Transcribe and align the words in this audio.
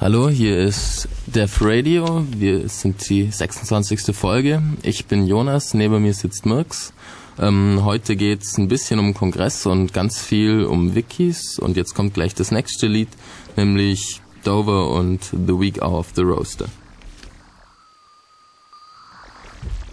Hallo, 0.00 0.28
hier 0.28 0.56
ist 0.56 1.08
Def 1.26 1.58
Radio. 1.60 2.24
Wir 2.30 2.68
sind 2.68 3.10
die 3.10 3.32
26. 3.32 4.14
Folge. 4.14 4.62
Ich 4.84 5.06
bin 5.06 5.26
Jonas, 5.26 5.74
neben 5.74 6.00
mir 6.00 6.14
sitzt 6.14 6.46
Mirks. 6.46 6.92
Ähm, 7.36 7.80
heute 7.82 8.14
geht's 8.14 8.56
ein 8.58 8.68
bisschen 8.68 9.00
um 9.00 9.12
Kongress 9.12 9.66
und 9.66 9.92
ganz 9.92 10.22
viel 10.22 10.62
um 10.62 10.94
Wikis. 10.94 11.58
Und 11.58 11.76
jetzt 11.76 11.96
kommt 11.96 12.14
gleich 12.14 12.32
das 12.36 12.52
nächste 12.52 12.86
Lied, 12.86 13.08
nämlich 13.56 14.20
Dover 14.44 14.90
und 14.92 15.24
The 15.24 15.58
Week 15.58 15.82
Hour 15.82 15.98
of 15.98 16.12
the 16.14 16.22
Roaster. 16.22 16.66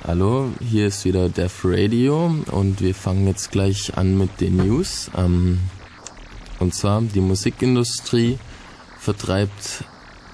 Hallo, 0.04 0.52
hier 0.60 0.86
ist 0.86 1.04
wieder 1.06 1.30
Def 1.30 1.62
Radio 1.64 2.32
und 2.52 2.80
wir 2.80 2.94
fangen 2.94 3.26
jetzt 3.26 3.50
gleich 3.52 3.98
an 3.98 4.20
mit 4.20 4.40
den 4.40 4.58
News. 4.58 5.10
Ähm, 5.18 5.62
und 6.60 6.76
zwar 6.76 7.02
die 7.02 7.22
Musikindustrie 7.22 8.38
vertreibt 9.00 9.84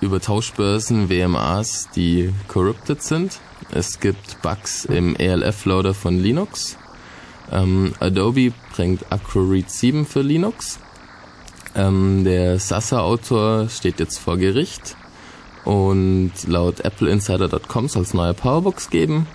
über 0.02 0.20
Tauschbörsen 0.20 1.10
WMAs, 1.10 1.90
die 1.96 2.34
corrupted 2.48 3.02
sind. 3.02 3.40
Es 3.72 4.00
gibt 4.00 4.42
Bugs 4.42 4.86
im 4.86 5.16
ELF-Loader 5.16 5.94
von 5.94 6.20
Linux. 6.20 6.78
Ähm, 7.52 7.94
Adobe 8.00 8.52
bringt 8.76 9.12
AcroRead 9.12 9.70
7 9.70 10.06
für 10.06 10.22
Linux. 10.22 10.80
Ähm, 11.76 12.24
der 12.24 12.60
Sasa-Autor 12.60 13.70
steht 13.70 14.00
jetzt 14.00 14.18
vor 14.18 14.38
Gericht. 14.38 14.98
Und 15.64 16.32
laut 16.48 16.84
AppleInsider.com 16.84 17.88
soll 17.88 18.02
es 18.02 18.16
neue 18.16 18.34
Powerbox 18.34 18.90
geben. 18.90 19.28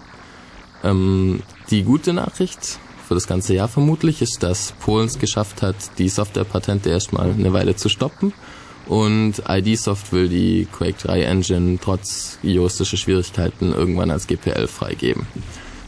Ähm, 0.83 1.42
die 1.70 1.84
gute 1.84 2.12
Nachricht 2.12 2.78
für 3.06 3.14
das 3.14 3.28
ganze 3.28 3.55
Jahr 3.55 3.69
vermutlich 3.69 4.20
ist, 4.20 4.42
dass 4.42 4.73
Polen 4.73 5.06
es 5.06 5.20
geschafft 5.20 5.62
hat, 5.62 5.77
die 5.98 6.09
Softwarepatente 6.09 6.91
erstmal 6.91 7.30
eine 7.30 7.53
Weile 7.53 7.77
zu 7.77 7.89
stoppen 7.89 8.33
und 8.87 9.43
ID-Soft 9.49 10.13
will 10.13 10.29
die 10.29 10.67
Quake 10.71 10.97
3 10.99 11.23
Engine 11.23 11.79
trotz 11.81 12.39
juristischer 12.43 12.97
Schwierigkeiten 12.97 13.73
irgendwann 13.73 14.11
als 14.11 14.27
GPL 14.27 14.69
freigeben. 14.69 15.27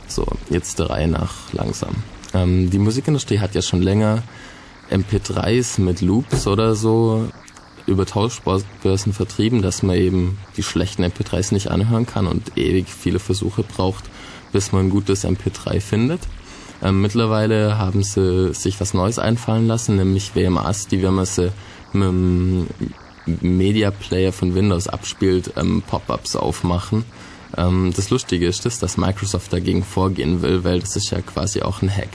So, 0.09 0.27
jetzt 0.51 0.79
der 0.79 0.91
Reihe 0.91 1.09
nach 1.09 1.53
langsam. 1.53 1.95
Ähm, 2.35 2.71
die 2.71 2.79
Musikindustrie 2.79 3.39
hat 3.39 3.55
ja 3.55 3.63
schon 3.63 3.83
länger 3.83 4.23
MP3s 4.91 5.81
mit 5.81 6.01
Loops 6.01 6.47
oder 6.47 6.75
so 6.75 7.29
über 7.87 8.05
Tauschbörsen 8.05 9.12
vertrieben, 9.12 9.62
dass 9.62 9.83
man 9.83 9.97
eben 9.97 10.39
die 10.57 10.62
schlechten 10.62 11.05
MP3s 11.05 11.55
nicht 11.55 11.71
anhören 11.71 12.07
kann 12.07 12.27
und 12.27 12.57
ewig 12.57 12.87
viele 12.89 13.19
Versuche 13.19 13.62
braucht, 13.62 14.05
bis 14.53 14.73
man 14.73 14.87
ein 14.87 14.91
gutes 14.91 15.25
MP3 15.25 15.81
findet. 15.81 16.21
Ähm, 16.83 17.01
mittlerweile 17.01 17.79
haben 17.79 18.03
sie 18.03 18.55
sich 18.55 18.81
was 18.81 18.95
Neues 18.95 19.19
einfallen 19.19 19.67
lassen, 19.67 19.97
nämlich 19.97 20.35
WMAs, 20.35 20.87
die, 20.87 21.03
wenn 21.03 21.15
man 21.15 21.27
sie 21.27 21.51
mit 21.99 22.09
dem 22.09 23.59
Media 23.59 23.91
Player 23.91 24.33
von 24.33 24.55
Windows 24.55 24.89
abspielt, 24.89 25.53
ähm, 25.57 25.83
Pop-ups 25.87 26.37
aufmachen. 26.37 27.05
Ähm, 27.57 27.93
das 27.95 28.11
Lustige 28.11 28.47
ist, 28.47 28.65
das, 28.65 28.79
dass 28.79 28.97
Microsoft 28.97 29.53
dagegen 29.53 29.85
vorgehen 29.85 30.43
will, 30.43 30.65
weil 30.65 30.81
das 30.81 30.97
ist 30.97 31.11
ja 31.11 31.21
quasi 31.21 31.63
auch 31.63 31.83
ein 31.83 31.95
Hack. 31.95 32.11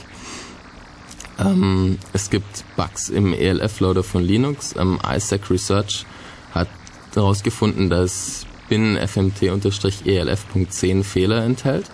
Ähm, 1.38 1.98
es 2.12 2.30
gibt 2.30 2.64
Bugs 2.76 3.08
im 3.08 3.32
ELF-Loader 3.32 4.02
von 4.02 4.22
Linux. 4.22 4.74
Ähm, 4.76 4.98
ISAC 5.06 5.50
Research 5.50 6.04
hat 6.52 6.68
herausgefunden, 7.14 7.88
dass 7.90 8.46
bin-fmt-elf.10 8.68 11.04
Fehler 11.04 11.44
enthält. 11.44 11.90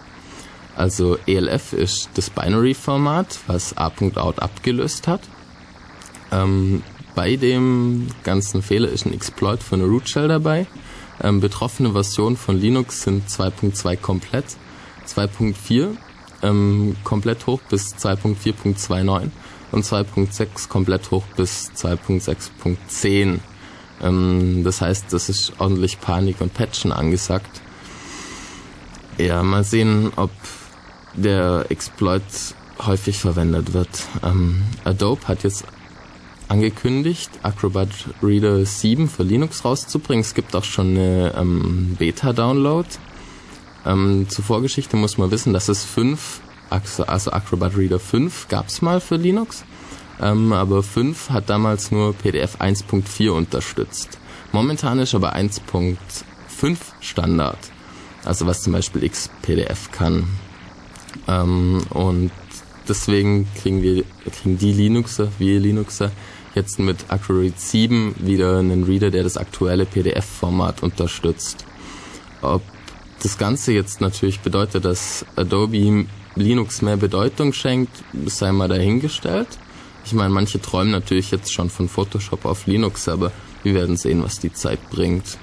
Also 0.77 1.19
ELF 1.27 1.73
ist 1.73 2.11
das 2.15 2.31
Binary-Format, 2.31 3.41
was 3.47 3.77
A.out 3.77 4.41
abgelöst 4.41 5.09
hat. 5.09 5.23
Ähm, 6.33 6.83
bei 7.15 7.37
dem 7.37 8.09
ganzen 8.25 8.63
Fehler 8.63 8.89
ist 8.89 9.07
ein 9.07 9.13
Exploit 9.13 9.63
für 9.63 9.77
eine 9.77 9.85
Root 9.85 10.09
Shell 10.09 10.29
dabei. 10.29 10.67
Ähm, 11.23 11.41
betroffene 11.41 11.93
Versionen 11.93 12.37
von 12.37 12.59
Linux 12.59 13.03
sind 13.03 13.29
2.2 13.29 13.97
komplett, 13.97 14.57
2.4 15.07 15.97
ähm, 16.43 16.97
komplett 17.05 17.47
hoch 17.47 17.61
bis 17.69 17.95
2.4.29 17.97 19.31
und 19.73 19.85
2.6 19.85 20.69
komplett 20.69 21.11
hoch 21.11 21.25
bis 21.37 21.71
2.6.10. 21.77 23.39
Ähm, 24.03 24.65
das 24.65 24.81
heißt, 24.81 25.13
das 25.13 25.29
ist 25.29 25.53
ordentlich 25.59 26.01
Panik 26.01 26.41
und 26.41 26.55
Patchen 26.55 26.93
angesagt. 26.93 27.61
Ja, 29.19 29.43
mal 29.43 29.65
sehen, 29.65 30.13
ob 30.17 30.31
der 31.15 31.67
Exploit 31.69 32.23
häufig 32.87 33.19
verwendet 33.19 33.75
wird. 33.75 34.07
Ähm, 34.23 34.63
Adobe 34.85 35.29
hat 35.29 35.43
jetzt 35.43 35.65
angekündigt, 36.51 37.31
Acrobat 37.43 37.89
Reader 38.23 38.65
7 38.65 39.09
für 39.09 39.23
Linux 39.23 39.65
rauszubringen. 39.65 40.23
Es 40.23 40.35
gibt 40.35 40.55
auch 40.57 40.65
schon 40.65 40.91
eine 40.91 41.33
ähm, 41.37 41.97
Beta-Download. 41.99 42.89
Ähm, 43.87 44.27
zur 44.29 44.45
Vorgeschichte 44.45 44.97
muss 44.97 45.17
man 45.17 45.31
wissen, 45.31 45.53
dass 45.53 45.69
es 45.69 45.85
fünf, 45.85 46.41
also, 46.69 47.05
also 47.05 47.31
Acrobat 47.31 47.77
Reader 47.77 48.01
5 48.01 48.49
gab 48.49 48.67
es 48.67 48.83
mal 48.83 49.01
für 49.01 49.17
Linux, 49.17 49.65
ähm, 50.21 50.53
aber 50.53 50.83
5 50.83 51.31
hat 51.31 51.49
damals 51.49 51.93
nur 51.93 52.15
PDF 52.15 52.61
1.4 52.61 53.31
unterstützt. 53.31 54.19
Momentan 54.53 54.99
ist 54.99 55.15
aber 55.15 55.37
1.5 55.37 55.97
Standard, 57.01 57.59
also 58.25 58.47
was 58.47 58.63
zum 58.63 58.73
Beispiel 58.73 59.09
XPDF 59.09 59.93
kann. 59.93 60.25
Ähm, 61.29 61.81
und 61.91 62.33
deswegen 62.89 63.47
kriegen 63.55 63.83
wir 63.83 64.05
kriegen 64.31 64.59
die 64.59 64.73
Linuxer, 64.73 65.29
wir 65.39 65.61
Linuxer, 65.61 66.11
jetzt 66.55 66.79
mit 66.79 66.97
Acroread 67.09 67.59
7 67.59 68.15
wieder 68.19 68.59
einen 68.59 68.85
Reader, 68.85 69.11
der 69.11 69.23
das 69.23 69.37
aktuelle 69.37 69.87
PDF-Format 69.87 70.83
unterstützt. 70.83 71.65
Ob 72.43 72.63
das 73.23 73.39
Ganze 73.39 73.73
jetzt 73.73 74.01
natürlich 74.01 74.41
bedeutet, 74.41 74.85
dass 74.85 75.25
Adobe 75.37 76.07
Linux 76.37 76.81
mehr 76.81 76.97
Bedeutung 76.97 77.53
schenkt, 77.53 78.03
sei 78.27 78.53
mal 78.53 78.69
dahingestellt. 78.69 79.49
Ich 80.05 80.13
meine, 80.13 80.31
manche 80.31 80.61
träumen 80.61 80.91
natürlich 80.91 81.31
jetzt 81.31 81.53
schon 81.53 81.69
von 81.69 81.89
Photoshop 81.89 82.45
auf 82.45 82.67
Linux, 82.67 83.09
aber 83.09 83.33
wir 83.63 83.75
werden 83.75 83.97
sehen, 83.97 84.23
was 84.23 84.39
die 84.39 84.53
Zeit 84.53 84.91
bringt. 84.91 85.39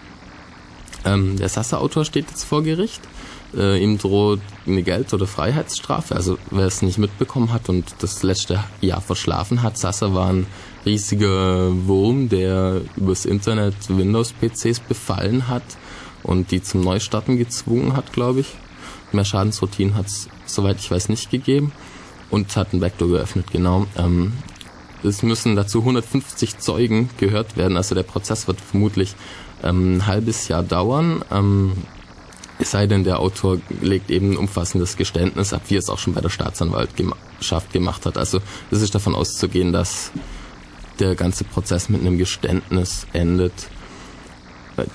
Ähm, 1.06 1.38
der 1.38 1.50
Sassa-Autor 1.50 2.06
steht 2.06 2.30
jetzt 2.30 2.44
vor 2.44 2.64
Gericht. 2.64 3.02
Äh, 3.56 3.82
ihm 3.82 3.98
droht 3.98 4.42
eine 4.66 4.84
Geld- 4.84 5.14
oder 5.14 5.28
Freiheitsstrafe. 5.28 6.16
Also 6.16 6.38
wer 6.52 6.66
es 6.66 6.82
nicht 6.82 6.98
mitbekommen 6.98 7.54
hat 7.54 7.70
und 7.70 7.96
das 8.00 8.24
letzte 8.24 8.64
Jahr 8.82 9.02
verschlafen 9.02 9.62
hat, 9.62 9.78
Sassa 9.78 10.14
war 10.14 10.30
ein 10.30 10.48
riesiger 10.88 11.72
Wurm, 11.88 12.30
der 12.30 12.82
übers 12.96 13.26
Internet 13.26 13.76
Windows-PCs 13.90 14.80
befallen 14.80 15.48
hat 15.48 15.64
und 16.24 16.52
die 16.52 16.64
zum 16.64 16.82
Neustarten 16.82 17.38
gezwungen 17.38 17.96
hat, 17.96 18.14
glaube 18.14 18.40
ich. 18.40 18.56
Mehr 19.12 19.26
Schadensroutinen 19.26 19.96
hat 19.96 20.08
es, 20.08 20.28
soweit 20.46 20.80
ich 20.80 20.90
weiß, 20.90 21.10
nicht 21.10 21.30
gegeben 21.30 21.72
und 22.30 22.56
hat 22.56 22.74
ein 22.74 22.80
Backdoor 22.80 23.10
geöffnet, 23.10 23.52
genau. 23.52 23.86
Ähm, 23.98 24.34
es 25.04 25.22
müssen 25.24 25.56
dazu 25.56 25.80
150 25.80 26.58
Zeugen 26.58 27.10
gehört 27.18 27.56
werden, 27.56 27.78
also 27.78 27.94
der 27.94 28.04
Prozess 28.04 28.48
wird 28.48 28.60
vermutlich 28.60 29.16
ähm, 29.64 29.98
ein 29.98 30.08
halbes 30.08 30.48
Jahr 30.48 30.64
dauern. 30.64 31.24
Ähm, 31.32 31.74
es 32.60 32.72
sei 32.72 32.88
denn, 32.88 33.04
der 33.04 33.20
Autor 33.20 33.60
legt 33.82 34.10
eben 34.10 34.32
ein 34.32 34.38
umfassendes 34.38 34.98
Geständnis 34.98 35.54
ab, 35.54 35.62
wie 35.68 35.76
es 35.76 35.90
auch 35.90 36.00
schon 36.00 36.14
bei 36.14 36.22
der 36.22 36.30
Staatsanwaltschaft 36.30 37.72
gemacht 37.72 38.06
hat. 38.06 38.18
Also 38.18 38.40
es 38.72 38.82
ist 38.82 38.96
davon 38.96 39.14
auszugehen, 39.14 39.72
dass 39.72 40.12
der 41.00 41.16
ganze 41.16 41.44
Prozess 41.44 41.90
mit 41.90 42.02
einem 42.02 42.18
Geständnis 42.18 43.08
endet. 43.14 43.54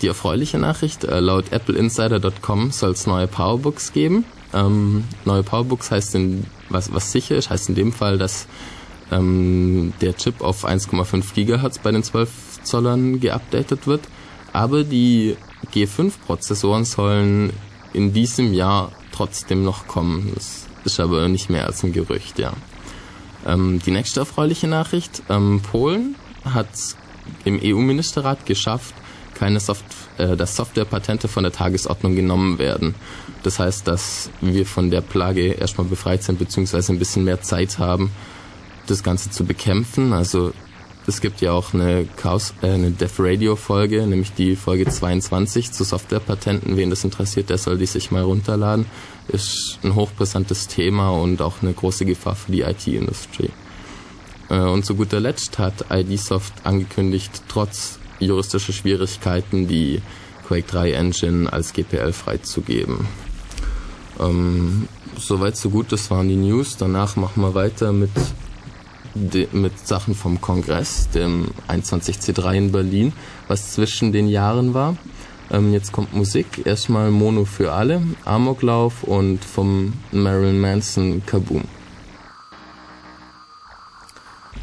Die 0.00 0.06
erfreuliche 0.06 0.58
Nachricht, 0.58 1.04
äh, 1.04 1.20
laut 1.20 1.52
appleinsider.com 1.52 2.70
soll 2.70 2.92
es 2.92 3.06
neue 3.06 3.26
Powerbooks 3.26 3.92
geben. 3.92 4.24
Ähm, 4.54 5.04
neue 5.24 5.42
Powerbooks 5.42 5.90
heißt, 5.90 6.14
in, 6.14 6.46
was, 6.68 6.92
was 6.92 7.10
sicher 7.10 7.36
ist, 7.36 7.50
heißt 7.50 7.68
in 7.68 7.74
dem 7.74 7.92
Fall, 7.92 8.18
dass 8.18 8.46
ähm, 9.10 9.92
der 10.00 10.16
Chip 10.16 10.40
auf 10.40 10.64
1,5 10.64 11.34
Gigahertz 11.34 11.78
bei 11.78 11.90
den 11.90 12.02
12 12.02 12.62
Zollern 12.62 13.18
geupdatet 13.18 13.86
wird. 13.86 14.02
Aber 14.52 14.84
die 14.84 15.36
G5-Prozessoren 15.74 16.84
sollen 16.84 17.52
in 17.92 18.12
diesem 18.12 18.52
Jahr 18.52 18.92
trotzdem 19.10 19.64
noch 19.64 19.86
kommen. 19.86 20.32
Das 20.34 20.66
ist 20.84 21.00
aber 21.00 21.28
nicht 21.28 21.50
mehr 21.50 21.66
als 21.66 21.82
ein 21.82 21.92
Gerücht, 21.92 22.38
ja. 22.38 22.52
Ähm, 23.46 23.80
die 23.84 23.90
nächste 23.90 24.20
erfreuliche 24.20 24.68
Nachricht. 24.68 25.22
Ähm, 25.28 25.60
Polen 25.62 26.16
hat 26.44 26.68
im 27.44 27.60
EU-Ministerrat 27.62 28.46
geschafft, 28.46 28.94
keine 29.34 29.60
Soft 29.60 29.84
äh, 30.18 30.36
dass 30.36 30.56
Softwarepatente 30.56 31.28
von 31.28 31.42
der 31.42 31.52
Tagesordnung 31.52 32.14
genommen 32.14 32.58
werden. 32.58 32.94
Das 33.42 33.58
heißt, 33.58 33.88
dass 33.88 34.30
wir 34.40 34.66
von 34.66 34.90
der 34.90 35.00
Plage 35.00 35.52
erstmal 35.52 35.86
befreit 35.86 36.22
sind, 36.22 36.38
beziehungsweise 36.38 36.92
ein 36.92 36.98
bisschen 36.98 37.24
mehr 37.24 37.40
Zeit 37.40 37.78
haben, 37.78 38.10
das 38.86 39.02
Ganze 39.02 39.30
zu 39.30 39.44
bekämpfen. 39.44 40.12
Also 40.12 40.52
es 41.06 41.20
gibt 41.20 41.40
ja 41.40 41.52
auch 41.52 41.74
eine, 41.74 42.06
Chaos, 42.16 42.54
äh, 42.62 42.72
eine 42.72 42.90
Dev 42.90 43.14
Radio 43.18 43.56
Folge, 43.56 44.06
nämlich 44.06 44.32
die 44.32 44.54
Folge 44.54 44.86
22 44.86 45.72
zu 45.72 45.84
Softwarepatenten. 45.84 46.76
Wen 46.76 46.90
das 46.90 47.04
interessiert, 47.04 47.50
der 47.50 47.58
soll 47.58 47.78
die 47.78 47.86
sich 47.86 48.10
mal 48.10 48.22
runterladen. 48.22 48.86
Ist 49.28 49.78
ein 49.82 49.94
hochbrisantes 49.94 50.68
Thema 50.68 51.10
und 51.10 51.40
auch 51.40 51.62
eine 51.62 51.72
große 51.72 52.04
Gefahr 52.04 52.34
für 52.34 52.52
die 52.52 52.62
IT-Industrie. 52.62 53.50
Äh, 54.50 54.58
und 54.60 54.84
zu 54.84 54.94
guter 54.94 55.20
Letzt 55.20 55.58
hat 55.58 55.86
ID 55.90 56.18
Soft 56.18 56.52
angekündigt, 56.64 57.42
trotz 57.48 57.98
juristische 58.18 58.72
Schwierigkeiten, 58.72 59.66
die 59.66 60.00
Quake 60.46 60.66
3 60.66 60.92
Engine 60.92 61.52
als 61.52 61.72
GPL 61.72 62.12
freizugeben. 62.12 63.06
Ähm, 64.20 64.88
soweit 65.18 65.56
so 65.56 65.70
gut, 65.70 65.92
das 65.92 66.10
waren 66.10 66.28
die 66.28 66.36
News. 66.36 66.76
Danach 66.76 67.16
machen 67.16 67.42
wir 67.42 67.54
weiter 67.54 67.92
mit, 67.92 68.10
mit 69.52 69.86
Sachen 69.86 70.14
vom 70.14 70.40
Kongress, 70.40 71.08
dem 71.10 71.48
21C3 71.68 72.54
in 72.54 72.72
Berlin, 72.72 73.12
was 73.48 73.72
zwischen 73.72 74.12
den 74.12 74.28
Jahren 74.28 74.74
war. 74.74 74.96
Ähm, 75.52 75.74
jetzt 75.74 75.92
kommt 75.92 76.14
Musik, 76.14 76.64
erstmal 76.64 77.10
Mono 77.10 77.44
für 77.44 77.72
alle, 77.72 78.00
Amoklauf 78.24 79.02
und 79.02 79.44
vom 79.44 79.92
Marilyn 80.10 80.58
Manson 80.58 81.22
Kaboom. 81.26 81.64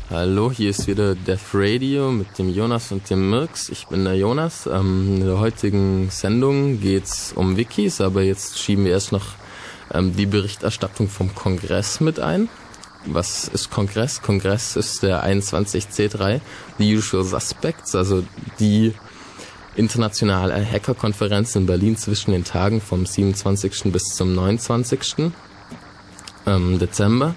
Hallo, 0.09 0.51
hier 0.51 0.71
ist 0.71 0.88
wieder 0.88 1.13
Death 1.13 1.53
Radio 1.53 2.12
mit 2.12 2.39
dem 2.39 2.50
Jonas 2.50 2.91
und 2.91 3.07
dem 3.07 3.30
Mirks. 3.30 3.69
Ich 3.69 3.86
bin 3.86 4.03
der 4.03 4.15
Jonas. 4.15 4.65
Ähm, 4.65 5.18
in 5.18 5.25
der 5.27 5.38
heutigen 5.38 6.09
Sendung 6.09 6.81
geht's 6.81 7.33
um 7.35 7.56
Wikis, 7.56 8.01
aber 8.01 8.24
jetzt 8.24 8.57
schieben 8.57 8.85
wir 8.85 8.94
erst 8.94 9.12
noch 9.12 9.27
ähm, 9.94 10.15
die 10.15 10.25
Berichterstattung 10.25 11.07
vom 11.07 11.35
Kongress 11.35 12.00
mit 12.00 12.19
ein. 12.19 12.50
Was 13.06 13.47
ist 13.47 13.69
Kongress? 13.69 14.24
Kongress 14.24 14.75
ist 14.75 15.03
der 15.03 15.24
21C3, 15.24 16.42
The 16.80 16.97
Usual 16.97 17.24
Suspects, 17.24 17.94
also 17.94 18.24
die 18.59 18.95
internationale 19.75 20.66
Hackerkonferenz 20.66 21.56
in 21.56 21.66
Berlin 21.66 21.98
zwischen 21.98 22.31
den 22.31 22.44
Tagen 22.44 22.81
vom 22.81 23.06
27. 23.06 23.92
bis 23.92 24.04
zum 24.16 24.33
29. 24.36 25.31
Ähm, 26.45 26.80
Dezember 26.80 27.36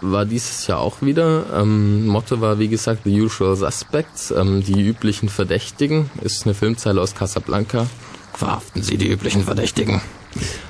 war 0.00 0.24
dieses 0.24 0.66
Jahr 0.66 0.80
auch 0.80 1.02
wieder. 1.02 1.44
Ähm, 1.54 2.06
Motto 2.06 2.40
war, 2.40 2.58
wie 2.58 2.68
gesagt, 2.68 3.02
The 3.04 3.20
Usual 3.20 3.56
Suspects, 3.56 4.30
ähm, 4.30 4.62
die 4.62 4.80
üblichen 4.80 5.28
Verdächtigen. 5.28 6.10
Ist 6.22 6.44
eine 6.44 6.54
Filmzeile 6.54 7.00
aus 7.00 7.14
Casablanca. 7.14 7.86
Verhaften 8.32 8.82
Sie 8.82 8.96
die 8.96 9.08
üblichen 9.08 9.44
Verdächtigen. 9.44 10.00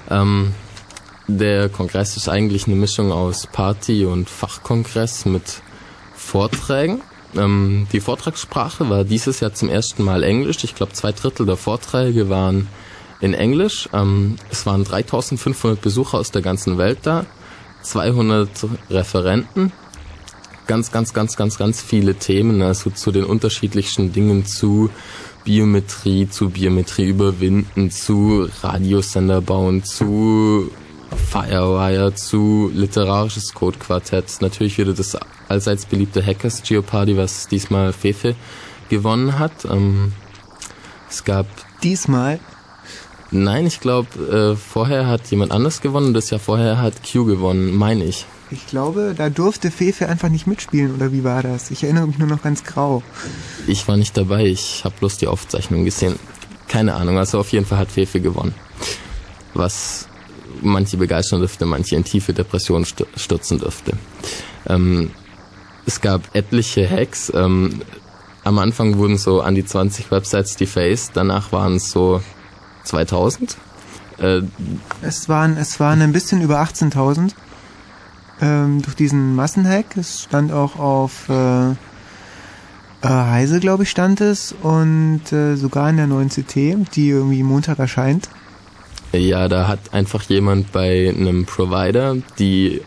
Ähm, 0.08 0.52
der 1.28 1.68
Kongress 1.68 2.16
ist 2.16 2.28
eigentlich 2.28 2.66
eine 2.66 2.76
Mischung 2.76 3.12
aus 3.12 3.46
Party 3.46 4.04
und 4.04 4.28
Fachkongress 4.28 5.26
mit 5.26 5.62
Vorträgen. 6.14 7.02
Ähm, 7.36 7.86
die 7.92 8.00
Vortragssprache 8.00 8.88
war 8.88 9.04
dieses 9.04 9.40
Jahr 9.40 9.54
zum 9.54 9.68
ersten 9.68 10.02
Mal 10.04 10.22
Englisch. 10.22 10.64
Ich 10.64 10.74
glaube, 10.74 10.92
zwei 10.92 11.12
Drittel 11.12 11.46
der 11.46 11.56
Vorträge 11.56 12.28
waren 12.28 12.68
in 13.20 13.34
Englisch. 13.34 13.88
Ähm, 13.92 14.36
es 14.50 14.66
waren 14.66 14.84
3500 14.84 15.80
Besucher 15.80 16.18
aus 16.18 16.30
der 16.30 16.42
ganzen 16.42 16.78
Welt 16.78 17.00
da. 17.02 17.26
200 17.82 18.48
Referenten, 18.90 19.72
ganz, 20.66 20.92
ganz, 20.92 21.14
ganz, 21.14 21.36
ganz, 21.36 21.58
ganz 21.58 21.82
viele 21.82 22.14
Themen, 22.14 22.62
also 22.62 22.90
zu 22.90 23.10
den 23.10 23.24
unterschiedlichsten 23.24 24.12
Dingen 24.12 24.44
zu 24.44 24.90
Biometrie, 25.44 26.28
zu 26.28 26.50
Biometrie 26.50 27.08
überwinden, 27.08 27.90
zu 27.90 28.48
Radiosender 28.62 29.40
bauen, 29.40 29.82
zu 29.82 30.70
Firewire, 31.16 32.14
zu 32.14 32.70
literarisches 32.74 33.54
Codequartett. 33.54 34.40
Natürlich 34.40 34.78
wieder 34.78 34.92
das 34.92 35.16
allseits 35.48 35.86
beliebte 35.86 36.24
Hackers 36.24 36.62
Geopardy, 36.62 37.16
was 37.16 37.48
diesmal 37.48 37.92
Fefe 37.92 38.34
gewonnen 38.88 39.38
hat. 39.38 39.64
Ähm, 39.64 40.12
es 41.08 41.24
gab 41.24 41.46
diesmal 41.82 42.40
Nein, 43.32 43.66
ich 43.66 43.78
glaube, 43.78 44.54
äh, 44.54 44.56
vorher 44.56 45.06
hat 45.06 45.28
jemand 45.28 45.52
anders 45.52 45.80
gewonnen. 45.80 46.14
Das 46.14 46.30
Jahr 46.30 46.40
vorher 46.40 46.78
hat 46.78 46.94
Q 47.10 47.24
gewonnen, 47.24 47.76
meine 47.76 48.04
ich. 48.04 48.26
Ich 48.50 48.66
glaube, 48.66 49.14
da 49.16 49.30
durfte 49.30 49.70
Fefe 49.70 50.08
einfach 50.08 50.28
nicht 50.28 50.48
mitspielen, 50.48 50.92
oder 50.96 51.12
wie 51.12 51.22
war 51.22 51.42
das? 51.42 51.70
Ich 51.70 51.84
erinnere 51.84 52.08
mich 52.08 52.18
nur 52.18 52.26
noch 52.26 52.42
ganz 52.42 52.64
grau. 52.64 53.04
Ich 53.68 53.86
war 53.86 53.96
nicht 53.96 54.16
dabei, 54.16 54.46
ich 54.46 54.84
habe 54.84 54.96
bloß 54.98 55.18
die 55.18 55.28
Aufzeichnung 55.28 55.84
gesehen. 55.84 56.16
Keine 56.66 56.94
Ahnung, 56.94 57.18
also 57.18 57.38
auf 57.38 57.52
jeden 57.52 57.64
Fall 57.64 57.78
hat 57.78 57.92
Fefe 57.92 58.20
gewonnen. 58.20 58.54
Was 59.54 60.08
manche 60.62 60.96
begeistern 60.96 61.40
dürfte, 61.40 61.66
manche 61.66 61.96
in 61.96 62.04
tiefe 62.04 62.32
Depressionen 62.32 62.84
stürzen 62.84 63.58
dürfte. 63.58 63.92
Ähm, 64.66 65.10
es 65.86 66.00
gab 66.00 66.34
etliche 66.34 66.88
Hacks. 66.88 67.32
Ähm, 67.34 67.82
am 68.44 68.58
Anfang 68.58 68.98
wurden 68.98 69.18
so 69.18 69.40
an 69.40 69.54
die 69.54 69.64
20 69.64 70.10
Websites 70.10 70.56
defaced, 70.56 71.12
danach 71.14 71.52
waren 71.52 71.76
es 71.76 71.90
so 71.90 72.22
2000? 72.84 73.56
Äh, 74.18 74.42
es, 75.02 75.28
waren, 75.28 75.56
es 75.56 75.80
waren 75.80 76.00
ein 76.02 76.12
bisschen 76.12 76.42
über 76.42 76.60
18.000 76.62 77.32
ähm, 78.40 78.82
durch 78.82 78.96
diesen 78.96 79.34
Massenhack. 79.34 79.96
Es 79.96 80.22
stand 80.22 80.52
auch 80.52 80.78
auf 80.78 81.28
äh, 81.28 81.70
äh, 81.70 81.74
Heise, 83.02 83.60
glaube 83.60 83.84
ich, 83.84 83.90
stand 83.90 84.20
es 84.20 84.52
und 84.52 85.32
äh, 85.32 85.56
sogar 85.56 85.88
in 85.90 85.96
der 85.96 86.06
neuen 86.06 86.28
CT, 86.28 86.54
die 86.94 87.08
irgendwie 87.08 87.42
Montag 87.42 87.78
erscheint. 87.78 88.28
Ja, 89.12 89.48
da 89.48 89.66
hat 89.66 89.92
einfach 89.92 90.22
jemand 90.24 90.72
bei 90.72 91.08
einem 91.08 91.46
Provider 91.46 92.16
die 92.38 92.82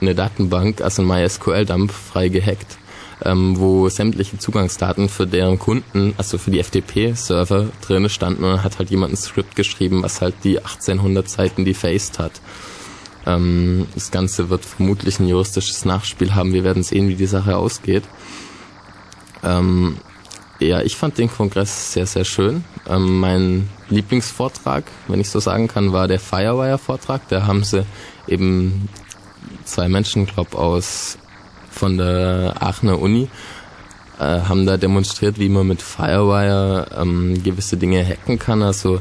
eine 0.00 0.14
Datenbank, 0.14 0.80
also 0.80 1.02
ein 1.02 1.08
MySQL-Dump, 1.08 1.90
frei 1.90 2.28
gehackt 2.28 2.78
ähm, 3.24 3.58
wo 3.58 3.88
sämtliche 3.88 4.38
Zugangsdaten 4.38 5.08
für 5.08 5.26
deren 5.26 5.58
Kunden, 5.58 6.14
also 6.16 6.38
für 6.38 6.50
die 6.50 6.62
FTP-Server 6.62 7.68
drin 7.86 8.08
standen 8.08 8.44
und 8.44 8.62
hat 8.62 8.78
halt 8.78 8.90
jemand 8.90 9.12
ein 9.12 9.16
Skript 9.16 9.56
geschrieben, 9.56 10.02
was 10.02 10.20
halt 10.20 10.34
die 10.44 10.58
1800 10.58 11.28
Seiten 11.28 11.64
defaced 11.64 12.18
hat. 12.18 12.40
Ähm, 13.26 13.86
das 13.94 14.10
Ganze 14.10 14.50
wird 14.50 14.64
vermutlich 14.64 15.18
ein 15.18 15.28
juristisches 15.28 15.84
Nachspiel 15.84 16.34
haben. 16.34 16.52
Wir 16.52 16.64
werden 16.64 16.82
sehen, 16.82 17.08
wie 17.08 17.16
die 17.16 17.26
Sache 17.26 17.56
ausgeht. 17.56 18.04
Ähm, 19.42 19.96
ja, 20.60 20.80
ich 20.82 20.96
fand 20.96 21.18
den 21.18 21.30
Kongress 21.30 21.92
sehr, 21.92 22.06
sehr 22.06 22.24
schön. 22.24 22.64
Ähm, 22.88 23.20
mein 23.20 23.68
Lieblingsvortrag, 23.88 24.84
wenn 25.06 25.20
ich 25.20 25.30
so 25.30 25.38
sagen 25.40 25.68
kann, 25.68 25.92
war 25.92 26.08
der 26.08 26.18
Firewire-Vortrag. 26.18 27.28
Da 27.28 27.46
haben 27.46 27.64
sie 27.64 27.84
eben 28.26 28.88
zwei 29.64 29.88
Menschen, 29.88 30.26
glaube 30.26 30.58
aus 30.58 31.18
von 31.70 31.96
der 31.96 32.56
Aachener 32.60 32.98
Uni 33.00 33.28
äh, 34.18 34.40
haben 34.40 34.66
da 34.66 34.76
demonstriert, 34.76 35.38
wie 35.38 35.48
man 35.48 35.66
mit 35.66 35.80
Firewire 35.80 36.88
ähm, 36.98 37.40
gewisse 37.42 37.76
Dinge 37.76 38.04
hacken 38.04 38.38
kann. 38.38 38.62
Also 38.62 39.00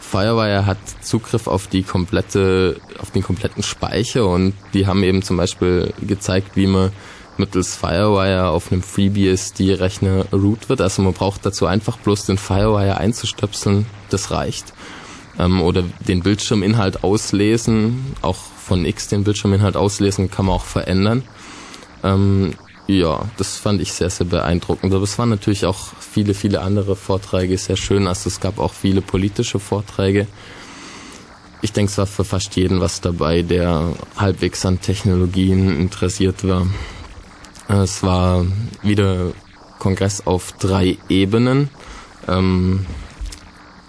Firewire 0.00 0.66
hat 0.66 0.78
Zugriff 1.00 1.46
auf 1.46 1.66
die 1.66 1.82
komplette, 1.82 2.76
auf 2.98 3.10
den 3.10 3.22
kompletten 3.22 3.62
Speicher 3.62 4.26
und 4.26 4.52
die 4.74 4.86
haben 4.86 5.02
eben 5.02 5.22
zum 5.22 5.38
Beispiel 5.38 5.94
gezeigt, 6.02 6.56
wie 6.56 6.66
man 6.66 6.92
mittels 7.38 7.76
Firewire 7.76 8.48
auf 8.48 8.70
einem 8.70 8.82
FreeBSD-Rechner 8.82 10.26
root 10.32 10.68
wird. 10.68 10.80
Also 10.80 11.02
man 11.02 11.12
braucht 11.12 11.44
dazu 11.46 11.66
einfach 11.66 11.98
bloß 11.98 12.26
den 12.26 12.38
Firewire 12.38 12.98
einzustöpseln, 12.98 13.86
das 14.10 14.30
reicht. 14.30 14.72
Ähm, 15.38 15.62
oder 15.62 15.84
den 16.06 16.22
Bildschirminhalt 16.22 17.04
auslesen, 17.04 18.14
auch 18.22 18.36
von 18.36 18.84
X 18.84 19.08
den 19.08 19.24
Bildschirminhalt 19.24 19.76
auslesen, 19.76 20.30
kann 20.30 20.46
man 20.46 20.56
auch 20.56 20.64
verändern. 20.64 21.22
Ähm, 22.04 22.54
ja, 22.86 23.26
das 23.38 23.56
fand 23.56 23.80
ich 23.80 23.92
sehr, 23.92 24.10
sehr 24.10 24.26
beeindruckend. 24.26 24.92
Aber 24.92 25.04
es 25.04 25.18
waren 25.18 25.30
natürlich 25.30 25.66
auch 25.66 25.92
viele, 26.00 26.34
viele 26.34 26.60
andere 26.60 26.96
Vorträge 26.96 27.56
sehr 27.56 27.76
schön. 27.76 28.06
Also 28.06 28.28
es 28.28 28.40
gab 28.40 28.58
auch 28.58 28.72
viele 28.74 29.00
politische 29.00 29.58
Vorträge. 29.58 30.26
Ich 31.62 31.72
denke, 31.72 31.92
es 31.92 31.98
war 31.98 32.06
für 32.06 32.24
fast 32.24 32.56
jeden 32.56 32.80
was 32.80 33.00
dabei, 33.00 33.42
der 33.42 33.94
halbwegs 34.16 34.66
an 34.66 34.80
Technologien 34.80 35.80
interessiert 35.80 36.46
war. 36.46 36.66
Es 37.72 38.02
war 38.02 38.44
wieder 38.82 39.32
Kongress 39.78 40.26
auf 40.26 40.52
drei 40.52 40.98
Ebenen. 41.08 41.70
Ähm, 42.28 42.84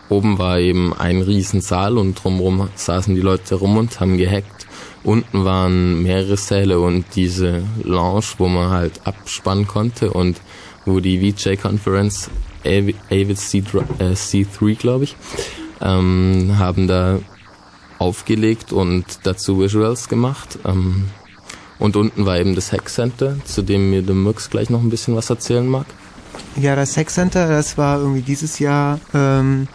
oben 0.07 0.39
war 0.39 0.57
eben 0.57 0.93
ein 0.93 1.21
Riesensaal 1.21 1.97
und 1.97 2.15
drumherum 2.15 2.69
saßen 2.75 3.13
die 3.13 3.21
Leute 3.21 3.55
rum 3.55 3.75
und 3.75 3.99
haben 3.99 4.17
gehackt. 4.17 4.67
Unten 5.03 5.43
waren 5.43 6.01
mehrere 6.01 6.37
Säle 6.37 6.79
und 6.79 7.05
diese 7.15 7.63
Lounge, 7.83 8.23
wo 8.37 8.47
man 8.47 8.69
halt 8.69 9.01
abspannen 9.05 9.67
konnte 9.67 10.11
und 10.11 10.39
wo 10.85 11.01
die 11.01 11.19
VJ-Conference, 11.19 12.29
Avid 12.63 12.95
C3, 13.37 14.69
äh, 14.69 14.75
glaube 14.75 15.03
ich, 15.03 15.17
ähm, 15.81 16.55
haben 16.57 16.87
da 16.87 17.19
aufgelegt 17.99 18.71
und 18.71 19.05
dazu 19.23 19.59
Visuals 19.59 20.07
gemacht. 20.07 20.57
Ähm, 20.63 21.09
und 21.83 21.97
unten 21.97 22.25
war 22.25 22.39
eben 22.39 22.55
das 22.55 22.71
Hack 22.71 22.87
Center, 22.87 23.35
zu 23.43 23.61
dem 23.61 23.89
mir 23.89 24.01
der 24.03 24.15
Mux 24.15 24.49
gleich 24.49 24.69
noch 24.69 24.81
ein 24.81 24.89
bisschen 24.89 25.17
was 25.17 25.29
erzählen 25.29 25.67
mag. 25.67 25.85
Ja, 26.55 26.77
das 26.77 26.95
Hack 26.95 27.09
Center, 27.09 27.49
das 27.49 27.77
war 27.77 27.99
irgendwie 27.99 28.21
dieses 28.21 28.57
Jahr 28.59 29.01
ähm, 29.13 29.67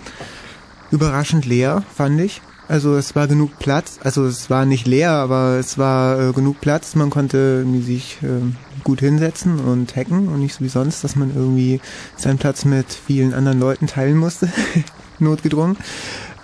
überraschend 0.90 1.44
leer, 1.44 1.84
fand 1.94 2.18
ich. 2.22 2.40
Also 2.66 2.96
es 2.96 3.14
war 3.14 3.28
genug 3.28 3.58
Platz, 3.58 3.98
also 4.02 4.24
es 4.24 4.48
war 4.48 4.64
nicht 4.64 4.86
leer, 4.86 5.10
aber 5.10 5.58
es 5.58 5.76
war 5.76 6.30
äh, 6.30 6.32
genug 6.32 6.62
Platz. 6.62 6.94
Man 6.94 7.10
konnte 7.10 7.66
sich 7.82 8.16
äh, 8.22 8.40
gut 8.84 9.00
hinsetzen 9.00 9.60
und 9.60 9.94
hacken 9.94 10.28
und 10.28 10.40
nicht 10.40 10.54
so 10.54 10.64
wie 10.64 10.70
sonst, 10.70 11.04
dass 11.04 11.14
man 11.14 11.34
irgendwie 11.34 11.78
seinen 12.16 12.38
Platz 12.38 12.64
mit 12.64 12.86
vielen 12.90 13.34
anderen 13.34 13.60
Leuten 13.60 13.86
teilen 13.86 14.16
musste, 14.16 14.48
notgedrungen. 15.18 15.76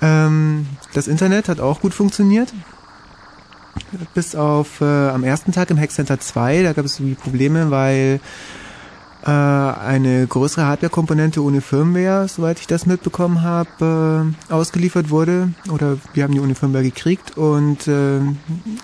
Ähm, 0.03 0.67
das 0.93 1.09
Internet 1.09 1.49
hat 1.49 1.61
auch 1.61 1.81
gut 1.81 1.95
funktioniert. 1.95 2.53
Bis 4.15 4.35
auf 4.35 4.81
äh, 4.81 4.85
am 4.85 5.25
ersten 5.25 5.53
Tag 5.53 5.71
im 5.71 5.79
Hackcenter 5.79 6.21
2, 6.21 6.63
da 6.63 6.73
gab 6.73 6.85
es 6.85 6.99
irgendwie 6.99 7.17
Probleme, 7.17 7.71
weil 7.71 8.21
äh, 9.25 9.31
eine 9.31 10.27
größere 10.27 10.67
Hardware-Komponente 10.67 11.43
ohne 11.43 11.61
Firmware, 11.63 12.29
soweit 12.29 12.61
ich 12.61 12.67
das 12.67 12.85
mitbekommen 12.85 13.43
habe, 13.43 14.35
äh, 14.51 14.53
ausgeliefert 14.53 15.09
wurde. 15.09 15.55
Oder 15.71 15.97
wir 16.13 16.25
haben 16.25 16.35
die 16.35 16.41
ohne 16.41 16.55
Firmware 16.55 16.83
gekriegt 16.83 17.37
und 17.39 17.89
äh, 17.89 18.21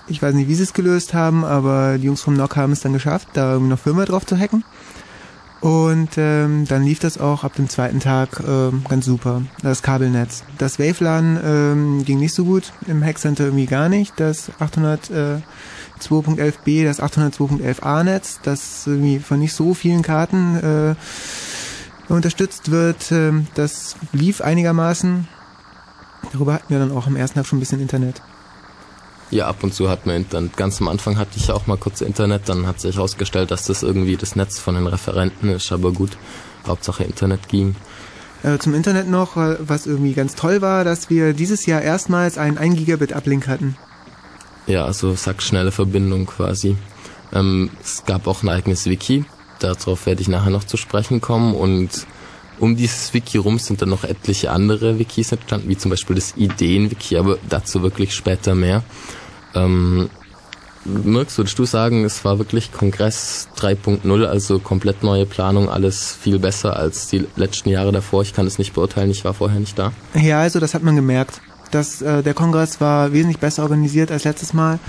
ich 0.07 0.21
weiß 0.21 0.33
nicht, 0.33 0.47
wie 0.47 0.55
sie 0.55 0.63
es 0.63 0.73
gelöst 0.73 1.13
haben, 1.13 1.45
aber 1.45 1.97
die 1.99 2.05
Jungs 2.05 2.21
vom 2.21 2.35
NOC 2.35 2.55
haben 2.55 2.73
es 2.73 2.79
dann 2.81 2.93
geschafft, 2.93 3.29
da 3.33 3.53
irgendwie 3.53 3.69
noch 3.69 3.79
Firmware 3.79 4.07
drauf 4.07 4.25
zu 4.25 4.37
hacken. 4.37 4.63
Und 5.61 6.17
ähm, 6.17 6.65
dann 6.67 6.83
lief 6.83 6.99
das 6.99 7.17
auch 7.19 7.43
ab 7.43 7.53
dem 7.53 7.69
zweiten 7.69 7.99
Tag 7.99 8.41
ähm, 8.47 8.83
ganz 8.89 9.05
super, 9.05 9.43
das 9.61 9.83
Kabelnetz. 9.83 10.43
Das 10.57 10.79
WaveLAN 10.79 11.39
ähm, 11.43 12.03
ging 12.03 12.17
nicht 12.17 12.33
so 12.33 12.45
gut, 12.45 12.73
im 12.87 13.05
Hackcenter 13.05 13.43
irgendwie 13.45 13.67
gar 13.67 13.87
nicht. 13.87 14.19
Das 14.19 14.51
802.11b, 14.59 16.83
das 16.83 16.99
802.11a-Netz, 16.99 18.39
das 18.41 18.87
irgendwie 18.87 19.19
von 19.19 19.37
nicht 19.37 19.53
so 19.53 19.75
vielen 19.75 20.01
Karten 20.01 20.57
äh, 20.57 20.95
unterstützt 22.11 22.71
wird, 22.71 23.11
äh, 23.11 23.31
das 23.53 23.97
lief 24.13 24.41
einigermaßen. 24.41 25.27
Darüber 26.33 26.55
hatten 26.55 26.69
wir 26.69 26.79
dann 26.79 26.91
auch 26.91 27.05
im 27.05 27.15
ersten 27.15 27.37
Tag 27.37 27.45
schon 27.45 27.57
ein 27.57 27.61
bisschen 27.61 27.81
Internet. 27.81 28.23
Ja, 29.31 29.47
ab 29.47 29.63
und 29.63 29.73
zu 29.73 29.89
hat 29.89 30.05
man 30.05 30.17
Internet. 30.17 30.57
Ganz 30.57 30.81
am 30.81 30.89
Anfang 30.89 31.17
hatte 31.17 31.37
ich 31.37 31.49
auch 31.51 31.65
mal 31.65 31.77
kurz 31.77 32.01
Internet, 32.01 32.49
dann 32.49 32.67
hat 32.67 32.81
sich 32.81 32.95
herausgestellt, 32.97 33.49
dass 33.49 33.65
das 33.65 33.81
irgendwie 33.81 34.17
das 34.17 34.35
Netz 34.35 34.59
von 34.59 34.75
den 34.75 34.87
Referenten 34.87 35.49
ist, 35.49 35.71
aber 35.71 35.93
gut, 35.93 36.11
Hauptsache 36.67 37.05
Internet 37.05 37.47
ging. 37.47 37.75
Äh, 38.43 38.57
zum 38.57 38.73
Internet 38.73 39.07
noch, 39.07 39.37
äh, 39.37 39.55
was 39.59 39.87
irgendwie 39.87 40.13
ganz 40.13 40.35
toll 40.35 40.61
war, 40.61 40.83
dass 40.83 41.09
wir 41.09 41.33
dieses 41.33 41.65
Jahr 41.65 41.81
erstmals 41.81 42.37
einen 42.37 42.57
1 42.57 42.75
Gigabit 42.75 43.13
Uplink 43.13 43.47
hatten. 43.47 43.77
Ja, 44.67 44.85
also 44.85 45.15
sackschnelle 45.15 45.71
Verbindung 45.71 46.25
quasi. 46.25 46.75
Ähm, 47.33 47.69
es 47.81 48.03
gab 48.05 48.27
auch 48.27 48.43
ein 48.43 48.49
eigenes 48.49 48.85
Wiki, 48.85 49.25
darauf 49.59 50.05
werde 50.05 50.21
ich 50.21 50.27
nachher 50.27 50.49
noch 50.49 50.65
zu 50.65 50.75
sprechen 50.75 51.21
kommen 51.21 51.55
und 51.55 52.05
um 52.59 52.75
dieses 52.75 53.13
Wiki 53.13 53.37
rum 53.37 53.57
sind 53.57 53.81
dann 53.81 53.89
noch 53.89 54.03
etliche 54.03 54.51
andere 54.51 54.99
Wikis 54.99 55.31
entstanden, 55.31 55.67
wie 55.67 55.77
zum 55.77 55.89
Beispiel 55.89 56.15
das 56.15 56.37
Ideen-Wiki, 56.37 57.17
aber 57.17 57.39
dazu 57.49 57.81
wirklich 57.81 58.13
später 58.13 58.53
mehr. 58.53 58.83
Ähm, 59.55 60.09
Mirks, 60.83 61.37
würdest 61.37 61.59
du 61.59 61.65
sagen, 61.65 62.05
es 62.05 62.25
war 62.25 62.39
wirklich 62.39 62.71
Kongress 62.71 63.47
3.0, 63.57 64.25
also 64.25 64.57
komplett 64.57 65.03
neue 65.03 65.27
Planung, 65.27 65.69
alles 65.69 66.17
viel 66.19 66.39
besser 66.39 66.75
als 66.75 67.07
die 67.07 67.27
letzten 67.35 67.69
Jahre 67.69 67.91
davor? 67.91 68.23
Ich 68.23 68.33
kann 68.33 68.47
es 68.47 68.57
nicht 68.57 68.73
beurteilen, 68.73 69.11
ich 69.11 69.23
war 69.23 69.35
vorher 69.35 69.59
nicht 69.59 69.77
da. 69.77 69.93
Ja, 70.15 70.41
also 70.41 70.59
das 70.59 70.73
hat 70.73 70.81
man 70.83 70.95
gemerkt. 70.95 71.39
dass 71.69 72.01
äh, 72.01 72.21
der 72.23 72.33
Kongress 72.33 72.81
war 72.81 73.13
wesentlich 73.13 73.39
besser 73.39 73.63
organisiert 73.63 74.11
als 74.11 74.23
letztes 74.25 74.53
Mal, 74.53 74.79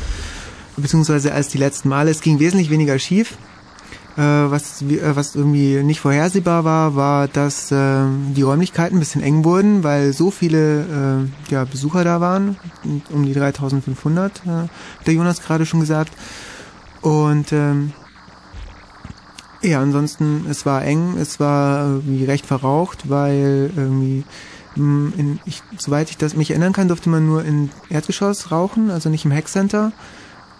beziehungsweise 0.76 1.33
als 1.33 1.49
die 1.49 1.59
letzten 1.59 1.88
Male. 1.88 2.11
Es 2.11 2.21
ging 2.23 2.40
wesentlich 2.40 2.71
weniger 2.71 2.99
schief. 2.99 3.37
Äh, 4.16 4.21
was, 4.21 4.83
äh, 4.83 5.16
was 5.16 5.35
irgendwie 5.35 5.83
nicht 5.83 6.00
vorhersehbar 6.00 6.64
war, 6.64 6.97
war, 6.97 7.28
dass 7.28 7.73
äh, 7.73 8.04
die 8.37 8.42
Räumlichkeiten 8.42 8.97
ein 8.97 9.00
bisschen 9.00 9.23
eng 9.23 9.45
wurden, 9.45 9.85
weil 9.85 10.12
so 10.12 10.31
viele 10.31 11.28
ja, 11.49 11.64
Besucher 11.64 12.04
da 12.04 12.21
waren, 12.21 12.57
um 13.11 13.25
die 13.25 13.33
3500, 13.33 14.42
äh, 14.45 14.49
hat 14.49 14.71
der 15.07 15.14
Jonas 15.14 15.40
gerade 15.42 15.64
schon 15.64 15.81
gesagt. 15.81 16.12
Und 17.00 17.52
ähm, 17.52 17.92
ja, 19.62 19.81
ansonsten, 19.81 20.47
es 20.49 20.66
war 20.66 20.85
eng, 20.85 21.16
es 21.19 21.40
war 21.40 21.87
irgendwie 21.87 22.25
recht 22.25 22.47
verraucht, 22.47 23.09
weil 23.09 23.71
irgendwie, 23.76 24.25
mh, 24.76 25.12
in, 25.16 25.40
ich, 25.47 25.62
soweit 25.78 26.11
ich 26.11 26.19
das 26.19 26.37
mich 26.37 26.50
erinnern 26.50 26.73
kann, 26.73 26.88
durfte 26.88 27.09
man 27.09 27.26
nur 27.26 27.45
in 27.45 27.71
Erdgeschoss 27.88 28.50
rauchen, 28.50 28.90
also 28.90 29.09
nicht 29.09 29.25
im 29.25 29.33
Hackcenter. 29.33 29.92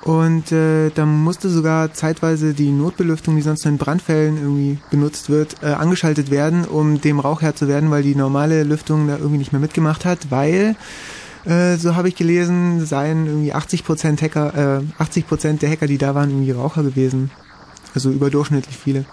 Und 0.05 0.51
äh, 0.51 0.91
da 0.91 1.07
musste 1.07 1.49
sogar 1.49 1.93
zeitweise 1.93 2.55
die 2.55 2.71
Notbelüftung, 2.71 3.37
die 3.37 3.43
sonst 3.43 3.65
in 3.67 3.79
Brandfällen 3.79 4.37
irgendwie 4.37 4.79
benutzt 4.91 5.31
wird, 5.31 5.63
äh, 5.63 5.67
angeschaltet 5.67 6.31
werden, 6.31 6.65
um 6.65 7.01
dem 7.01 7.21
Rauch 7.21 7.41
Herr 7.41 7.55
zu 7.55 7.69
werden, 7.69 7.93
weil 7.93 8.03
die 8.03 8.17
normale 8.17 8.65
Lüftung 8.65 9.07
da 9.07 9.17
irgendwie 9.17 9.39
nicht 9.39 9.53
mehr 9.53 9.61
mitgemacht 9.61 10.05
hat, 10.05 10.31
weil 10.31 10.75
äh, 11.45 11.77
so 11.77 11.95
habe 11.95 12.09
ich 12.09 12.17
gelesen, 12.17 12.85
seien 12.85 13.27
irgendwie 13.27 13.53
80 13.53 13.85
Prozent 13.85 14.23
Hacker, 14.23 14.81
äh, 14.81 15.03
80 15.03 15.29
Prozent 15.29 15.63
der 15.63 15.71
Hacker, 15.71 15.87
die 15.87 15.99
da 15.99 16.17
waren, 16.17 16.31
irgendwie 16.31 16.51
Raucher 16.51 16.83
gewesen. 16.83 17.31
Also 17.95 18.11
überdurchschnittlich 18.11 18.77
viele. 18.77 19.05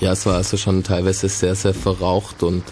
Ja, 0.00 0.12
es 0.12 0.24
war 0.24 0.36
also 0.36 0.56
schon 0.56 0.82
teilweise 0.82 1.28
sehr, 1.28 1.54
sehr 1.54 1.74
verraucht 1.74 2.42
und 2.42 2.62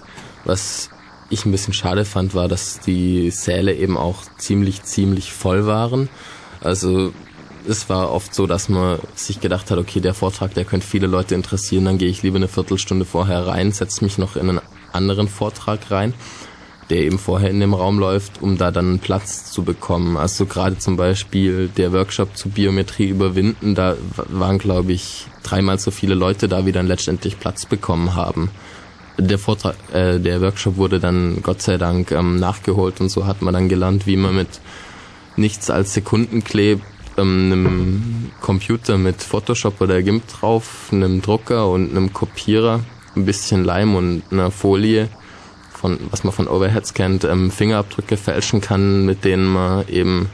was 0.44 0.88
ich 1.30 1.44
ein 1.44 1.52
bisschen 1.52 1.72
schade 1.72 2.04
fand, 2.04 2.34
war, 2.34 2.48
dass 2.48 2.80
die 2.80 3.30
Säle 3.30 3.74
eben 3.74 3.96
auch 3.96 4.24
ziemlich, 4.38 4.82
ziemlich 4.82 5.32
voll 5.32 5.66
waren. 5.66 6.08
Also 6.60 7.12
es 7.68 7.88
war 7.88 8.12
oft 8.12 8.34
so, 8.34 8.46
dass 8.46 8.68
man 8.68 8.98
sich 9.14 9.40
gedacht 9.40 9.70
hat, 9.70 9.78
okay, 9.78 10.00
der 10.00 10.14
Vortrag, 10.14 10.54
der 10.54 10.64
könnte 10.64 10.86
viele 10.86 11.06
Leute 11.06 11.34
interessieren, 11.34 11.84
dann 11.84 11.98
gehe 11.98 12.08
ich 12.08 12.22
lieber 12.22 12.36
eine 12.36 12.48
Viertelstunde 12.48 13.04
vorher 13.04 13.46
rein, 13.46 13.72
setze 13.72 14.04
mich 14.04 14.18
noch 14.18 14.36
in 14.36 14.48
einen 14.48 14.60
anderen 14.92 15.28
Vortrag 15.28 15.90
rein, 15.90 16.14
der 16.90 16.98
eben 16.98 17.18
vorher 17.18 17.50
in 17.50 17.60
dem 17.60 17.74
Raum 17.74 17.98
läuft, 17.98 18.42
um 18.42 18.58
da 18.58 18.70
dann 18.70 18.98
Platz 18.98 19.50
zu 19.50 19.62
bekommen. 19.62 20.16
Also 20.16 20.46
gerade 20.46 20.78
zum 20.78 20.96
Beispiel 20.96 21.68
der 21.68 21.92
Workshop 21.92 22.36
zu 22.36 22.50
Biometrie 22.50 23.08
überwinden, 23.08 23.74
da 23.74 23.96
waren, 24.28 24.58
glaube 24.58 24.92
ich, 24.92 25.26
dreimal 25.42 25.78
so 25.78 25.90
viele 25.90 26.14
Leute 26.14 26.48
da, 26.48 26.66
wie 26.66 26.72
dann 26.72 26.86
letztendlich 26.86 27.40
Platz 27.40 27.66
bekommen 27.66 28.14
haben. 28.14 28.50
Der 29.16 29.38
Vortrag, 29.38 29.76
äh, 29.92 30.18
der 30.18 30.40
Workshop 30.40 30.76
wurde 30.76 30.98
dann 30.98 31.40
Gott 31.42 31.62
sei 31.62 31.78
Dank 31.78 32.10
ähm, 32.10 32.36
nachgeholt 32.40 33.00
und 33.00 33.10
so 33.10 33.26
hat 33.26 33.42
man 33.42 33.54
dann 33.54 33.68
gelernt, 33.68 34.06
wie 34.06 34.16
man 34.16 34.34
mit 34.34 34.60
nichts 35.36 35.70
als 35.70 35.94
Sekundenclip 35.94 36.80
ähm, 37.18 37.52
einem 37.52 38.30
Computer 38.40 38.98
mit 38.98 39.22
Photoshop 39.22 39.80
oder 39.80 40.02
GIMP 40.02 40.26
drauf, 40.28 40.88
einem 40.92 41.22
Drucker 41.22 41.68
und 41.68 41.90
einem 41.90 42.12
Kopierer, 42.12 42.80
ein 43.16 43.24
bisschen 43.24 43.64
Leim 43.64 43.94
und 43.94 44.22
einer 44.30 44.50
Folie, 44.50 45.08
von, 45.70 45.98
was 46.10 46.24
man 46.24 46.32
von 46.32 46.48
Overheads 46.48 46.94
kennt, 46.94 47.24
ähm, 47.24 47.50
Fingerabdrücke 47.50 48.16
fälschen 48.16 48.60
kann, 48.60 49.04
mit 49.04 49.24
denen 49.24 49.46
man 49.46 49.86
eben 49.88 50.28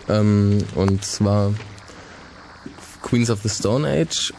Ähm, 0.08 0.58
und 0.74 1.04
zwar 1.04 1.52
Queens 3.02 3.30
of 3.30 3.40
the 3.42 3.48
Stone 3.48 3.86
Age, 3.88 4.32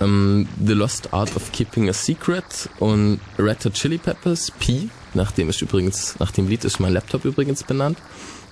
ähm, 0.00 0.48
The 0.64 0.72
Lost 0.72 1.12
Art 1.12 1.34
of 1.36 1.52
Keeping 1.52 1.88
a 1.88 1.92
Secret 1.92 2.70
und 2.78 3.20
Red 3.38 3.64
Hot 3.64 3.74
Chili 3.74 3.98
Peppers, 3.98 4.50
P, 4.58 4.88
nachdem 5.14 5.50
ist 5.50 5.62
übrigens, 5.62 6.18
nach 6.18 6.30
dem 6.30 6.48
Lied 6.48 6.64
ist 6.64 6.80
mein 6.80 6.92
Laptop 6.92 7.24
übrigens 7.24 7.62
benannt. 7.62 7.98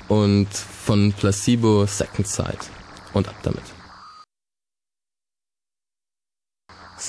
Und 0.08 0.48
von 0.48 1.12
Placebo 1.12 1.86
Second 1.86 2.26
Sight. 2.26 2.58
Und 3.12 3.28
ab 3.28 3.36
damit. 3.44 3.62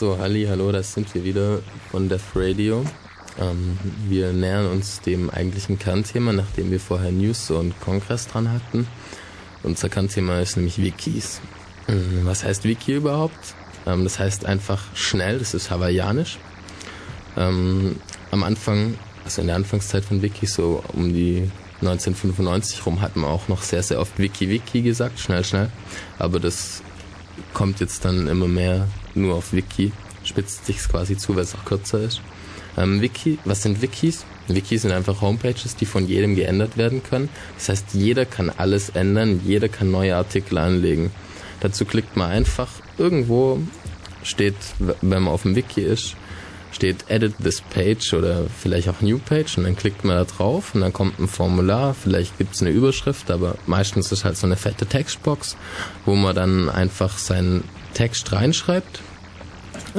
So, 0.02 0.18
Halli, 0.18 0.48
hallo, 0.50 0.72
da 0.72 0.82
sind 0.82 1.14
wir 1.14 1.24
wieder 1.24 1.60
von 1.92 2.10
Death 2.10 2.34
Radio. 2.34 2.84
Ähm, 3.40 3.78
wir 4.10 4.34
nähern 4.34 4.66
uns 4.66 5.00
dem 5.00 5.30
eigentlichen 5.30 5.78
Kernthema, 5.78 6.34
nachdem 6.34 6.72
wir 6.72 6.80
vorher 6.80 7.12
News 7.12 7.52
und 7.52 7.80
Kongress 7.82 8.26
dran 8.26 8.52
hatten. 8.52 8.88
Unser 9.62 9.90
Kernthema 9.90 10.40
ist 10.40 10.58
nämlich 10.58 10.82
Wikis. 10.82 11.40
Hm, 11.86 12.22
was 12.24 12.44
heißt 12.44 12.64
Wiki 12.64 12.96
überhaupt? 12.96 13.54
Ähm, 13.86 14.04
das 14.04 14.18
heißt 14.18 14.48
einfach 14.48 14.82
schnell, 14.96 15.38
das 15.38 15.54
ist 15.54 15.70
hawaiianisch. 15.70 16.40
Ähm, 17.38 17.98
am 18.32 18.42
Anfang, 18.42 18.98
also 19.24 19.42
in 19.42 19.48
der 19.50 19.56
Anfangszeit 19.56 20.04
von 20.04 20.24
Wiki, 20.24 20.48
so 20.48 20.84
um 20.94 21.14
die 21.14 21.48
1995 21.82 22.88
rum, 22.88 23.02
hat 23.02 23.18
man 23.18 23.30
auch 23.30 23.48
noch 23.50 23.62
sehr, 23.62 23.84
sehr 23.84 24.00
oft 24.00 24.18
Wiki 24.18 24.50
Wiki 24.50 24.82
gesagt, 24.82 25.20
schnell, 25.20 25.44
schnell. 25.44 25.70
Aber 26.18 26.40
das 26.40 26.82
kommt 27.54 27.80
jetzt 27.80 28.04
dann 28.04 28.28
immer 28.28 28.48
mehr 28.48 28.88
nur 29.16 29.36
auf 29.36 29.54
Wiki, 29.54 29.92
spitzt 30.24 30.66
sich 30.66 30.78
quasi 30.80 31.18
zu, 31.18 31.36
weil 31.36 31.44
es 31.44 31.56
auch 31.56 31.66
kürzer 31.66 32.02
ist. 32.02 32.22
Ähm, 32.78 33.02
Wiki, 33.02 33.38
was 33.46 33.64
sind 33.64 33.82
Wikis? 33.82 34.26
Wikis 34.48 34.84
sind 34.84 34.92
einfach 34.92 35.22
Homepages, 35.22 35.76
die 35.76 35.86
von 35.86 36.08
jedem 36.08 36.36
geändert 36.36 36.78
werden 36.78 37.04
können. 37.04 37.30
Das 37.58 37.70
heißt, 37.70 37.94
jeder 37.94 38.26
kann 38.26 38.50
alles 38.50 38.90
ändern, 38.90 39.42
jeder 39.46 39.70
kann 39.70 39.92
neue 39.92 40.16
Artikel 40.16 40.58
anlegen. 40.58 41.12
Dazu 41.60 41.86
klickt 41.86 42.16
man 42.16 42.32
einfach 42.32 42.70
irgendwo, 42.98 43.60
steht, 44.24 44.56
wenn 44.80 45.24
man 45.24 45.28
auf 45.34 45.44
dem 45.44 45.56
Wiki 45.56 45.82
ist, 45.82 46.16
steht 46.72 47.06
Edit 47.10 47.36
this 47.44 47.62
page 47.62 48.14
oder 48.14 48.46
vielleicht 48.58 48.90
auch 48.90 49.02
New 49.02 49.20
Page 49.20 49.58
und 49.58 49.66
dann 49.66 49.76
klickt 49.76 50.04
man 50.04 50.16
da 50.16 50.24
drauf 50.24 50.74
und 50.74 50.82
dann 50.82 50.94
kommt 50.94 51.20
ein 51.20 51.28
Formular, 51.28 51.94
vielleicht 51.94 52.38
gibt 52.38 52.56
es 52.56 52.62
eine 52.62 52.72
Überschrift, 52.72 53.30
aber 53.30 53.56
meistens 53.68 54.12
ist 54.12 54.24
halt 54.26 54.38
so 54.38 54.48
eine 54.48 54.56
fette 54.56 54.86
Textbox, 54.86 55.58
wo 56.06 56.16
man 56.16 56.36
dann 56.36 56.70
einfach 56.70 57.18
seinen 57.18 57.64
Text 57.94 58.32
reinschreibt. 58.32 59.02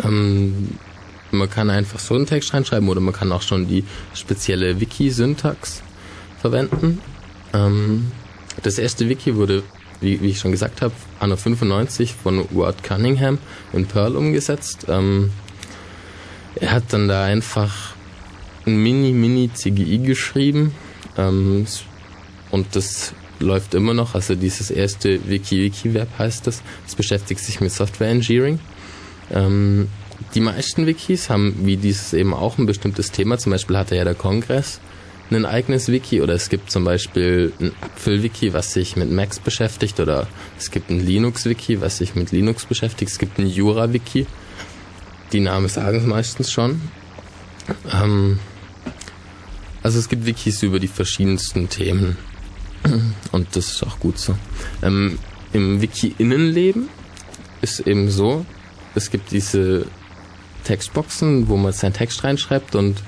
Ähm, 0.03 0.79
man 1.31 1.49
kann 1.49 1.71
einfach 1.71 1.99
so 1.99 2.15
einen 2.15 2.27
Text 2.27 2.53
reinschreiben 2.53 2.89
oder 2.89 3.01
man 3.01 3.15
kann 3.15 3.33
auch 3.33 3.43
schon 3.43 3.67
die 3.67 3.85
spezielle 4.15 4.81
Wiki-Syntax 4.81 5.83
verwenden. 6.41 7.01
Ähm, 7.55 8.13
das 8.63 8.79
erste 8.79 9.09
Wiki 9.09 9.37
wurde, 9.37 9.63
wie, 10.01 10.21
wie 10.21 10.29
ich 10.29 10.39
schon 10.39 10.51
gesagt 10.53 10.83
habe, 10.83 10.93
anno 11.21 11.37
95 11.37 12.15
von 12.15 12.45
Ward 12.51 12.83
Cunningham 12.83 13.39
in 13.73 13.87
Perl 13.87 14.17
umgesetzt. 14.17 14.87
Ähm, 14.89 15.31
er 16.57 16.73
hat 16.73 16.93
dann 16.93 17.09
da 17.09 17.25
einfach 17.25 17.95
ein 18.67 18.83
Mini-Mini-CGI 18.83 19.99
geschrieben 19.99 20.75
ähm, 21.17 21.67
und 22.51 22.77
das 22.77 23.15
läuft 23.43 23.75
immer 23.75 23.95
noch. 23.95 24.15
Also 24.15 24.35
dieses 24.35 24.71
erste 24.71 25.29
Wiki-Wiki-Web 25.29 26.09
heißt 26.19 26.47
das. 26.47 26.63
Das 26.85 26.95
beschäftigt 26.95 27.41
sich 27.41 27.61
mit 27.61 27.73
Software 27.73 28.09
Engineering. 28.09 28.59
Ähm, 29.31 29.89
die 30.35 30.41
meisten 30.41 30.87
Wikis 30.87 31.29
haben 31.31 31.55
wie 31.65 31.77
dieses 31.77 32.13
eben 32.13 32.33
auch 32.33 32.59
ein 32.59 32.67
bestimmtes 32.67 33.11
Thema. 33.11 33.39
Zum 33.39 33.53
Beispiel 33.53 33.77
hatte 33.77 33.97
ja 33.97 34.05
der 34.05 34.15
Kongress 34.15 34.81
ein 35.31 35.47
eigenes 35.47 35.89
Wiki 35.89 36.21
oder 36.21 36.35
es 36.35 36.49
gibt 36.49 36.71
zum 36.71 36.85
Beispiel 36.85 37.53
ein 37.61 37.73
Apfel-Wiki, 37.81 38.53
was 38.53 38.73
sich 38.75 38.97
mit 38.97 39.11
Macs 39.11 39.39
beschäftigt 39.39 39.99
oder 40.01 40.27
es 40.59 40.71
gibt 40.71 40.91
ein 40.91 41.01
Linux-Wiki, 41.01 41.81
was 41.81 41.99
sich 41.99 42.15
mit 42.15 42.33
Linux 42.33 42.67
beschäftigt. 42.67 43.11
Es 43.11 43.19
gibt 43.19 43.39
ein 43.39 43.47
Jura-Wiki, 43.47 44.27
die 45.33 45.41
Namen 45.41 45.69
sagen 45.69 45.99
es 45.99 46.07
meistens 46.07 46.53
schon. 46.53 46.83
Ähm, 47.93 48.39
also 49.83 49.99
es 49.99 50.09
gibt 50.09 50.27
Wikis 50.27 50.63
über 50.63 50.79
die 50.79 50.89
verschiedensten 50.89 51.69
Themen. 51.69 52.17
Und 53.33 53.57
das 53.57 53.73
ist 53.73 53.83
auch 53.85 53.99
gut 53.99 54.19
so. 54.19 54.35
Ähm, 54.83 55.19
Im 55.53 55.81
Wiki-Innenleben 55.81 56.89
ist 57.61 57.81
eben 57.81 58.11
so, 58.11 58.45
es 58.95 59.11
gibt 59.11 59.31
diese 59.31 59.87
Textboxen, 60.65 61.49
wo 61.49 61.57
man 61.57 61.73
seinen 61.73 61.93
Text 61.93 62.25
reinschreibt 62.25 62.75
und 62.75 63.03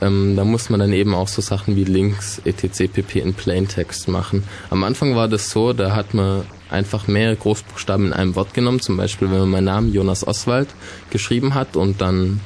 ähm, 0.00 0.36
da 0.36 0.44
muss 0.44 0.70
man 0.70 0.80
dann 0.80 0.92
eben 0.92 1.14
auch 1.14 1.28
so 1.28 1.42
Sachen 1.42 1.76
wie 1.76 1.84
Links, 1.84 2.40
etc. 2.44 2.92
pp. 2.92 3.20
in 3.20 3.34
Plaintext 3.34 4.08
machen. 4.08 4.44
Am 4.70 4.84
Anfang 4.84 5.16
war 5.16 5.28
das 5.28 5.50
so, 5.50 5.72
da 5.72 5.94
hat 5.94 6.14
man 6.14 6.44
einfach 6.70 7.08
mehrere 7.08 7.36
Großbuchstaben 7.36 8.06
in 8.06 8.12
einem 8.12 8.36
Wort 8.36 8.54
genommen. 8.54 8.80
Zum 8.80 8.96
Beispiel, 8.96 9.30
wenn 9.30 9.40
man 9.40 9.50
meinen 9.50 9.64
Namen 9.64 9.92
Jonas 9.92 10.26
Oswald 10.26 10.68
geschrieben 11.10 11.54
hat 11.54 11.76
und 11.76 12.00
dann 12.00 12.40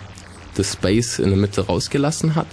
das 0.54 0.74
Space 0.74 1.18
in 1.18 1.28
der 1.28 1.38
Mitte 1.38 1.66
rausgelassen 1.66 2.34
hat, 2.34 2.46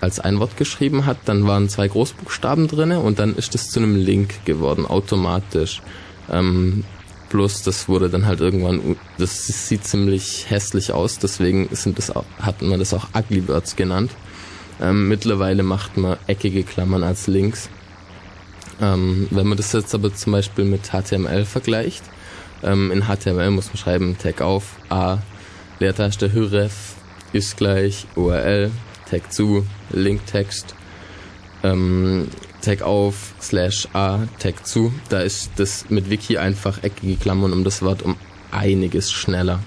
als 0.00 0.20
ein 0.20 0.38
Wort 0.40 0.56
geschrieben 0.56 1.06
hat, 1.06 1.18
dann 1.26 1.46
waren 1.46 1.68
zwei 1.68 1.88
Großbuchstaben 1.88 2.68
drinne 2.68 3.00
und 3.00 3.18
dann 3.18 3.34
ist 3.36 3.54
das 3.54 3.70
zu 3.70 3.80
einem 3.80 3.96
Link 3.96 4.44
geworden, 4.44 4.86
automatisch. 4.86 5.82
Ähm, 6.30 6.84
bloß 7.28 7.62
das 7.62 7.88
wurde 7.88 8.08
dann 8.08 8.26
halt 8.26 8.40
irgendwann, 8.40 8.96
das 9.18 9.46
sieht 9.46 9.84
ziemlich 9.84 10.48
hässlich 10.48 10.92
aus, 10.92 11.18
deswegen 11.18 11.68
sind 11.72 11.98
das 11.98 12.12
hat 12.40 12.62
man 12.62 12.78
das 12.78 12.94
auch 12.94 13.08
Ugly 13.14 13.42
Birds 13.42 13.76
genannt. 13.76 14.10
Ähm, 14.80 15.08
mittlerweile 15.08 15.62
macht 15.62 15.96
man 15.96 16.16
eckige 16.26 16.62
Klammern 16.62 17.04
als 17.04 17.26
Links. 17.26 17.68
Ähm, 18.80 19.28
wenn 19.30 19.46
man 19.46 19.58
das 19.58 19.72
jetzt 19.72 19.94
aber 19.94 20.14
zum 20.14 20.32
Beispiel 20.32 20.64
mit 20.64 20.90
HTML 20.90 21.44
vergleicht, 21.44 22.02
ähm, 22.62 22.90
in 22.90 23.04
HTML 23.04 23.50
muss 23.50 23.68
man 23.68 23.76
schreiben 23.76 24.16
Tag 24.18 24.40
auf, 24.40 24.76
A, 24.88 25.18
Leertaste 25.78 26.32
Hyref 26.32 26.94
ist 27.32 27.56
gleich 27.56 28.06
URL, 28.16 28.70
Tag 29.10 29.32
zu, 29.32 29.66
Linktext, 29.90 30.74
ähm, 31.62 32.28
Tag 32.62 32.82
auf, 32.82 33.34
slash 33.40 33.88
A, 33.92 34.20
Tag 34.38 34.66
zu. 34.66 34.92
Da 35.08 35.20
ist 35.20 35.52
das 35.56 35.90
mit 35.90 36.10
Wiki 36.10 36.38
einfach 36.38 36.82
eckige 36.82 37.16
Klammern 37.16 37.52
um 37.52 37.64
das 37.64 37.82
Wort 37.82 38.02
um 38.02 38.16
einiges 38.50 39.10
schneller. 39.10 39.60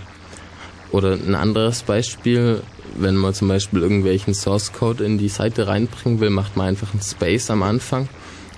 Oder 0.92 1.14
ein 1.14 1.36
anderes 1.36 1.84
Beispiel, 1.84 2.62
wenn 2.96 3.16
man 3.16 3.34
zum 3.34 3.48
Beispiel 3.48 3.82
irgendwelchen 3.82 4.34
Source 4.34 4.72
Code 4.72 5.04
in 5.04 5.18
die 5.18 5.30
Seite 5.30 5.68
reinbringen 5.68 6.20
will, 6.20 6.30
macht 6.30 6.56
man 6.56 6.68
einfach 6.68 6.94
einen 6.94 7.02
Space 7.02 7.50
am 7.50 7.64
Anfang 7.64 8.08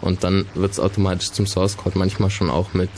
und 0.01 0.23
dann 0.23 0.45
wird 0.53 0.73
es 0.73 0.79
automatisch 0.79 1.31
zum 1.31 1.47
Source 1.47 1.77
Code, 1.77 1.97
manchmal 1.97 2.29
schon 2.29 2.49
auch 2.49 2.73
mit 2.73 2.89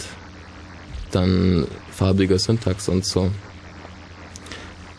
dann 1.11 1.67
farbiger 1.91 2.39
Syntax 2.39 2.89
und 2.89 3.05
so. 3.05 3.31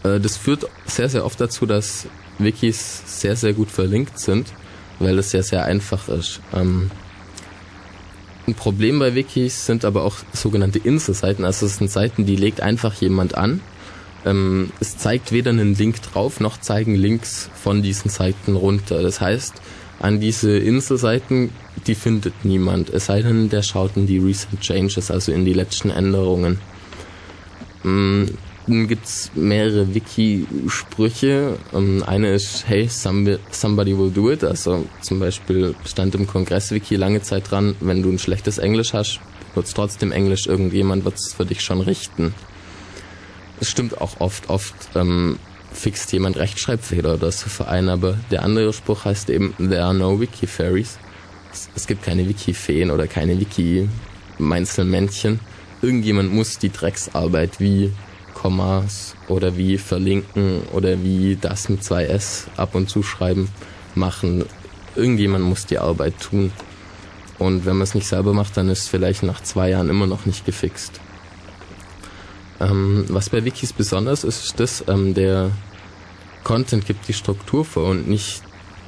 Äh, 0.05 0.21
das 0.21 0.37
führt 0.37 0.67
sehr, 0.87 1.09
sehr 1.09 1.25
oft 1.25 1.41
dazu, 1.41 1.67
dass 1.67 2.07
Wikis 2.39 3.03
sehr, 3.21 3.37
sehr 3.37 3.53
gut 3.53 3.71
verlinkt 3.71 4.19
sind, 4.19 4.53
weil 4.99 5.19
es 5.19 5.31
sehr, 5.31 5.43
sehr 5.43 5.65
einfach 5.65 6.09
ist. 6.09 6.41
Ähm, 6.55 6.91
ein 8.47 8.55
Problem 8.55 8.99
bei 8.99 9.15
Wikis 9.15 9.67
sind 9.67 9.85
aber 9.85 10.05
auch 10.05 10.17
sogenannte 10.33 10.79
Inselseiten. 10.79 11.45
Also 11.45 11.67
es 11.67 11.77
sind 11.77 11.91
Seiten, 11.91 12.25
die 12.25 12.37
legt 12.37 12.61
einfach 12.61 12.95
jemand 12.95 13.37
an. 13.37 13.61
Ähm, 14.25 14.71
es 14.81 14.97
zeigt 14.97 15.33
weder 15.33 15.51
einen 15.51 15.75
Link 15.75 16.01
drauf, 16.03 16.41
noch 16.41 16.59
zeigen 16.59 16.95
Links 16.95 17.51
von 17.55 17.83
diesen 17.83 18.11
Seiten 18.11 18.57
runter. 18.57 19.03
Das 19.03 19.21
heißt, 19.21 19.55
an 20.01 20.21
diese 20.21 20.57
Inselseiten, 20.57 21.51
die 21.87 21.95
findet 21.95 22.45
niemand. 22.45 22.91
Es 22.91 23.07
sei 23.07 23.23
denn, 23.23 23.51
der 23.51 23.63
schaut 23.63 23.97
in 23.97 24.07
die 24.07 24.19
Recent 24.19 24.61
Changes, 24.61 25.11
also 25.11 25.33
in 25.33 25.45
die 25.45 25.53
letzten 25.53 25.91
Änderungen. 25.91 26.59
Dann 27.83 28.31
gibt's 28.69 29.31
mehrere 29.35 29.95
Wiki-Sprüche. 29.95 31.57
Um, 31.73 32.03
eine 32.03 32.35
ist, 32.35 32.69
hey, 32.69 32.89
somebody 32.89 33.99
will 33.99 34.11
do 34.11 34.31
it. 34.31 34.45
Also 34.45 34.87
zum 35.01 35.21
Beispiel 35.21 35.75
stand 35.87 36.15
im 36.15 36.27
Kongress-Wiki 36.27 36.97
lange 36.97 37.23
Zeit 37.23 37.51
dran, 37.51 37.75
wenn 37.81 38.03
du 38.03 38.11
ein 38.11 38.19
schlechtes 38.19 38.59
Englisch 38.59 38.93
hast, 38.93 39.21
wird's 39.55 39.75
trotzdem 39.75 40.13
Englisch, 40.13 40.47
irgendjemand 40.47 41.05
wird's 41.05 41.33
für 41.33 41.47
dich 41.47 41.63
schon 41.63 41.81
richten. 41.81 42.35
Es 43.61 43.71
stimmt 43.71 44.01
auch 44.01 44.21
oft, 44.21 44.51
oft 44.51 44.75
ähm, 44.95 45.39
fixt 45.73 46.13
jemand 46.13 46.37
Rechtschreibfehler 46.37 47.15
oder 47.15 47.33
so 47.33 47.49
für 47.49 47.69
einen, 47.69 47.89
aber 47.89 48.19
der 48.31 48.43
andere 48.43 48.73
Spruch 48.73 49.05
heißt 49.05 49.31
eben, 49.31 49.55
there 49.57 49.83
are 49.83 49.95
no 49.95 50.21
Wiki-Fairies. 50.21 50.99
Es, 51.53 51.69
es, 51.75 51.87
gibt 51.87 52.03
keine 52.03 52.29
Wiki-Feen 52.29 52.91
oder 52.91 53.07
keine 53.07 53.41
Wiki-Meinzelmännchen. 53.41 55.41
Irgendjemand 55.81 56.33
muss 56.33 56.59
die 56.59 56.71
Drecksarbeit 56.71 57.61
wie 57.61 57.93
Kommas 58.41 59.17
oder 59.27 59.57
wie 59.57 59.79
verlinken 59.79 60.63
oder 60.73 61.03
wie 61.03 61.37
das 61.41 61.69
mit 61.69 61.83
zwei 61.83 62.05
S 62.05 62.47
ab 62.57 62.77
und 62.77 62.89
zu 62.89 63.03
schreiben 63.03 63.49
machen. 63.97 64.45
Irgendjemand 64.95 65.45
muss 65.45 65.67
die 65.67 65.79
Arbeit 65.79 66.21
tun. 66.21 66.53
Und 67.39 67.67
wenn 67.67 67.77
man 67.77 67.83
es 67.83 67.95
nicht 67.95 68.07
selber 68.07 68.33
macht, 68.33 68.57
dann 68.57 68.69
ist 68.69 68.83
es 68.83 68.89
vielleicht 68.89 69.25
nach 69.25 69.43
zwei 69.43 69.71
Jahren 69.71 69.91
immer 69.91 70.07
noch 70.07 70.25
nicht 70.25 70.47
gefixt. 70.47 71.01
Ähm, 72.61 73.07
was 73.09 73.29
bei 73.29 73.45
Wikis 73.45 73.73
besonders 73.73 74.23
ist, 74.23 74.45
ist 74.45 74.61
das, 74.61 74.85
ähm, 74.87 75.15
der 75.15 75.51
Content 76.45 76.87
gibt 76.87 77.09
die 77.09 77.15
Struktur 77.15 77.65
vor 77.65 77.91
und 77.91 78.09
nicht 78.09 78.43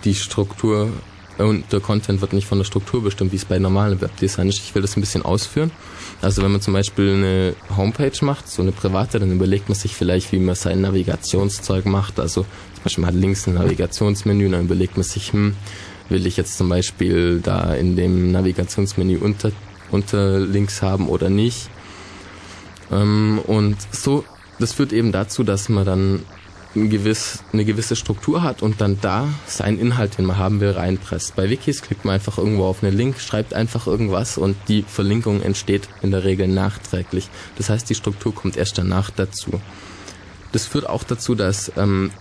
die 0.05 0.15
Struktur 0.15 0.93
und 1.41 1.73
der 1.73 1.81
Content 1.81 2.21
wird 2.21 2.33
nicht 2.33 2.47
von 2.47 2.59
der 2.59 2.65
Struktur 2.65 3.03
bestimmt, 3.03 3.33
wie 3.33 3.37
es 3.37 3.45
bei 3.45 3.59
normalen 3.59 4.01
Webdesign 4.01 4.49
ist. 4.49 4.59
Ich 4.59 4.75
will 4.75 4.83
das 4.83 4.97
ein 4.97 5.01
bisschen 5.01 5.23
ausführen. 5.23 5.71
Also 6.23 6.43
wenn 6.43 6.53
man 6.53 6.61
zum 6.61 6.75
Beispiel 6.75 7.15
eine 7.15 7.55
Homepage 7.77 8.13
macht, 8.25 8.49
so 8.49 8.63
eine 8.63 8.73
private, 8.73 9.19
dann 9.19 9.33
überlegt 9.33 9.69
man 9.69 9.77
sich 9.77 9.95
vielleicht, 9.95 10.33
wie 10.33 10.39
man 10.39 10.55
sein 10.55 10.81
Navigationszeug 10.81 11.87
macht. 11.87 12.21
Also 12.21 12.43
zum 12.43 12.85
Beispiel 12.85 13.03
man 13.03 13.15
hat 13.15 13.21
links 13.21 13.47
ein 13.47 13.55
Navigationsmenü, 13.55 14.51
dann 14.51 14.65
überlegt 14.65 14.97
man 14.97 15.05
sich, 15.05 15.33
hm, 15.33 15.55
will 16.09 16.27
ich 16.27 16.37
jetzt 16.37 16.59
zum 16.59 16.69
Beispiel 16.69 17.41
da 17.41 17.75
in 17.75 17.97
dem 17.97 18.33
Navigationsmenü 18.33 19.19
unter, 19.19 19.53
unter 19.91 20.41
Links 20.41 20.83
haben 20.83 21.09
oder 21.09 21.31
nicht. 21.31 21.71
Ähm, 22.91 23.41
und 23.47 23.77
so, 23.93 24.25
das 24.59 24.73
führt 24.73 24.93
eben 24.93 25.13
dazu, 25.13 25.45
dass 25.45 25.69
man 25.69 25.87
dann 25.87 26.23
ein 26.77 26.89
gewiss, 26.89 27.43
eine 27.53 27.65
gewisse 27.65 27.97
Struktur 27.97 28.43
hat 28.43 28.63
und 28.63 28.81
dann 28.81 29.01
da 29.01 29.29
seinen 29.47 29.79
Inhalt, 29.79 30.19
den 30.19 30.27
man 30.27 30.39
haben 30.39 30.61
will, 30.61 30.71
reinpresst. 30.71 31.35
Bei 31.35 31.51
Wikis 31.51 31.83
klickt 31.83 32.05
man 32.05 32.15
einfach 32.15 32.39
irgendwo 32.39 32.65
auf 32.65 32.83
einen 32.83 32.97
Link, 32.97 33.19
schreibt 33.21 33.55
einfach 33.55 33.87
irgendwas 33.87 34.39
und 34.39 34.57
die 34.69 34.83
Verlinkung 34.83 35.43
entsteht 35.43 35.89
in 36.03 36.13
der 36.13 36.25
Regel 36.25 36.47
nachträglich. 36.47 37.29
Das 37.57 37.71
heißt, 37.71 37.91
die 37.91 37.95
Struktur 37.95 38.35
kommt 38.35 38.57
erst 38.57 38.79
danach 38.79 39.11
dazu. 39.11 39.61
Das 40.53 40.67
führt 40.67 40.89
auch 40.89 41.03
dazu, 41.03 41.35
dass 41.35 41.73
ähm, 41.77 42.13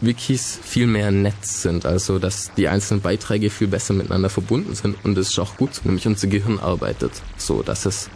Wikis 0.00 0.58
viel 0.62 0.86
mehr 0.86 1.10
Netz 1.10 1.62
sind, 1.62 1.86
also 1.86 2.18
dass 2.18 2.52
die 2.54 2.68
einzelnen 2.68 3.00
Beiträge 3.00 3.48
viel 3.48 3.68
besser 3.68 3.94
miteinander 3.94 4.28
verbunden 4.28 4.74
sind 4.74 4.96
und 5.04 5.16
es 5.16 5.30
ist 5.30 5.38
auch 5.38 5.56
gut, 5.56 5.80
nämlich 5.84 6.06
unser 6.06 6.26
Gehirn 6.26 6.58
arbeitet 6.58 7.12
so, 7.38 7.62
dass 7.62 7.86
es 7.86 8.10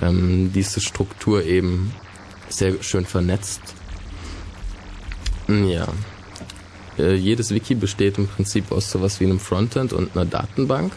ähm, 0.00 0.52
diese 0.52 0.80
Struktur 0.80 1.42
eben 1.42 1.92
sehr 2.48 2.80
schön 2.82 3.04
vernetzt 3.04 3.75
ja. 5.48 5.86
Äh, 6.98 7.14
jedes 7.14 7.50
Wiki 7.52 7.74
besteht 7.74 8.18
im 8.18 8.26
Prinzip 8.26 8.72
aus 8.72 8.90
sowas 8.90 9.20
wie 9.20 9.24
einem 9.24 9.40
Frontend 9.40 9.92
und 9.92 10.16
einer 10.16 10.24
Datenbank. 10.24 10.92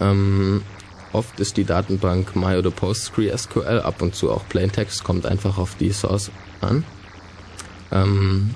Ähm, 0.00 0.62
oft 1.12 1.38
ist 1.40 1.56
die 1.56 1.64
Datenbank 1.64 2.34
My 2.34 2.56
oder 2.56 2.70
PostgreSQL, 2.70 3.80
ab 3.80 4.02
und 4.02 4.14
zu 4.14 4.30
auch 4.30 4.48
Plaintext, 4.48 5.04
kommt 5.04 5.26
einfach 5.26 5.58
auf 5.58 5.76
die 5.76 5.92
Source 5.92 6.30
an. 6.60 6.84
Ähm, 7.92 8.50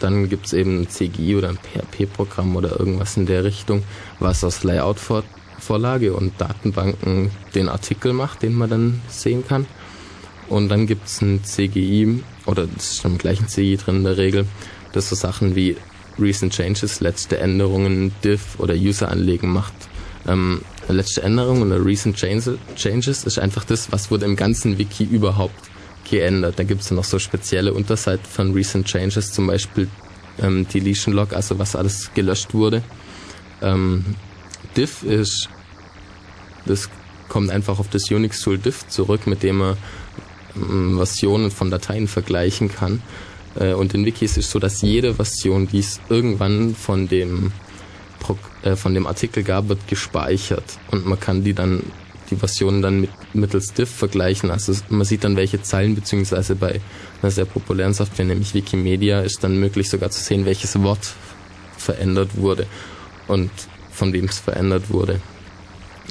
dann 0.00 0.28
gibt's 0.28 0.52
eben 0.52 0.82
ein 0.82 0.88
CGI 0.88 1.36
oder 1.36 1.50
ein 1.50 1.58
PHP-Programm 1.58 2.56
oder 2.56 2.78
irgendwas 2.78 3.16
in 3.16 3.26
der 3.26 3.44
Richtung, 3.44 3.84
was 4.18 4.42
aus 4.42 4.64
Layout-Vorlage 4.64 6.12
und 6.14 6.38
Datenbanken 6.40 7.30
den 7.54 7.68
Artikel 7.68 8.12
macht, 8.12 8.42
den 8.42 8.54
man 8.54 8.70
dann 8.70 9.02
sehen 9.08 9.46
kann. 9.46 9.66
Und 10.48 10.68
dann 10.68 10.86
gibt's 10.86 11.22
ein 11.22 11.42
CGI, 11.44 12.22
oder 12.46 12.66
das 12.66 12.92
ist 12.92 13.04
im 13.04 13.18
gleichen 13.18 13.48
CGI 13.48 13.76
drin 13.76 13.96
in 13.96 14.04
der 14.04 14.16
Regel, 14.16 14.46
das 14.92 15.08
so 15.08 15.14
Sachen 15.14 15.54
wie 15.54 15.76
Recent 16.18 16.52
Changes, 16.52 17.00
letzte 17.00 17.38
Änderungen, 17.38 18.12
Diff 18.22 18.58
oder 18.58 18.74
User 18.74 19.08
anlegen 19.10 19.52
macht. 19.52 19.74
Ähm, 20.26 20.62
letzte 20.88 21.22
Änderung 21.22 21.62
oder 21.62 21.84
Recent 21.84 22.16
Changes 22.16 23.24
ist 23.24 23.38
einfach 23.38 23.64
das, 23.64 23.90
was 23.92 24.10
wurde 24.10 24.24
im 24.24 24.36
ganzen 24.36 24.78
Wiki 24.78 25.04
überhaupt 25.04 25.70
geändert. 26.08 26.58
Da 26.58 26.62
gibt's 26.64 26.88
dann 26.88 26.96
noch 26.96 27.04
so 27.04 27.18
spezielle 27.18 27.72
Unterseiten 27.72 28.26
von 28.26 28.52
Recent 28.52 28.86
Changes, 28.86 29.32
zum 29.32 29.46
Beispiel 29.46 29.88
ähm, 30.40 30.66
Deletion 30.68 31.14
Log, 31.14 31.32
also 31.32 31.58
was 31.58 31.76
alles 31.76 32.10
gelöscht 32.14 32.54
wurde. 32.54 32.82
Ähm, 33.62 34.04
Diff 34.76 35.02
ist, 35.02 35.48
das 36.66 36.88
kommt 37.28 37.50
einfach 37.50 37.78
auf 37.78 37.88
das 37.88 38.10
Unix-Tool 38.10 38.58
Diff 38.58 38.86
zurück, 38.88 39.26
mit 39.26 39.42
dem 39.42 39.60
ähm, 39.60 39.76
Versionen 40.54 41.50
von 41.50 41.70
Dateien 41.70 42.08
vergleichen 42.08 42.72
kann. 42.72 43.02
Äh, 43.58 43.74
und 43.74 43.94
in 43.94 44.04
Wikis 44.04 44.36
ist 44.36 44.50
so, 44.50 44.58
dass 44.58 44.82
jede 44.82 45.14
Version, 45.14 45.68
die 45.68 45.80
es 45.80 46.00
irgendwann 46.08 46.74
von 46.74 47.08
dem 47.08 47.52
äh, 48.62 48.76
von 48.76 48.94
dem 48.94 49.06
Artikel 49.06 49.42
gab, 49.42 49.68
wird 49.68 49.86
gespeichert 49.88 50.64
und 50.90 51.06
man 51.06 51.20
kann 51.20 51.44
die 51.44 51.52
dann 51.52 51.82
die 52.30 52.36
Versionen 52.36 52.80
dann 52.80 53.02
mit 53.02 53.10
mittels 53.34 53.74
diff 53.74 53.90
vergleichen. 53.90 54.50
Also 54.50 54.72
man 54.88 55.04
sieht 55.04 55.24
dann 55.24 55.36
welche 55.36 55.60
Zeilen 55.60 55.94
beziehungsweise 55.94 56.54
bei 56.54 56.80
einer 57.20 57.30
sehr 57.30 57.44
populären 57.44 57.92
Software, 57.92 58.24
nämlich 58.24 58.54
Wikimedia, 58.54 59.20
ist 59.20 59.44
dann 59.44 59.58
möglich 59.60 59.90
sogar 59.90 60.10
zu 60.10 60.22
sehen, 60.22 60.46
welches 60.46 60.80
Wort 60.82 61.12
verändert 61.76 62.36
wurde 62.36 62.66
und 63.28 63.50
von 63.90 64.14
wem 64.14 64.24
es 64.24 64.38
verändert 64.38 64.90
wurde. 64.90 65.20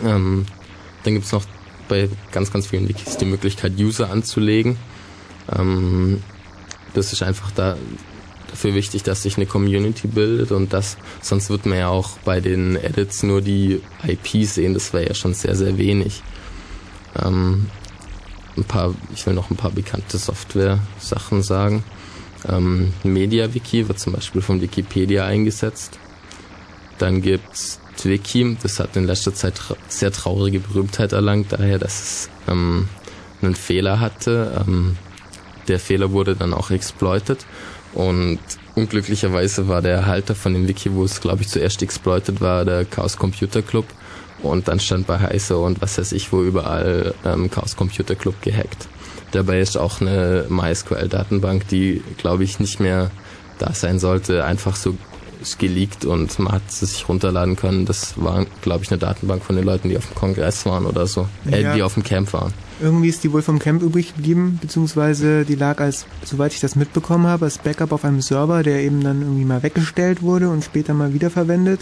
Ähm, 0.03 0.45
dann 1.03 1.13
gibt's 1.13 1.31
noch 1.31 1.45
bei 1.87 2.09
ganz, 2.31 2.51
ganz 2.51 2.67
vielen 2.67 2.87
Wikis 2.87 3.17
die 3.17 3.25
Möglichkeit, 3.25 3.73
User 3.77 4.09
anzulegen. 4.09 4.77
Ähm, 5.51 6.21
das 6.93 7.13
ist 7.13 7.23
einfach 7.23 7.51
da 7.51 7.77
dafür 8.53 8.75
wichtig, 8.75 9.01
dass 9.01 9.23
sich 9.23 9.37
eine 9.37 9.47
Community 9.47 10.07
bildet 10.07 10.51
und 10.51 10.73
das, 10.73 10.97
sonst 11.21 11.49
wird 11.49 11.65
man 11.65 11.79
ja 11.79 11.89
auch 11.89 12.19
bei 12.19 12.39
den 12.39 12.75
Edits 12.75 13.23
nur 13.23 13.41
die 13.41 13.81
IP 14.07 14.45
sehen, 14.45 14.75
das 14.75 14.93
wäre 14.93 15.07
ja 15.07 15.15
schon 15.15 15.33
sehr, 15.33 15.55
sehr 15.55 15.77
wenig. 15.79 16.21
Ähm, 17.19 17.65
ein 18.55 18.63
paar, 18.63 18.93
ich 19.13 19.25
will 19.25 19.33
noch 19.33 19.49
ein 19.49 19.57
paar 19.57 19.71
bekannte 19.71 20.19
Software-Sachen 20.19 21.41
sagen. 21.41 21.83
Ähm, 22.47 22.93
MediaWiki 23.03 23.87
wird 23.87 23.99
zum 23.99 24.13
Beispiel 24.13 24.41
von 24.41 24.61
Wikipedia 24.61 25.25
eingesetzt. 25.25 25.97
Dann 26.99 27.21
gibt's 27.21 27.79
Wiki, 28.03 28.57
das 28.61 28.79
hat 28.79 28.95
in 28.95 29.05
letzter 29.05 29.33
Zeit 29.33 29.61
sehr 29.87 30.11
traurige 30.11 30.59
Berühmtheit 30.59 31.13
erlangt, 31.13 31.51
daher, 31.51 31.79
dass 31.79 32.01
es 32.01 32.29
ähm, 32.47 32.89
einen 33.41 33.55
Fehler 33.55 33.99
hatte. 33.99 34.63
Ähm, 34.65 34.97
der 35.67 35.79
Fehler 35.79 36.11
wurde 36.11 36.35
dann 36.35 36.53
auch 36.53 36.71
exploited 36.71 37.45
und 37.93 38.39
unglücklicherweise 38.75 39.67
war 39.67 39.81
der 39.81 40.05
Halter 40.05 40.35
von 40.35 40.53
dem 40.53 40.67
Wiki, 40.67 40.93
wo 40.93 41.03
es 41.03 41.21
glaube 41.21 41.43
ich 41.43 41.49
zuerst 41.49 41.81
exploited 41.81 42.41
war, 42.41 42.65
der 42.65 42.85
Chaos 42.85 43.17
Computer 43.17 43.61
Club 43.61 43.85
und 44.41 44.67
dann 44.67 44.79
stand 44.79 45.07
bei 45.07 45.19
Heise 45.19 45.57
und 45.57 45.81
was 45.81 45.97
weiß 45.97 46.11
ich 46.11 46.33
wo 46.33 46.41
überall 46.41 47.13
ähm, 47.23 47.49
Chaos 47.49 47.75
Computer 47.75 48.15
Club 48.15 48.41
gehackt. 48.41 48.87
Dabei 49.31 49.61
ist 49.61 49.77
auch 49.77 50.01
eine 50.01 50.45
MySQL-Datenbank, 50.49 51.67
die 51.67 52.03
glaube 52.17 52.43
ich 52.43 52.59
nicht 52.59 52.79
mehr 52.79 53.09
da 53.57 53.73
sein 53.73 53.99
sollte, 53.99 54.43
einfach 54.43 54.75
so 54.75 54.95
ist 55.43 55.59
geleakt 55.59 56.05
und 56.05 56.37
man 56.39 56.53
hat 56.53 56.63
es 56.67 56.79
sich 56.79 57.07
runterladen 57.07 57.55
können. 57.55 57.85
Das 57.85 58.13
war, 58.21 58.45
glaube 58.61 58.83
ich, 58.83 58.91
eine 58.91 58.97
Datenbank 58.97 59.43
von 59.43 59.55
den 59.55 59.65
Leuten, 59.65 59.89
die 59.89 59.97
auf 59.97 60.07
dem 60.07 60.15
Kongress 60.15 60.65
waren 60.65 60.85
oder 60.85 61.05
so. 61.05 61.27
Äh, 61.49 61.61
ja. 61.61 61.75
die 61.75 61.83
auf 61.83 61.93
dem 61.93 62.03
Camp 62.03 62.33
waren. 62.33 62.53
Irgendwie 62.81 63.09
ist 63.09 63.23
die 63.23 63.31
wohl 63.31 63.41
vom 63.41 63.59
Camp 63.59 63.81
übrig 63.81 64.15
geblieben, 64.15 64.57
beziehungsweise 64.61 65.45
die 65.45 65.55
lag 65.55 65.79
als, 65.79 66.05
soweit 66.23 66.53
ich 66.53 66.59
das 66.59 66.75
mitbekommen 66.75 67.27
habe, 67.27 67.45
als 67.45 67.59
Backup 67.59 67.91
auf 67.91 68.03
einem 68.03 68.21
Server, 68.21 68.63
der 68.63 68.81
eben 68.81 69.03
dann 69.03 69.21
irgendwie 69.21 69.45
mal 69.45 69.63
weggestellt 69.63 70.21
wurde 70.21 70.49
und 70.49 70.63
später 70.63 70.93
mal 70.93 71.13
wiederverwendet. 71.13 71.81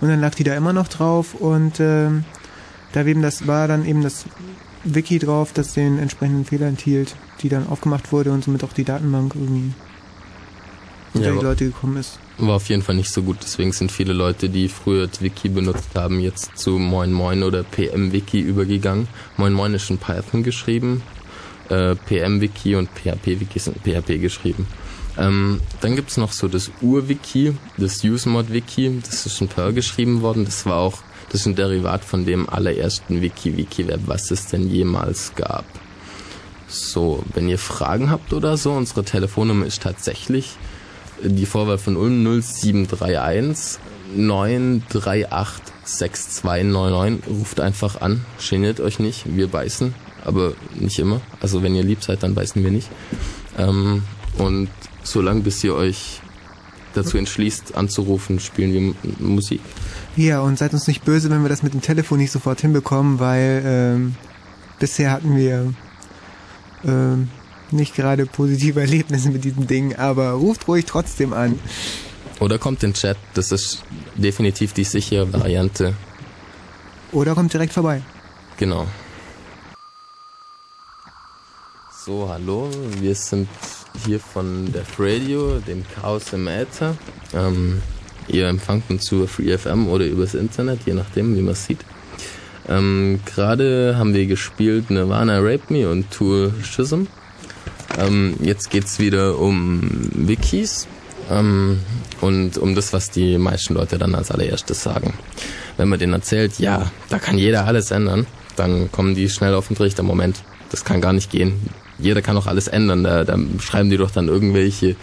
Und 0.00 0.08
dann 0.08 0.20
lag 0.20 0.34
die 0.34 0.44
da 0.44 0.54
immer 0.54 0.72
noch 0.72 0.88
drauf 0.88 1.34
und 1.34 1.80
äh, 1.80 2.08
da 2.92 3.04
eben 3.04 3.22
das 3.22 3.46
war 3.46 3.68
dann 3.68 3.84
eben 3.84 4.02
das 4.02 4.26
Wiki 4.84 5.18
drauf, 5.18 5.52
das 5.52 5.74
den 5.74 5.98
entsprechenden 5.98 6.44
Fehler 6.44 6.66
enthielt, 6.66 7.16
die 7.42 7.48
dann 7.48 7.66
aufgemacht 7.68 8.12
wurde 8.12 8.30
und 8.30 8.44
somit 8.44 8.64
auch 8.64 8.72
die 8.72 8.84
Datenbank 8.84 9.34
irgendwie 9.34 9.72
ja, 11.14 11.32
die 11.32 11.44
Leute 11.44 11.66
gekommen 11.66 11.96
ist. 11.96 12.18
War 12.38 12.56
auf 12.56 12.68
jeden 12.68 12.82
Fall 12.82 12.94
nicht 12.94 13.10
so 13.10 13.22
gut, 13.22 13.38
deswegen 13.42 13.72
sind 13.72 13.90
viele 13.90 14.12
Leute, 14.12 14.48
die 14.48 14.68
früher 14.68 15.08
Wiki 15.20 15.48
benutzt 15.48 15.90
haben, 15.94 16.20
jetzt 16.20 16.56
zu 16.56 16.78
Moin 16.78 17.12
Moin 17.12 17.42
oder 17.42 17.62
PM 17.62 18.12
Wiki 18.12 18.40
übergegangen. 18.40 19.08
Moin 19.36 19.52
Moin 19.52 19.74
ist 19.74 19.90
in 19.90 19.98
Python 19.98 20.42
geschrieben, 20.42 21.02
äh, 21.68 21.96
PM 21.96 22.40
Wiki 22.40 22.76
und 22.76 22.88
PHP 22.90 23.40
Wiki 23.40 23.58
sind 23.58 23.78
PHP 23.82 24.18
geschrieben. 24.20 24.66
Ähm, 25.18 25.60
dann 25.80 25.96
gibt's 25.96 26.16
noch 26.16 26.32
so 26.32 26.46
das 26.46 26.70
Ur-Wiki, 26.80 27.54
das 27.76 28.04
UseMod-Wiki, 28.04 29.00
das 29.04 29.26
ist 29.26 29.40
in 29.40 29.48
Perl 29.48 29.72
geschrieben 29.72 30.22
worden. 30.22 30.44
Das 30.44 30.64
war 30.64 30.76
auch, 30.76 30.98
das 31.30 31.40
ist 31.40 31.46
ein 31.46 31.56
Derivat 31.56 32.04
von 32.04 32.24
dem 32.24 32.48
allerersten 32.48 33.20
Wiki-Wiki-Web, 33.20 34.02
was 34.06 34.30
es 34.30 34.46
denn 34.46 34.70
jemals 34.70 35.32
gab. 35.34 35.64
So, 36.68 37.24
wenn 37.34 37.48
ihr 37.48 37.58
Fragen 37.58 38.10
habt 38.10 38.32
oder 38.32 38.56
so, 38.56 38.72
unsere 38.72 39.02
Telefonnummer 39.02 39.66
ist 39.66 39.82
tatsächlich 39.82 40.56
die 41.22 41.46
Vorwahl 41.46 41.78
von 41.78 41.96
Ulm 41.96 42.22
0731 42.22 43.80
938 44.16 45.62
6299. 45.84 47.28
Ruft 47.28 47.60
einfach 47.60 48.00
an, 48.00 48.24
geniert 48.48 48.80
euch 48.80 48.98
nicht, 48.98 49.36
wir 49.36 49.48
beißen, 49.48 49.94
aber 50.24 50.52
nicht 50.78 50.98
immer. 50.98 51.20
Also 51.40 51.62
wenn 51.62 51.74
ihr 51.74 51.82
lieb 51.82 52.02
seid, 52.02 52.22
dann 52.22 52.34
beißen 52.34 52.62
wir 52.62 52.70
nicht. 52.70 52.88
Ähm, 53.56 54.02
und 54.38 54.68
solange 55.02 55.40
bis 55.40 55.62
ihr 55.64 55.74
euch 55.74 56.20
dazu 56.94 57.18
entschließt, 57.18 57.74
anzurufen, 57.76 58.40
spielen 58.40 58.72
wir 58.72 59.26
Musik. 59.26 59.60
Ja, 60.16 60.40
und 60.40 60.58
seid 60.58 60.72
uns 60.72 60.86
nicht 60.86 61.04
böse, 61.04 61.30
wenn 61.30 61.42
wir 61.42 61.48
das 61.48 61.62
mit 61.62 61.74
dem 61.74 61.80
Telefon 61.80 62.18
nicht 62.18 62.32
sofort 62.32 62.60
hinbekommen, 62.60 63.18
weil 63.18 63.62
ähm, 63.64 64.14
bisher 64.78 65.10
hatten 65.10 65.36
wir 65.36 65.74
ähm, 66.84 67.28
nicht 67.72 67.94
gerade 67.94 68.26
positive 68.26 68.80
Erlebnisse 68.80 69.30
mit 69.30 69.44
diesem 69.44 69.66
Ding, 69.66 69.96
aber 69.96 70.32
ruft 70.32 70.68
ruhig 70.68 70.84
trotzdem 70.84 71.32
an. 71.32 71.58
Oder 72.40 72.58
kommt 72.58 72.82
in 72.82 72.94
Chat, 72.94 73.16
das 73.34 73.52
ist 73.52 73.82
definitiv 74.16 74.72
die 74.72 74.84
sichere 74.84 75.32
Variante. 75.32 75.94
Oder 77.12 77.34
kommt 77.34 77.52
direkt 77.52 77.72
vorbei. 77.72 78.02
Genau. 78.58 78.86
So, 82.04 82.28
hallo, 82.28 82.70
wir 83.00 83.14
sind 83.14 83.48
hier 84.06 84.20
von 84.20 84.72
Def 84.72 84.98
Radio, 84.98 85.58
dem 85.58 85.84
Chaos 85.94 86.32
im 86.32 86.46
Äther. 86.46 86.96
Ähm, 87.34 87.82
ihr 88.28 88.46
empfangt 88.46 88.88
uns 88.88 89.10
über 89.12 89.28
FreeFM 89.28 89.88
oder 89.88 90.06
übers 90.06 90.34
Internet, 90.34 90.80
je 90.86 90.94
nachdem, 90.94 91.36
wie 91.36 91.42
man 91.42 91.52
es 91.52 91.66
sieht. 91.66 91.84
Ähm, 92.68 93.20
Gerade 93.26 93.96
haben 93.96 94.14
wir 94.14 94.26
gespielt 94.26 94.90
Nirvana 94.90 95.38
Rape 95.38 95.72
Me 95.72 95.88
und 95.88 96.10
Tour 96.10 96.52
Schism. 96.62 97.04
Ähm, 97.96 98.36
jetzt 98.40 98.70
geht's 98.70 98.98
wieder 98.98 99.38
um 99.38 100.10
Wikis 100.12 100.86
ähm, 101.30 101.80
und 102.20 102.58
um 102.58 102.74
das, 102.74 102.92
was 102.92 103.10
die 103.10 103.38
meisten 103.38 103.74
Leute 103.74 103.98
dann 103.98 104.14
als 104.14 104.30
allererstes 104.30 104.82
sagen. 104.82 105.14
Wenn 105.76 105.88
man 105.88 105.98
denen 105.98 106.12
erzählt, 106.12 106.58
ja, 106.58 106.90
da 107.08 107.18
kann 107.18 107.38
jeder 107.38 107.66
alles 107.66 107.90
ändern, 107.90 108.26
dann 108.56 108.90
kommen 108.92 109.14
die 109.14 109.28
schnell 109.28 109.54
auf 109.54 109.68
den 109.68 109.76
Trichter. 109.76 110.02
Moment, 110.02 110.42
das 110.70 110.84
kann 110.84 111.00
gar 111.00 111.12
nicht 111.12 111.30
gehen. 111.30 111.54
jeder 111.98 112.22
kann 112.22 112.36
auch 112.36 112.46
alles 112.46 112.68
ändern. 112.68 113.04
Da, 113.04 113.24
da 113.24 113.38
schreiben 113.60 113.90
die 113.90 113.96
doch 113.96 114.10
dann 114.10 114.28
irgendwelche 114.28 114.96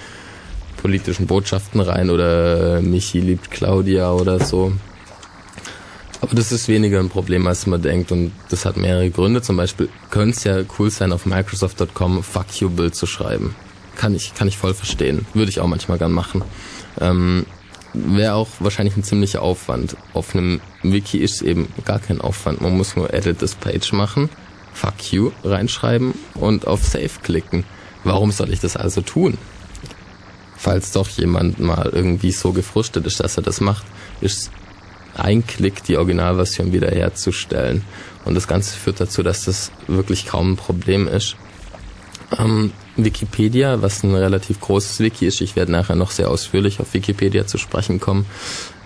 politischen 0.82 1.26
Botschaften 1.26 1.82
rein 1.82 2.10
oder 2.10 2.82
Michi 2.82 3.20
liebt 3.20 3.52
Claudia 3.52 4.12
oder 4.12 4.40
so. 4.40 4.74
Aber 6.26 6.34
das 6.34 6.52
ist 6.52 6.68
weniger 6.68 7.00
ein 7.00 7.10
Problem, 7.10 7.46
als 7.46 7.68
man 7.68 7.84
denkt 7.84 8.12
und 8.12 8.32
das 8.50 8.66
hat 8.66 8.78
mehrere 8.78 9.12
Gründe. 9.12 9.44
Zum 9.44 9.58
Beispiel 9.58 9.90
könnte 10.10 10.36
es 10.36 10.44
ja 10.44 10.64
cool 10.80 10.90
sein, 10.90 11.12
auf 11.12 11.28
Microsoft.com 11.28 12.24
Fuck 12.24 12.62
you 12.62 12.70
Bild 12.72 12.96
zu 12.96 13.06
schreiben. 13.06 13.54
Kann 13.96 14.16
ich, 14.16 14.34
kann 14.34 14.48
ich 14.48 14.58
voll 14.58 14.74
verstehen. 14.74 15.28
Würde 15.36 15.52
ich 15.52 15.60
auch 15.60 15.68
manchmal 15.68 16.00
gern 16.00 16.12
machen. 16.12 16.44
Ähm, 17.00 17.46
Wäre 17.94 18.34
auch 18.34 18.50
wahrscheinlich 18.58 18.98
ein 18.98 19.04
ziemlicher 19.04 19.44
Aufwand. 19.44 19.98
Auf 20.14 20.34
einem 20.34 20.62
Wiki 20.82 21.20
ist 21.20 21.44
eben 21.44 21.68
gar 21.86 22.00
kein 22.00 22.20
Aufwand. 22.20 22.60
Man 22.60 22.76
muss 22.76 22.96
nur 22.96 23.14
Edit 23.14 23.38
this 23.38 23.54
Page 23.54 23.94
machen, 23.94 24.28
Fuck 24.74 25.14
you 25.14 25.32
reinschreiben 25.44 26.16
und 26.34 26.66
auf 26.66 26.84
Save 26.84 27.12
klicken. 27.22 27.66
Warum 28.04 28.32
soll 28.32 28.52
ich 28.52 28.60
das 28.60 28.76
also 28.78 29.02
tun? 29.02 29.38
Falls 30.58 30.92
doch 30.92 31.08
jemand 31.08 31.60
mal 31.60 31.92
irgendwie 31.94 32.32
so 32.32 32.52
gefrustet 32.52 33.06
ist, 33.06 33.20
dass 33.20 33.38
er 33.38 33.44
das 33.44 33.62
macht, 33.62 33.86
ist 34.22 34.50
ein 35.16 35.46
Klick 35.46 35.84
die 35.84 35.98
Originalversion 35.98 36.74
wiederherzustellen. 36.74 37.84
Und 38.26 38.36
das 38.36 38.48
Ganze 38.48 38.76
führt 38.78 39.00
dazu, 39.00 39.24
dass 39.24 39.46
das 39.46 39.72
wirklich 39.88 40.26
kaum 40.26 40.54
ein 40.54 40.56
Problem 40.58 41.08
ist. 41.08 41.36
Ähm, 42.38 42.72
Wikipedia, 42.98 43.82
was 43.82 44.04
ein 44.04 44.16
relativ 44.16 44.60
großes 44.60 45.00
Wiki 45.00 45.28
ist, 45.28 45.42
ich 45.42 45.56
werde 45.56 45.72
nachher 45.72 45.96
noch 45.96 46.12
sehr 46.12 46.30
ausführlich 46.30 46.80
auf 46.80 46.94
Wikipedia 46.94 47.46
zu 47.46 47.58
sprechen 47.58 48.00
kommen, 48.00 48.26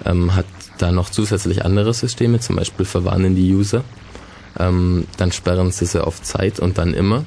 ähm, 0.06 0.36
hat 0.36 0.46
da 0.78 0.92
noch 0.92 1.10
zusätzlich 1.10 1.64
andere 1.64 1.94
Systeme, 1.94 2.40
zum 2.40 2.56
Beispiel 2.56 2.86
verwarnen 2.86 3.36
die 3.36 3.54
User. 3.54 3.84
Ähm, 4.58 5.06
dann 5.18 5.32
sperren 5.32 5.72
sie 5.72 5.86
sie 5.86 6.04
auf 6.04 6.22
Zeit 6.22 6.60
und 6.60 6.78
dann 6.78 6.94
immer. 6.94 7.26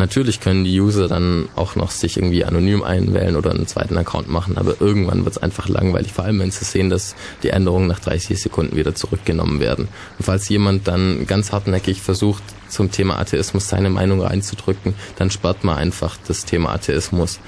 Natürlich 0.00 0.40
können 0.40 0.64
die 0.64 0.80
User 0.80 1.08
dann 1.08 1.50
auch 1.56 1.76
noch 1.76 1.90
sich 1.90 2.16
irgendwie 2.16 2.46
anonym 2.46 2.82
einwählen 2.82 3.36
oder 3.36 3.50
einen 3.50 3.66
zweiten 3.66 3.98
Account 3.98 4.30
machen, 4.30 4.56
aber 4.56 4.80
irgendwann 4.80 5.26
wird 5.26 5.36
es 5.36 5.42
einfach 5.42 5.68
langweilig, 5.68 6.14
vor 6.14 6.24
allem 6.24 6.38
wenn 6.38 6.50
sie 6.50 6.64
sehen, 6.64 6.88
dass 6.88 7.14
die 7.42 7.50
Änderungen 7.50 7.86
nach 7.86 8.00
30 8.00 8.40
Sekunden 8.40 8.76
wieder 8.76 8.94
zurückgenommen 8.94 9.60
werden. 9.60 9.88
Und 10.18 10.24
falls 10.24 10.48
jemand 10.48 10.88
dann 10.88 11.26
ganz 11.26 11.52
hartnäckig 11.52 12.00
versucht, 12.00 12.42
zum 12.66 12.90
Thema 12.90 13.18
Atheismus 13.18 13.68
seine 13.68 13.90
Meinung 13.90 14.22
reinzudrücken, 14.22 14.94
dann 15.16 15.30
spart 15.30 15.64
man 15.64 15.76
einfach 15.76 16.16
das 16.26 16.46
Thema 16.46 16.72
Atheismus. 16.72 17.38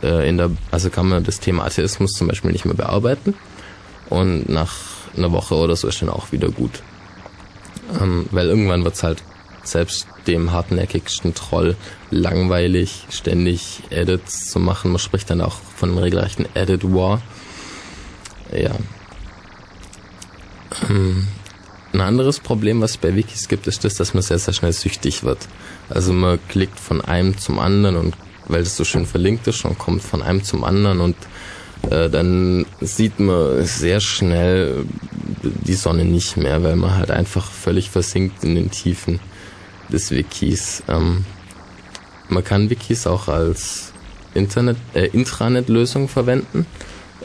Äh, 0.00 0.28
in 0.28 0.36
der, 0.36 0.52
also 0.70 0.90
kann 0.90 1.08
man 1.08 1.24
das 1.24 1.40
Thema 1.40 1.64
Atheismus 1.64 2.12
zum 2.12 2.28
Beispiel 2.28 2.52
nicht 2.52 2.66
mehr 2.66 2.74
bearbeiten 2.74 3.34
und 4.10 4.48
nach 4.48 4.74
einer 5.16 5.32
Woche 5.32 5.56
oder 5.56 5.74
so 5.74 5.88
ist 5.88 6.00
dann 6.00 6.10
auch 6.10 6.30
wieder 6.30 6.50
gut. 6.50 6.84
Ähm, 8.00 8.26
weil 8.30 8.46
irgendwann 8.46 8.84
wird 8.84 8.94
es 8.94 9.02
halt 9.02 9.24
selbst 9.66 10.06
dem 10.26 10.52
hartnäckigsten 10.52 11.34
Troll 11.34 11.76
langweilig, 12.10 13.06
ständig 13.10 13.82
Edits 13.90 14.50
zu 14.50 14.58
machen. 14.58 14.92
Man 14.92 14.98
spricht 14.98 15.30
dann 15.30 15.40
auch 15.40 15.56
von 15.76 15.90
einem 15.90 15.98
regelrechten 15.98 16.46
Edit 16.54 16.84
War. 16.84 17.22
Ja. 18.52 18.74
Ähm, 20.88 21.26
ein 21.92 22.00
anderes 22.00 22.40
Problem, 22.40 22.80
was 22.80 22.92
es 22.92 22.96
bei 22.98 23.14
Wikis 23.14 23.48
gibt, 23.48 23.66
ist 23.66 23.84
das, 23.84 23.94
dass 23.94 24.12
man 24.12 24.22
sehr, 24.22 24.38
sehr 24.38 24.52
schnell 24.52 24.72
süchtig 24.72 25.24
wird. 25.24 25.38
Also 25.88 26.12
man 26.12 26.38
klickt 26.48 26.78
von 26.78 27.00
einem 27.00 27.38
zum 27.38 27.58
anderen 27.58 27.96
und 27.96 28.16
weil 28.48 28.62
es 28.62 28.76
so 28.76 28.84
schön 28.84 29.06
verlinkt 29.06 29.46
ist 29.46 29.64
und 29.64 29.78
kommt 29.78 30.02
von 30.02 30.22
einem 30.22 30.44
zum 30.44 30.62
anderen 30.62 31.00
und 31.00 31.16
äh, 31.90 32.08
dann 32.08 32.66
sieht 32.80 33.18
man 33.18 33.64
sehr 33.64 34.00
schnell 34.00 34.84
die 35.42 35.74
Sonne 35.74 36.04
nicht 36.04 36.36
mehr, 36.36 36.62
weil 36.62 36.76
man 36.76 36.94
halt 36.96 37.10
einfach 37.10 37.50
völlig 37.50 37.90
versinkt 37.90 38.44
in 38.44 38.54
den 38.54 38.70
Tiefen 38.70 39.20
des 39.90 40.10
Wikis. 40.10 40.82
Ähm, 40.88 41.24
man 42.28 42.44
kann 42.44 42.70
Wikis 42.70 43.06
auch 43.06 43.28
als 43.28 43.92
Internet, 44.34 44.76
äh, 44.94 45.06
Intranet-Lösung 45.06 46.08
verwenden. 46.08 46.66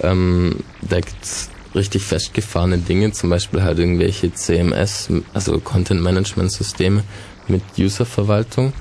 Ähm, 0.02 0.58
da 0.82 1.00
gibt's 1.00 1.50
richtig 1.76 2.04
festgefahrene 2.04 2.80
Dinge, 2.80 3.12
zum 3.12 3.30
Beispiel 3.30 3.64
halt 3.64 3.80
irgendwelche 3.80 4.34
CMS, 4.34 5.10
also 5.34 5.60
Content 5.60 6.02
Management 6.02 6.52
Systeme 6.52 7.04
mit 7.48 7.64
Userverwaltung. 7.78 8.74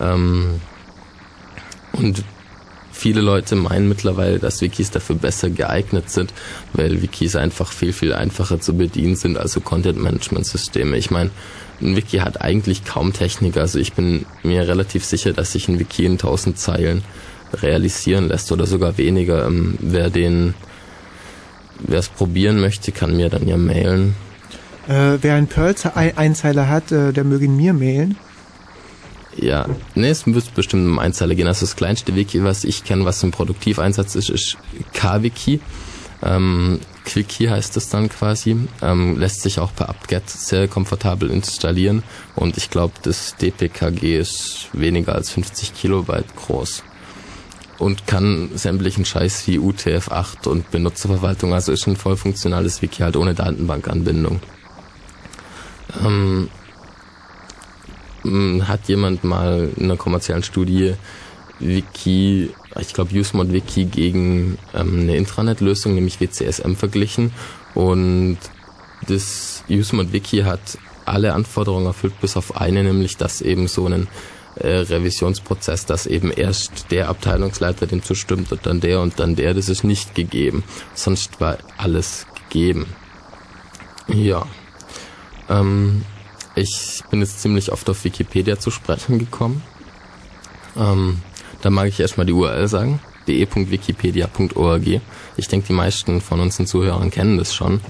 Ähm, 0.00 0.60
und 1.92 2.24
viele 2.94 3.20
Leute 3.20 3.56
meinen 3.56 3.88
mittlerweile, 3.88 4.38
dass 4.38 4.62
Wikis 4.62 4.90
dafür 4.90 5.16
besser 5.16 5.50
geeignet 5.50 6.10
sind, 6.10 6.32
weil 6.72 7.02
Wikis 7.02 7.36
einfach 7.36 7.72
viel, 7.72 7.92
viel 7.92 8.14
einfacher 8.14 8.60
zu 8.60 8.74
bedienen 8.76 9.16
sind, 9.16 9.36
also 9.36 9.60
Content 9.60 10.00
Management 10.00 10.46
Systeme. 10.46 10.96
Ich 10.96 11.10
meine, 11.10 11.30
ein 11.80 11.96
Wiki 11.96 12.18
hat 12.18 12.40
eigentlich 12.40 12.84
kaum 12.84 13.12
Technik. 13.12 13.56
Also 13.56 13.78
ich 13.78 13.92
bin 13.94 14.24
mir 14.42 14.66
relativ 14.66 15.04
sicher, 15.04 15.32
dass 15.32 15.52
sich 15.52 15.68
ein 15.68 15.78
Wiki 15.78 16.04
in 16.04 16.12
1000 16.12 16.58
Zeilen 16.58 17.02
realisieren 17.52 18.28
lässt 18.28 18.50
oder 18.52 18.66
sogar 18.66 18.96
weniger. 18.96 19.46
Ähm, 19.46 19.76
wer 19.80 20.10
den, 20.10 20.54
wer 21.80 21.98
es 21.98 22.08
probieren 22.08 22.60
möchte, 22.60 22.92
kann 22.92 23.16
mir 23.16 23.28
dann 23.28 23.46
ja 23.48 23.56
mailen. 23.56 24.14
Äh, 24.88 25.18
wer 25.20 25.34
einen 25.34 25.48
Perl-Einzeiler 25.48 26.68
hat, 26.68 26.92
äh, 26.92 27.12
der 27.12 27.24
möge 27.24 27.46
ihn 27.46 27.56
mir 27.56 27.72
mailen. 27.72 28.16
Ja, 29.36 29.66
nee, 29.94 30.10
es 30.10 30.26
wird 30.26 30.54
bestimmt 30.54 30.86
um 30.86 30.98
Einzeiler 30.98 31.34
gehen. 31.34 31.46
Also 31.46 31.66
das 31.66 31.76
kleinste 31.76 32.14
Wiki, 32.14 32.44
was 32.44 32.64
ich 32.64 32.84
kenne, 32.84 33.04
was 33.04 33.22
im 33.22 33.30
Produktiveinsatz 33.30 34.14
ist, 34.14 34.30
ist 34.30 34.56
KWiki. 34.92 35.60
Ähm, 36.22 36.80
Quickie 37.04 37.50
heißt 37.50 37.76
es 37.76 37.88
dann 37.88 38.08
quasi. 38.08 38.56
Ähm, 38.80 39.18
lässt 39.18 39.42
sich 39.42 39.58
auch 39.58 39.74
per 39.74 39.88
apt-get 39.88 40.28
sehr 40.28 40.68
komfortabel 40.68 41.30
installieren 41.30 42.02
und 42.34 42.56
ich 42.56 42.70
glaube, 42.70 42.94
das 43.02 43.36
DPKG 43.36 44.18
ist 44.18 44.68
weniger 44.72 45.14
als 45.14 45.30
50 45.30 45.74
Kilobyte 45.74 46.34
groß 46.36 46.82
und 47.78 48.06
kann 48.06 48.50
sämtlichen 48.54 49.04
Scheiß 49.04 49.46
wie 49.46 49.58
UTF-8 49.58 50.48
und 50.48 50.70
Benutzerverwaltung, 50.70 51.52
also 51.52 51.72
ist 51.72 51.86
ein 51.86 51.96
voll 51.96 52.16
funktionales 52.16 52.80
Wiki 52.80 53.02
halt 53.02 53.16
ohne 53.16 53.34
Datenbankanbindung. 53.34 54.40
Ähm, 56.02 56.48
hat 58.24 58.88
jemand 58.88 59.24
mal 59.24 59.70
in 59.76 59.84
einer 59.84 59.96
kommerziellen 59.96 60.42
Studie 60.42 60.94
Wiki, 61.60 62.50
ich 62.80 62.94
glaube 62.94 63.18
UseMod 63.18 63.52
Wiki 63.52 63.84
gegen 63.84 64.58
ähm, 64.74 65.00
eine 65.00 65.16
Intranet-Lösung, 65.16 65.94
nämlich 65.94 66.20
WCSM 66.20 66.74
verglichen. 66.74 67.32
Und 67.74 68.38
das 69.08 69.62
UseMod 69.68 70.12
Wiki 70.12 70.38
hat 70.38 70.78
alle 71.04 71.34
Anforderungen 71.34 71.86
erfüllt, 71.86 72.20
bis 72.20 72.36
auf 72.36 72.56
eine, 72.56 72.82
nämlich 72.82 73.16
dass 73.16 73.40
eben 73.40 73.68
so 73.68 73.86
einen 73.86 74.08
äh, 74.56 74.68
Revisionsprozess, 74.68 75.86
dass 75.86 76.06
eben 76.06 76.30
erst 76.30 76.90
der 76.90 77.08
Abteilungsleiter 77.08 77.86
dem 77.86 78.02
zustimmt 78.02 78.52
und 78.52 78.66
dann 78.66 78.80
der 78.80 79.00
und 79.00 79.18
dann 79.18 79.36
der, 79.36 79.54
das 79.54 79.68
ist 79.68 79.84
nicht 79.84 80.14
gegeben. 80.14 80.64
Sonst 80.94 81.40
war 81.40 81.58
alles 81.76 82.26
gegeben. 82.48 82.86
Ja. 84.08 84.46
Ähm, 85.48 86.04
ich 86.54 87.02
bin 87.10 87.20
jetzt 87.20 87.40
ziemlich 87.40 87.72
oft 87.72 87.88
auf 87.90 88.04
Wikipedia 88.04 88.58
zu 88.58 88.70
sprechen 88.70 89.18
gekommen. 89.18 89.62
Ähm, 90.76 91.20
da 91.62 91.70
mag 91.70 91.88
ich 91.88 92.00
erstmal 92.00 92.26
die 92.26 92.32
URL 92.32 92.68
sagen, 92.68 93.00
de.wikipedia.org. 93.26 95.00
Ich 95.36 95.48
denke, 95.48 95.68
die 95.68 95.72
meisten 95.72 96.20
von 96.20 96.40
unseren 96.40 96.66
Zuhörern 96.66 97.10
kennen 97.10 97.38
das 97.38 97.54
schon. 97.54 97.80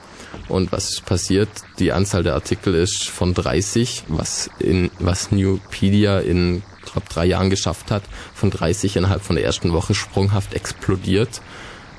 Und 0.48 0.72
was 0.72 0.90
ist 0.90 1.06
passiert? 1.06 1.50
Die 1.80 1.92
Anzahl 1.92 2.24
der 2.24 2.34
Artikel 2.34 2.74
ist 2.74 3.10
von 3.10 3.34
30, 3.34 4.04
was 4.08 4.50
in 4.60 4.92
was 5.00 5.32
Newpedia 5.32 6.20
in 6.20 6.64
glaube 6.86 7.08
drei 7.10 7.26
Jahren 7.26 7.50
geschafft 7.50 7.92
hat, 7.92 8.04
von 8.34 8.50
30 8.50 8.96
innerhalb 8.96 9.22
von 9.22 9.36
der 9.36 9.46
ersten 9.46 9.74
Woche 9.74 9.94
sprunghaft 9.94 10.54
explodiert. 10.54 11.42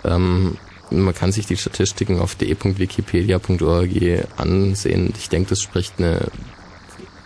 Ähm, 0.05 0.57
man 0.91 1.15
kann 1.15 1.33
sich 1.33 1.47
die 1.47 1.57
Statistiken 1.57 2.19
auf 2.19 2.35
de.wikipedia.org 2.35 3.91
ansehen. 4.39 5.13
Ich 5.19 5.29
denke, 5.29 5.51
das 5.51 5.61
spricht 5.61 5.95
eine 5.99 6.29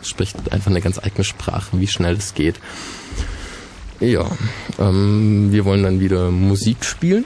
spricht 0.05 0.53
einfach 0.53 0.71
eine 0.71 0.81
ganz 0.81 0.99
eigene 0.99 1.23
Sprache, 1.23 1.79
wie 1.79 1.87
schnell 1.87 2.17
es 2.17 2.35
geht. 2.35 2.59
Ja, 4.01 4.29
ähm, 4.81 5.53
wir 5.53 5.65
wollen 5.65 5.85
dann 5.85 6.01
wieder 6.01 6.33
Musik 6.33 6.85
spielen, 6.85 7.25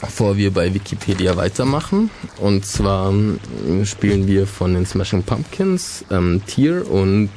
bevor 0.00 0.36
wir 0.36 0.52
bei 0.52 0.72
Wikipedia 0.72 1.36
weitermachen. 1.36 2.10
Und 2.38 2.66
zwar 2.66 3.10
ähm, 3.10 3.38
spielen 3.84 4.26
wir 4.26 4.46
von 4.46 4.74
den 4.74 4.86
Smashing 4.86 5.22
Pumpkins 5.22 6.04
ähm, 6.10 6.42
Tier 6.46 6.90
und 6.90 7.30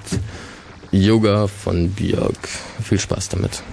Yoga 0.92 1.48
von 1.48 1.90
Björk. 1.92 2.50
Viel 2.84 3.00
Spaß 3.00 3.30
damit. 3.30 3.64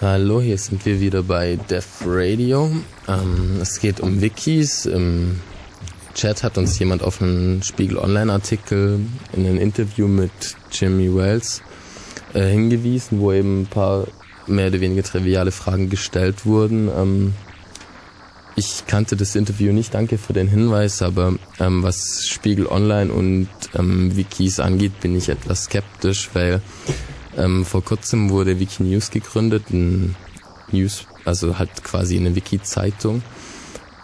Hallo, 0.00 0.40
hier 0.40 0.58
sind 0.58 0.84
wir 0.84 1.00
wieder 1.00 1.22
bei 1.22 1.56
Def 1.70 2.02
Radio. 2.04 2.70
Ähm, 3.08 3.58
es 3.62 3.80
geht 3.80 4.00
um 4.00 4.20
Wikis. 4.20 4.86
Im 4.86 5.40
Chat 6.14 6.42
hat 6.42 6.58
uns 6.58 6.78
jemand 6.78 7.02
auf 7.02 7.22
einen 7.22 7.62
Spiegel 7.62 7.98
Online-Artikel 7.98 9.00
in 9.32 9.46
einem 9.46 9.58
Interview 9.58 10.06
mit 10.06 10.30
Jimmy 10.70 11.14
Wells 11.14 11.62
äh, 12.34 12.50
hingewiesen, 12.50 13.20
wo 13.20 13.32
eben 13.32 13.62
ein 13.62 13.66
paar 13.66 14.06
mehr 14.46 14.68
oder 14.68 14.80
weniger 14.80 15.02
triviale 15.02 15.50
Fragen 15.50 15.90
gestellt 15.90 16.46
wurden. 16.46 16.88
Ähm, 16.88 17.34
ich 18.56 18.86
kannte 18.86 19.16
das 19.16 19.34
Interview 19.34 19.72
nicht, 19.72 19.94
danke 19.94 20.16
für 20.16 20.32
den 20.32 20.46
Hinweis, 20.46 21.02
aber 21.02 21.34
ähm, 21.58 21.82
was 21.82 22.24
Spiegel 22.26 22.66
Online 22.66 23.12
und 23.12 23.48
ähm, 23.74 24.16
Wikis 24.16 24.60
angeht, 24.60 25.00
bin 25.00 25.16
ich 25.16 25.28
etwas 25.28 25.64
skeptisch, 25.64 26.30
weil 26.34 26.62
ähm, 27.36 27.64
vor 27.64 27.82
kurzem 27.82 28.30
wurde 28.30 28.60
Wikinews 28.60 29.10
gegründet, 29.10 29.70
ein 29.70 30.14
News, 30.70 31.06
also 31.24 31.58
halt 31.58 31.82
quasi 31.82 32.16
eine 32.16 32.36
Wiki-Zeitung. 32.36 33.22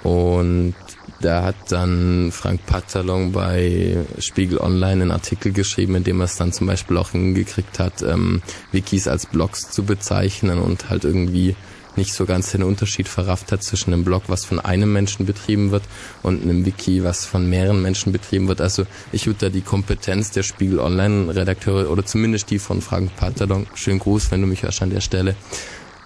Und 0.03 0.75
da 1.21 1.45
hat 1.45 1.57
dann 1.69 2.31
Frank 2.33 2.65
Patalon 2.67 3.33
bei 3.33 3.99
Spiegel 4.19 4.59
Online 4.59 5.03
einen 5.03 5.11
Artikel 5.11 5.53
geschrieben, 5.53 5.95
in 5.97 6.05
dem 6.05 6.21
er 6.21 6.25
es 6.25 6.37
dann 6.37 6.53
zum 6.53 6.67
Beispiel 6.67 6.97
auch 6.97 7.11
hingekriegt 7.11 7.79
hat, 7.79 8.03
ähm, 8.03 8.43
Wikis 8.73 9.07
als 9.07 9.27
Blogs 9.27 9.71
zu 9.71 9.85
bezeichnen 9.85 10.59
und 10.59 10.89
halt 10.89 11.05
irgendwie 11.05 11.57
nicht 11.97 12.15
so 12.15 12.25
ganz 12.25 12.53
den 12.53 12.63
Unterschied 12.63 13.09
verrafft 13.09 13.53
hat 13.53 13.63
zwischen 13.63 13.93
einem 13.93 14.05
Blog, 14.05 14.25
was 14.29 14.45
von 14.45 14.61
einem 14.61 14.93
Menschen 14.93 15.27
betrieben 15.27 15.71
wird, 15.71 15.83
und 16.23 16.43
einem 16.43 16.65
Wiki, 16.65 17.05
was 17.05 17.27
von 17.27 17.49
mehreren 17.51 17.83
Menschen 17.83 18.13
betrieben 18.13 18.49
wird. 18.49 18.61
Also 18.61 18.87
ich 19.13 19.27
würde 19.27 19.41
da 19.41 19.49
die 19.49 19.61
Kompetenz 19.61 20.31
der 20.31 20.43
Spiegel 20.43 20.79
Online-Redakteure 20.79 21.91
oder 21.91 22.05
zumindest 22.05 22.51
die 22.51 22.59
von 22.59 22.81
Frank 22.81 23.15
Patalon, 23.17 23.67
schönen 23.75 23.99
Gruß, 23.99 24.31
wenn 24.31 24.41
du 24.41 24.47
mich 24.47 24.63
hörst 24.63 24.83
an 24.83 24.91
der 24.91 25.01
Stelle, 25.01 25.35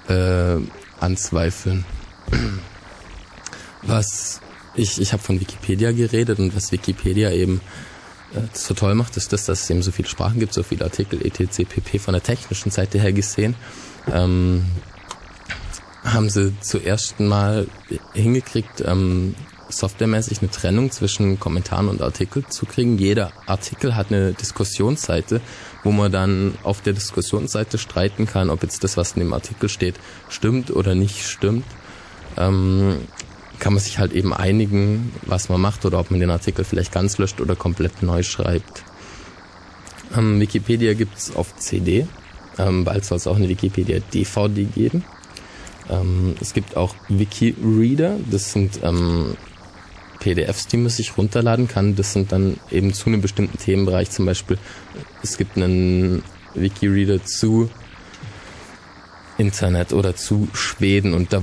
äh, 0.08 0.56
anzweifeln. 1.00 1.84
Was 3.82 4.40
ich, 4.76 5.00
ich 5.00 5.12
habe 5.12 5.22
von 5.22 5.40
Wikipedia 5.40 5.92
geredet 5.92 6.38
und 6.38 6.54
was 6.54 6.72
Wikipedia 6.72 7.30
eben 7.30 7.60
äh, 8.34 8.40
so 8.52 8.74
toll 8.74 8.94
macht, 8.94 9.16
ist 9.16 9.32
das, 9.32 9.46
dass 9.46 9.62
es 9.62 9.70
eben 9.70 9.82
so 9.82 9.92
viele 9.92 10.08
Sprachen 10.08 10.40
gibt, 10.40 10.54
so 10.54 10.62
viele 10.62 10.84
Artikel, 10.84 11.24
etc. 11.24 11.64
pp. 11.68 11.98
von 11.98 12.12
der 12.12 12.22
technischen 12.22 12.70
Seite 12.70 12.98
her 12.98 13.12
gesehen. 13.12 13.54
Ähm, 14.12 14.64
haben 16.04 16.28
sie 16.28 16.52
zuerst 16.60 17.18
mal 17.18 17.66
hingekriegt, 18.12 18.82
ähm, 18.86 19.34
softwaremäßig 19.70 20.42
eine 20.42 20.50
Trennung 20.50 20.90
zwischen 20.90 21.40
Kommentaren 21.40 21.88
und 21.88 22.02
Artikel 22.02 22.46
zu 22.46 22.66
kriegen. 22.66 22.98
Jeder 22.98 23.32
Artikel 23.46 23.96
hat 23.96 24.08
eine 24.12 24.34
Diskussionsseite, 24.34 25.40
wo 25.82 25.90
man 25.90 26.12
dann 26.12 26.54
auf 26.62 26.82
der 26.82 26.92
Diskussionsseite 26.92 27.78
streiten 27.78 28.26
kann, 28.26 28.50
ob 28.50 28.62
jetzt 28.62 28.84
das, 28.84 28.96
was 28.96 29.12
in 29.12 29.20
dem 29.20 29.32
Artikel 29.32 29.68
steht, 29.68 29.94
stimmt 30.28 30.70
oder 30.70 30.94
nicht 30.94 31.26
stimmt. 31.26 31.64
Ähm, 32.36 32.98
kann 33.58 33.72
man 33.74 33.82
sich 33.82 33.98
halt 33.98 34.12
eben 34.12 34.32
einigen, 34.32 35.12
was 35.22 35.48
man 35.48 35.60
macht 35.60 35.84
oder 35.84 35.98
ob 36.00 36.10
man 36.10 36.20
den 36.20 36.30
Artikel 36.30 36.64
vielleicht 36.64 36.92
ganz 36.92 37.18
löscht 37.18 37.40
oder 37.40 37.56
komplett 37.56 38.02
neu 38.02 38.22
schreibt. 38.22 38.84
Ähm, 40.16 40.40
Wikipedia 40.40 40.94
gibt's 40.94 41.34
auf 41.34 41.56
CD, 41.56 42.06
ähm, 42.58 42.84
bald 42.84 43.04
soll 43.04 43.16
es 43.16 43.26
auch 43.26 43.36
eine 43.36 43.48
Wikipedia 43.48 44.00
DVD 44.12 44.64
geben. 44.64 45.04
Ähm, 45.90 46.34
es 46.40 46.54
gibt 46.54 46.76
auch 46.76 46.94
Wikireader, 47.08 48.16
das 48.30 48.52
sind 48.52 48.80
ähm, 48.82 49.36
PDFs, 50.20 50.66
die 50.68 50.78
man 50.78 50.88
sich 50.88 51.18
runterladen 51.18 51.68
kann. 51.68 51.96
Das 51.96 52.12
sind 52.12 52.32
dann 52.32 52.56
eben 52.70 52.94
zu 52.94 53.06
einem 53.06 53.20
bestimmten 53.20 53.58
Themenbereich. 53.58 54.10
Zum 54.10 54.24
Beispiel, 54.24 54.58
es 55.22 55.36
gibt 55.36 55.56
einen 55.56 56.22
Wikireader 56.54 57.22
zu 57.24 57.68
Internet 59.36 59.92
oder 59.92 60.14
zu 60.16 60.48
Schweden 60.54 61.12
und 61.12 61.32
da 61.32 61.42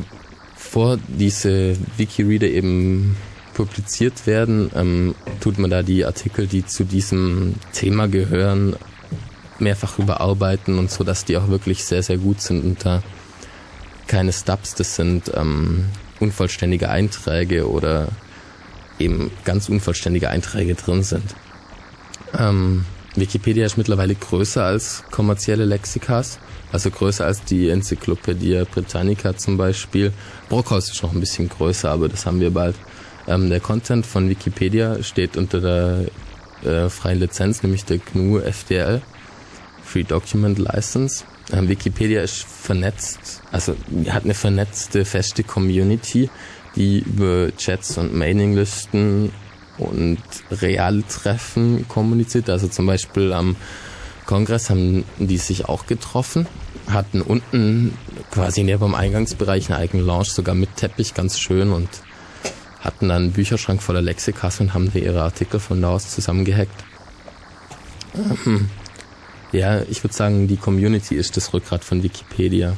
bevor 0.72 0.98
diese 1.10 1.76
Wikireader 1.98 2.48
eben 2.48 3.18
publiziert 3.54 4.26
werden, 4.26 4.72
ähm, 4.74 5.16
tut 5.42 5.60
man 5.60 5.70
da 5.70 5.84
die 5.84 6.06
Artikel, 6.06 6.48
die 6.48 6.66
zu 6.66 6.86
diesem 6.86 7.56
Thema 7.74 8.08
gehören, 8.08 8.78
mehrfach 9.60 10.00
überarbeiten 10.00 10.80
und 10.80 10.90
so, 10.90 11.04
dass 11.04 11.26
die 11.26 11.36
auch 11.36 11.50
wirklich 11.50 11.84
sehr, 11.84 12.04
sehr 12.04 12.18
gut 12.18 12.40
sind 12.40 12.64
und 12.64 12.86
da 12.86 13.04
keine 14.08 14.32
Stubs, 14.32 14.74
das 14.74 14.96
sind 14.96 15.30
ähm, 15.36 15.88
unvollständige 16.22 16.90
Einträge 16.90 17.70
oder 17.70 18.08
eben 18.98 19.30
ganz 19.44 19.68
unvollständige 19.68 20.30
Einträge 20.30 20.76
drin 20.76 21.04
sind. 21.04 21.36
Ähm, 22.40 22.86
Wikipedia 23.16 23.66
ist 23.66 23.76
mittlerweile 23.76 24.16
größer 24.16 24.64
als 24.64 25.04
kommerzielle 25.12 25.66
Lexikas. 25.66 26.40
Also 26.72 26.90
größer 26.90 27.26
als 27.26 27.44
die 27.44 27.70
Enzyklopädie 27.70 28.64
Britannica 28.72 29.36
zum 29.36 29.58
Beispiel. 29.58 30.14
Brockhaus 30.50 30.90
ist 30.90 31.04
noch 31.04 31.14
ein 31.14 31.20
bisschen 31.20 31.50
größer, 31.50 31.90
aber 31.90 32.08
das 32.10 32.26
haben 32.26 32.40
wir 32.40 32.52
bald. 32.52 32.76
Ähm, 33.28 33.50
der 33.50 33.60
Content 33.60 34.06
von 34.06 34.30
Wikipedia 34.30 35.04
steht 35.04 35.38
unter 35.38 35.60
der 35.62 36.06
äh, 36.64 36.90
freien 36.90 37.20
Lizenz, 37.20 37.64
nämlich 37.64 37.86
der 37.86 37.98
GNU 37.98 38.40
FDL, 38.40 39.02
Free 39.84 40.04
Document 40.04 40.58
License. 40.58 41.26
Ähm, 41.52 41.68
Wikipedia 41.68 42.22
ist 42.22 42.44
vernetzt, 42.44 43.42
also 43.52 43.76
hat 44.10 44.24
eine 44.24 44.34
vernetzte, 44.34 45.06
feste 45.06 45.44
Community, 45.44 46.30
die 46.76 47.00
über 47.00 47.50
Chats 47.58 47.98
und 47.98 48.16
Mailinglisten 48.16 49.32
und 49.78 50.20
reale 50.52 51.04
Treffen 51.08 51.88
kommuniziert. 51.88 52.50
Also 52.50 52.68
zum 52.68 52.86
Beispiel 52.86 53.34
am 53.34 53.56
Kongress 54.26 54.70
haben 54.70 55.04
die 55.18 55.38
sich 55.38 55.66
auch 55.66 55.88
getroffen, 55.88 56.48
hatten 56.88 57.22
unten 57.22 57.98
quasi 58.32 58.64
neben 58.64 58.80
dem 58.80 58.96
Eingangsbereich 58.96 59.70
einen 59.70 59.82
eigenen 59.82 60.06
Lounge, 60.06 60.26
sogar 60.26 60.56
mit 60.56 60.76
Teppich, 60.78 61.14
ganz 61.14 61.40
schön 61.40 61.72
und 61.72 61.90
hatten 62.80 63.10
dann 63.10 63.24
einen 63.24 63.32
Bücherschrank 63.32 63.82
voller 63.82 64.02
Lexikas 64.02 64.60
und 64.60 64.74
haben 64.74 64.92
da 64.92 65.00
ihre 65.00 65.22
Artikel 65.22 65.60
von 65.60 65.82
da 65.82 65.90
aus 65.90 66.10
zusammengehackt. 66.12 66.84
Ja, 69.54 69.82
ich 69.82 70.02
würde 70.02 70.16
sagen, 70.16 70.48
die 70.48 70.56
Community 70.56 71.16
ist 71.16 71.36
das 71.36 71.54
Rückgrat 71.54 71.84
von 71.84 72.04
Wikipedia. 72.04 72.78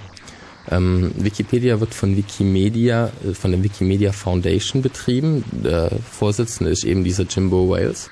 Ähm, 0.71 1.11
Wikipedia 1.17 1.79
wird 1.79 1.93
von 1.93 2.17
Wikimedia, 2.17 3.11
äh, 3.23 3.35
von 3.35 3.51
der 3.51 3.61
Wikimedia 3.61 4.11
Foundation 4.11 4.81
betrieben. 4.81 5.43
Der 5.51 5.91
Vorsitzende 6.09 6.71
ist 6.71 6.83
eben 6.83 7.03
dieser 7.03 7.25
Jimbo 7.25 7.69
Wales. 7.69 8.09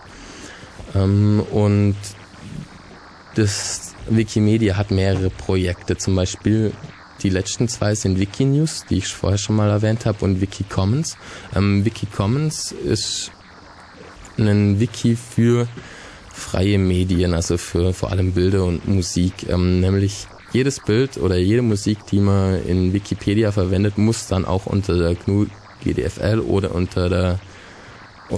Ähm, 0.93 1.41
und 1.51 1.95
das 3.35 3.93
Wikimedia 4.09 4.77
hat 4.77 4.91
mehrere 4.91 5.29
Projekte, 5.29 5.97
zum 5.97 6.15
Beispiel 6.15 6.73
die 7.23 7.29
letzten 7.29 7.67
zwei 7.67 7.93
sind 7.93 8.19
Wikinews, 8.19 8.85
die 8.89 8.97
ich 8.97 9.07
vorher 9.07 9.37
schon 9.37 9.55
mal 9.55 9.69
erwähnt 9.69 10.05
habe, 10.05 10.25
und 10.25 10.41
Wikicommons. 10.41 11.17
Ähm, 11.55 11.85
Wikicommons 11.85 12.71
ist 12.71 13.31
ein 14.37 14.79
Wiki 14.79 15.15
für 15.15 15.67
freie 16.33 16.79
Medien, 16.79 17.33
also 17.33 17.57
für 17.57 17.93
vor 17.93 18.11
allem 18.11 18.33
Bilder 18.33 18.63
und 18.63 18.87
Musik. 18.87 19.47
Ähm, 19.49 19.81
nämlich 19.81 20.27
jedes 20.51 20.79
Bild 20.79 21.17
oder 21.17 21.37
jede 21.37 21.61
Musik, 21.61 21.99
die 22.07 22.19
man 22.19 22.65
in 22.65 22.93
Wikipedia 22.93 23.51
verwendet, 23.51 23.97
muss 23.97 24.27
dann 24.27 24.45
auch 24.45 24.65
unter 24.65 24.97
der 24.97 25.15
GNU 25.15 25.45
GDFL 25.83 26.39
oder 26.39 26.73
unter 26.73 27.09
der 27.09 27.39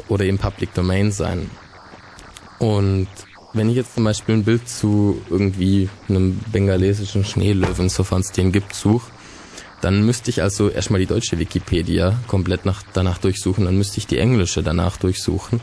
oder 0.08 0.26
im 0.26 0.38
Public 0.38 0.74
Domain 0.74 1.12
sein. 1.12 1.50
Und 2.60 3.08
wenn 3.54 3.70
ich 3.70 3.76
jetzt 3.76 3.96
zum 3.96 4.04
Beispiel 4.04 4.36
ein 4.36 4.44
Bild 4.44 4.68
zu 4.68 5.22
irgendwie 5.30 5.90
einem 6.10 6.40
bengalesischen 6.52 7.24
Schneelöwen, 7.24 7.90
sofern 7.90 8.22
es 8.22 8.32
den 8.32 8.52
gibt, 8.52 8.74
suche, 8.74 9.12
dann 9.82 10.06
müsste 10.06 10.30
ich 10.30 10.42
also 10.42 10.70
erstmal 10.70 11.02
die 11.02 11.08
deutsche 11.08 11.38
Wikipedia 11.38 12.18
komplett 12.28 12.66
nach, 12.66 12.84
danach 12.94 13.18
durchsuchen, 13.18 13.66
dann 13.66 13.78
müsste 13.78 13.98
ich 13.98 14.08
die 14.08 14.18
englische 14.18 14.64
danach 14.64 14.98
durchsuchen 14.98 15.60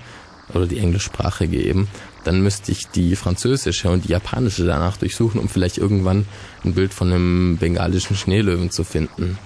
oder 0.53 0.67
die 0.67 0.79
englischsprachige 0.79 1.63
eben. 1.63 1.89
Dann 2.25 2.43
müsste 2.43 2.71
ich 2.71 2.89
die 2.89 3.17
französische 3.17 3.89
und 3.91 4.05
die 4.05 4.13
japanische 4.13 4.67
danach 4.67 4.97
durchsuchen, 4.99 5.41
um 5.41 5.49
vielleicht 5.49 5.79
irgendwann 5.79 6.27
ein 6.65 6.75
Bild 6.75 6.93
von 6.93 7.11
einem 7.11 7.57
bengalischen 7.59 8.15
Schneelöwen 8.15 8.71
zu 8.71 8.85
finden. 8.85 9.39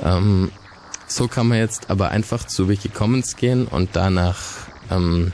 Ähm, 0.00 0.50
so 1.06 1.28
kann 1.28 1.48
man 1.48 1.58
jetzt 1.58 1.90
aber 1.90 2.10
einfach 2.10 2.46
zu 2.46 2.68
Wikicommons 2.68 3.36
gehen 3.36 3.66
und 3.66 3.90
danach 3.94 4.42
ähm, 4.90 5.32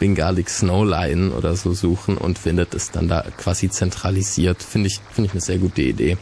Bengalic 0.00 0.50
Snowline 0.50 1.30
oder 1.30 1.54
so 1.54 1.72
suchen 1.72 2.16
und 2.16 2.38
findet 2.38 2.74
es 2.74 2.90
dann 2.90 3.06
da 3.06 3.24
quasi 3.36 3.70
zentralisiert. 3.70 4.62
Finde 4.62 4.88
ich, 4.88 4.98
finde 5.12 5.28
ich 5.28 5.32
eine 5.32 5.40
sehr 5.40 5.58
gute 5.58 5.82
Idee. 5.82 6.16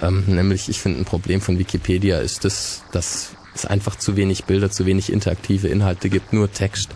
Ähm, 0.00 0.24
nämlich, 0.26 0.68
ich 0.68 0.78
finde 0.78 1.00
ein 1.00 1.04
Problem 1.04 1.40
von 1.40 1.58
Wikipedia 1.58 2.18
ist 2.18 2.44
das, 2.44 2.84
dass 2.92 3.30
es 3.54 3.66
einfach 3.66 3.96
zu 3.96 4.16
wenig 4.16 4.44
Bilder, 4.44 4.70
zu 4.70 4.86
wenig 4.86 5.12
interaktive 5.12 5.68
Inhalte 5.68 6.08
gibt, 6.08 6.32
nur 6.32 6.52
Text. 6.52 6.90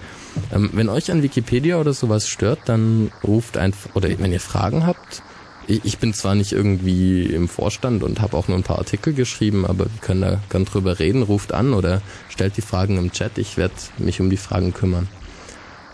Ähm, 0.52 0.70
wenn 0.74 0.88
euch 0.88 1.10
an 1.10 1.22
Wikipedia 1.22 1.78
oder 1.80 1.94
sowas 1.94 2.28
stört, 2.28 2.60
dann 2.66 3.10
ruft 3.24 3.56
einfach, 3.56 3.94
oder 3.94 4.08
wenn 4.18 4.32
ihr 4.32 4.40
Fragen 4.40 4.86
habt, 4.86 5.22
ich, 5.66 5.84
ich 5.84 5.98
bin 5.98 6.12
zwar 6.14 6.34
nicht 6.34 6.52
irgendwie 6.52 7.22
im 7.22 7.48
Vorstand 7.48 8.02
und 8.02 8.20
habe 8.20 8.36
auch 8.36 8.48
nur 8.48 8.56
ein 8.56 8.62
paar 8.62 8.78
Artikel 8.78 9.14
geschrieben, 9.14 9.66
aber 9.66 9.86
wir 9.86 10.00
können 10.00 10.20
da 10.20 10.40
gern 10.50 10.66
drüber 10.66 10.98
reden, 10.98 11.22
ruft 11.22 11.52
an 11.52 11.72
oder 11.72 12.02
stellt 12.28 12.56
die 12.56 12.62
Fragen 12.62 12.98
im 12.98 13.10
Chat, 13.10 13.38
ich 13.38 13.56
werde 13.56 13.74
mich 13.98 14.20
um 14.20 14.30
die 14.30 14.36
Fragen 14.36 14.74
kümmern. 14.74 15.08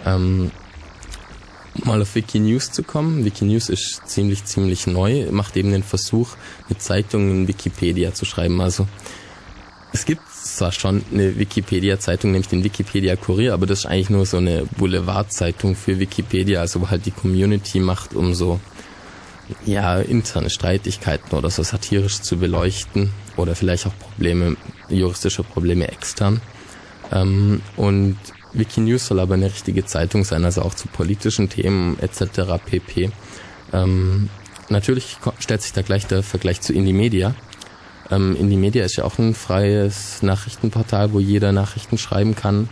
Ähm, 0.05 0.51
mal 1.85 2.03
auf 2.03 2.15
Wikinews 2.15 2.71
zu 2.71 2.83
kommen. 2.83 3.25
Wikinews 3.25 3.69
ist 3.69 4.03
ziemlich, 4.07 4.45
ziemlich 4.45 4.87
neu, 4.87 5.31
macht 5.31 5.57
eben 5.57 5.73
den 5.73 5.83
Versuch, 5.83 6.37
mit 6.69 6.83
Zeitungen 6.83 7.31
in 7.31 7.49
Wikipedia 7.49 8.13
zu 8.15 8.25
schreiben. 8.25 8.61
Also 8.61 8.87
es 9.93 10.05
gibt 10.05 10.23
zwar 10.29 10.73
schon 10.73 11.05
eine 11.13 11.39
Wikipedia-Zeitung, 11.39 12.33
nämlich 12.33 12.49
den 12.49 12.65
Wikipedia 12.65 13.17
Kurier, 13.17 13.55
aber 13.55 13.67
das 13.67 13.81
ist 13.81 13.87
eigentlich 13.87 14.11
nur 14.11 14.27
so 14.27 14.39
eine 14.39 14.65
Boulevard-Zeitung 14.79 15.77
für 15.77 15.99
Wikipedia, 15.99 16.61
also 16.61 16.81
wo 16.81 16.91
halt 16.91 17.07
die 17.07 17.11
Community 17.11 17.79
macht, 17.79 18.15
um 18.15 18.35
so 18.35 18.61
ja 19.67 20.01
interne 20.01 20.51
Streitigkeiten 20.51 21.37
oder 21.37 21.51
so 21.51 21.63
satirisch 21.63 22.21
zu 22.21 22.39
beleuchten 22.39 23.11
oder 23.37 23.55
vielleicht 23.55 23.87
auch 23.87 23.99
Probleme, 23.99 24.57
juristische 24.89 25.43
Probleme 25.43 25.89
extern. 25.89 26.41
Ähm, 27.13 27.61
und 27.77 28.17
Wikinews 28.53 29.07
soll 29.07 29.21
aber 29.21 29.35
eine 29.35 29.47
richtige 29.47 29.85
Zeitung 29.85 30.25
sein, 30.25 30.45
also 30.45 30.63
auch 30.63 30.75
zu 30.75 30.89
politischen 30.89 31.49
Themen 31.49 31.99
etc. 32.01 32.63
pp. 32.65 33.11
Ähm, 33.73 34.29
natürlich 34.69 35.19
stellt 35.39 35.63
sich 35.63 35.73
da 35.73 35.83
gleich 35.83 36.07
der 36.07 36.23
Vergleich 36.23 36.61
zu 36.61 36.73
Indie 36.73 36.93
Media. 36.93 37.35
Ähm, 38.11 38.37
Indie 38.37 38.57
Media 38.57 38.85
ist 38.85 38.97
ja 38.97 39.05
auch 39.05 39.19
ein 39.19 39.35
freies 39.35 40.23
Nachrichtenportal, 40.23 41.13
wo 41.13 41.21
jeder 41.21 41.53
Nachrichten 41.53 41.99
schreiben 41.99 42.35
kann. 42.35 42.69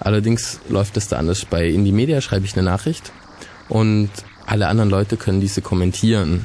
Allerdings 0.00 0.60
läuft 0.68 0.96
es 0.96 1.08
da 1.08 1.18
anders. 1.18 1.44
Bei 1.44 1.66
Indie 1.66 1.92
Media 1.92 2.20
schreibe 2.20 2.44
ich 2.44 2.54
eine 2.54 2.64
Nachricht 2.64 3.12
und 3.68 4.10
alle 4.46 4.68
anderen 4.68 4.90
Leute 4.90 5.16
können 5.16 5.40
diese 5.40 5.62
kommentieren. 5.62 6.44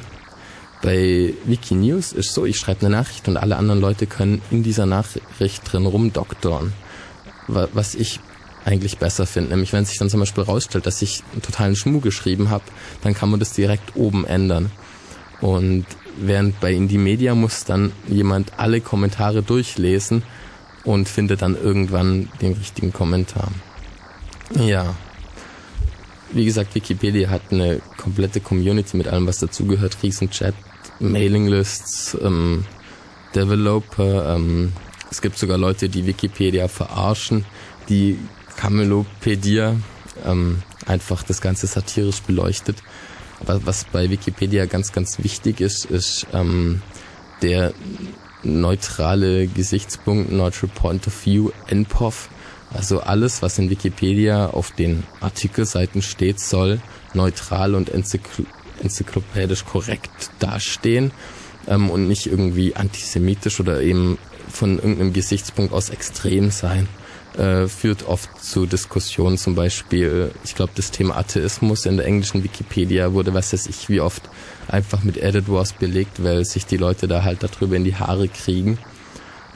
Bei 0.80 1.34
Wikinews 1.44 2.12
ist 2.12 2.32
so, 2.32 2.46
ich 2.46 2.56
schreibe 2.56 2.86
eine 2.86 2.90
Nachricht 2.90 3.26
und 3.26 3.36
alle 3.36 3.56
anderen 3.56 3.80
Leute 3.80 4.06
können 4.06 4.40
in 4.50 4.62
dieser 4.62 4.86
Nachricht 4.86 5.70
drin 5.70 5.86
rumdoktoren. 5.86 6.72
Was 7.48 7.94
ich 7.94 8.20
eigentlich 8.64 8.98
besser 8.98 9.26
finde. 9.26 9.50
Nämlich 9.50 9.72
wenn 9.72 9.84
sich 9.84 9.98
dann 9.98 10.10
zum 10.10 10.20
Beispiel 10.20 10.44
rausstellt, 10.44 10.86
dass 10.86 11.00
ich 11.02 11.22
einen 11.32 11.42
totalen 11.42 11.74
Schmuh 11.76 12.00
geschrieben 12.00 12.50
habe, 12.50 12.64
dann 13.02 13.14
kann 13.14 13.30
man 13.30 13.40
das 13.40 13.52
direkt 13.52 13.96
oben 13.96 14.26
ändern. 14.26 14.70
Und 15.40 15.86
während 16.18 16.60
bei 16.60 16.72
Indie 16.72 16.98
Media 16.98 17.34
muss 17.34 17.64
dann 17.64 17.92
jemand 18.08 18.58
alle 18.58 18.80
Kommentare 18.80 19.42
durchlesen 19.42 20.22
und 20.84 21.08
findet 21.08 21.42
dann 21.42 21.56
irgendwann 21.56 22.28
den 22.40 22.52
richtigen 22.54 22.92
Kommentar. 22.92 23.48
Ja. 24.54 24.94
Wie 26.32 26.44
gesagt, 26.44 26.74
Wikipedia 26.74 27.30
hat 27.30 27.42
eine 27.50 27.80
komplette 27.96 28.40
Community 28.40 28.96
mit 28.96 29.08
allem, 29.08 29.26
was 29.26 29.38
dazugehört. 29.38 29.96
Riesenchat, 30.02 30.54
Mailinglists, 31.00 32.16
ähm, 32.22 32.66
Developer. 33.34 34.34
Ähm, 34.34 34.72
es 35.10 35.22
gibt 35.22 35.38
sogar 35.38 35.58
Leute, 35.58 35.88
die 35.88 36.06
Wikipedia 36.06 36.68
verarschen, 36.68 37.44
die 37.88 38.18
Camelopedia 38.56 39.76
ähm, 40.26 40.62
einfach 40.86 41.22
das 41.22 41.40
Ganze 41.40 41.66
satirisch 41.66 42.22
beleuchtet. 42.22 42.82
Was, 43.40 43.66
was 43.66 43.84
bei 43.84 44.10
Wikipedia 44.10 44.66
ganz, 44.66 44.92
ganz 44.92 45.22
wichtig 45.22 45.60
ist, 45.60 45.84
ist 45.84 46.26
ähm, 46.32 46.82
der 47.42 47.72
neutrale 48.42 49.46
Gesichtspunkt, 49.46 50.32
Neutral 50.32 50.70
Point 50.74 51.06
of 51.06 51.26
View, 51.26 51.50
NPOV. 51.68 52.28
Also 52.72 53.00
alles, 53.00 53.40
was 53.42 53.58
in 53.58 53.70
Wikipedia 53.70 54.48
auf 54.50 54.72
den 54.72 55.04
Artikelseiten 55.20 56.02
steht, 56.02 56.38
soll 56.40 56.80
neutral 57.14 57.74
und 57.74 57.88
enzykl 57.88 58.46
enzyklopädisch 58.80 59.64
korrekt 59.64 60.30
dastehen 60.38 61.10
ähm, 61.66 61.90
und 61.90 62.06
nicht 62.06 62.26
irgendwie 62.26 62.76
antisemitisch 62.76 63.58
oder 63.58 63.80
eben 63.80 64.18
von 64.58 64.76
irgendeinem 64.76 65.12
Gesichtspunkt 65.12 65.72
aus 65.72 65.88
extrem 65.90 66.50
sein 66.50 66.88
äh, 67.36 67.68
führt 67.68 68.06
oft 68.06 68.42
zu 68.42 68.66
Diskussionen, 68.66 69.38
zum 69.38 69.54
Beispiel, 69.54 70.32
ich 70.44 70.54
glaube, 70.54 70.72
das 70.74 70.90
Thema 70.90 71.16
Atheismus 71.16 71.86
in 71.86 71.96
der 71.96 72.06
englischen 72.06 72.42
Wikipedia 72.42 73.12
wurde, 73.12 73.32
was 73.32 73.52
weiß 73.52 73.66
ich, 73.68 73.88
wie 73.88 74.00
oft 74.00 74.22
einfach 74.66 75.04
mit 75.04 75.16
Edit 75.16 75.48
Wars 75.48 75.72
belegt, 75.72 76.22
weil 76.22 76.44
sich 76.44 76.66
die 76.66 76.76
Leute 76.76 77.06
da 77.06 77.22
halt 77.22 77.42
darüber 77.42 77.76
in 77.76 77.84
die 77.84 77.94
Haare 77.94 78.28
kriegen. 78.28 78.78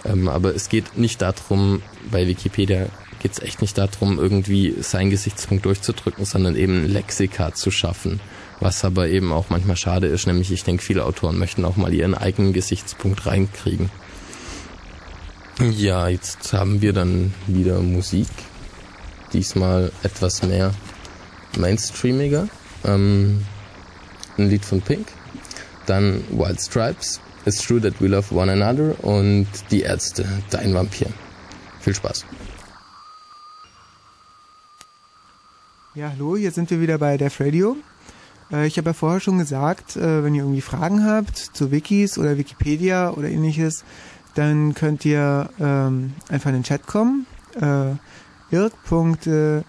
Ähm, 0.05 0.29
aber 0.29 0.55
es 0.55 0.69
geht 0.69 0.97
nicht 0.97 1.21
darum, 1.23 1.83
bei 2.11 2.27
Wikipedia 2.27 2.87
geht 3.21 3.33
es 3.33 3.41
echt 3.41 3.61
nicht 3.61 3.79
darum, 3.79 4.19
irgendwie 4.19 4.77
seinen 4.81 5.11
Gesichtspunkt 5.11 5.65
durchzudrücken, 5.65 6.25
sondern 6.25 6.57
eben 6.57 6.87
Lexika 6.87 7.55
zu 7.55 7.71
schaffen. 7.71 8.21
Was 8.61 8.85
aber 8.85 9.09
eben 9.09 9.33
auch 9.33 9.47
manchmal 9.49 9.77
schade 9.77 10.07
ist, 10.07 10.27
nämlich 10.27 10.53
ich 10.53 10.65
denke, 10.65 10.83
viele 10.83 11.05
Autoren 11.05 11.39
möchten 11.39 11.65
auch 11.65 11.77
mal 11.77 11.93
ihren 11.93 12.15
eigenen 12.15 12.53
Gesichtspunkt 12.53 13.27
reinkriegen. 13.27 13.91
Ja, 15.59 16.09
jetzt 16.09 16.53
haben 16.55 16.81
wir 16.81 16.93
dann 16.93 17.35
wieder 17.47 17.81
Musik. 17.81 18.29
Diesmal 19.33 19.93
etwas 20.03 20.43
mehr 20.43 20.73
mainstreamiger. 21.59 22.49
Ähm, 22.85 23.45
ein 24.39 24.49
Lied 24.49 24.65
von 24.65 24.81
Pink. 24.81 25.07
Dann 25.87 26.25
Wild 26.31 26.61
Stripes. 26.61 27.21
It's 27.45 27.61
True 27.61 27.81
That 27.81 28.01
We 28.01 28.09
Love 28.09 28.35
One 28.35 28.53
Another. 28.53 29.05
Und 29.05 29.47
Die 29.71 29.83
Ärzte, 29.83 30.27
Dein 30.51 30.75
Vampir. 30.75 31.09
Viel 31.81 31.95
Spaß. 31.95 32.25
Ja, 35.95 36.11
hallo, 36.11 36.37
hier 36.37 36.51
sind 36.51 36.71
wir 36.71 36.81
wieder 36.81 36.97
bei 36.97 37.19
Def 37.19 37.39
Radio. 37.41 37.77
Äh, 38.51 38.67
ich 38.67 38.79
habe 38.79 38.91
ja 38.91 38.95
vorher 38.95 39.21
schon 39.21 39.39
gesagt, 39.39 39.97
äh, 39.97 40.23
wenn 40.25 40.35
ihr 40.35 40.43
irgendwie 40.43 40.61
Fragen 40.61 41.05
habt 41.05 41.37
zu 41.37 41.71
Wikis 41.71 42.19
oder 42.19 42.39
Wikipedia 42.39 43.11
oder 43.11 43.29
ähnliches, 43.29 43.85
dann 44.35 44.75
könnt 44.75 45.05
ihr 45.05 45.51
ähm, 45.61 46.15
einfach 46.29 46.49
in 46.51 46.57
den 46.57 46.63
Chat 46.65 46.87
kommen. 46.87 47.27
Äh, 47.61 47.95
irk.bn-ulm.de 48.51 49.65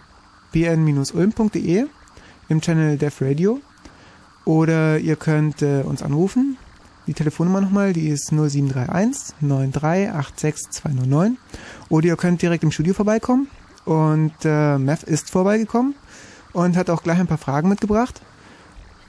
im 2.49 2.61
Channel 2.61 2.97
Def 2.97 3.21
Radio. 3.21 3.59
Oder 4.45 4.99
ihr 4.99 5.15
könnt 5.15 5.61
äh, 5.61 5.83
uns 5.83 6.01
anrufen. 6.01 6.57
Die 7.07 7.13
Telefonnummer 7.13 7.61
nochmal, 7.61 7.93
die 7.93 8.07
ist 8.09 8.31
0731 8.31 9.35
93 9.41 10.55
209. 10.69 11.37
Oder 11.89 12.07
ihr 12.07 12.15
könnt 12.15 12.41
direkt 12.41 12.63
im 12.63 12.71
Studio 12.71 12.93
vorbeikommen. 12.93 13.47
Und 13.85 14.33
äh, 14.45 14.77
Mev 14.77 15.03
ist 15.03 15.29
vorbeigekommen 15.29 15.95
und 16.53 16.77
hat 16.77 16.89
auch 16.89 17.03
gleich 17.03 17.19
ein 17.19 17.27
paar 17.27 17.37
Fragen 17.37 17.67
mitgebracht. 17.67 18.21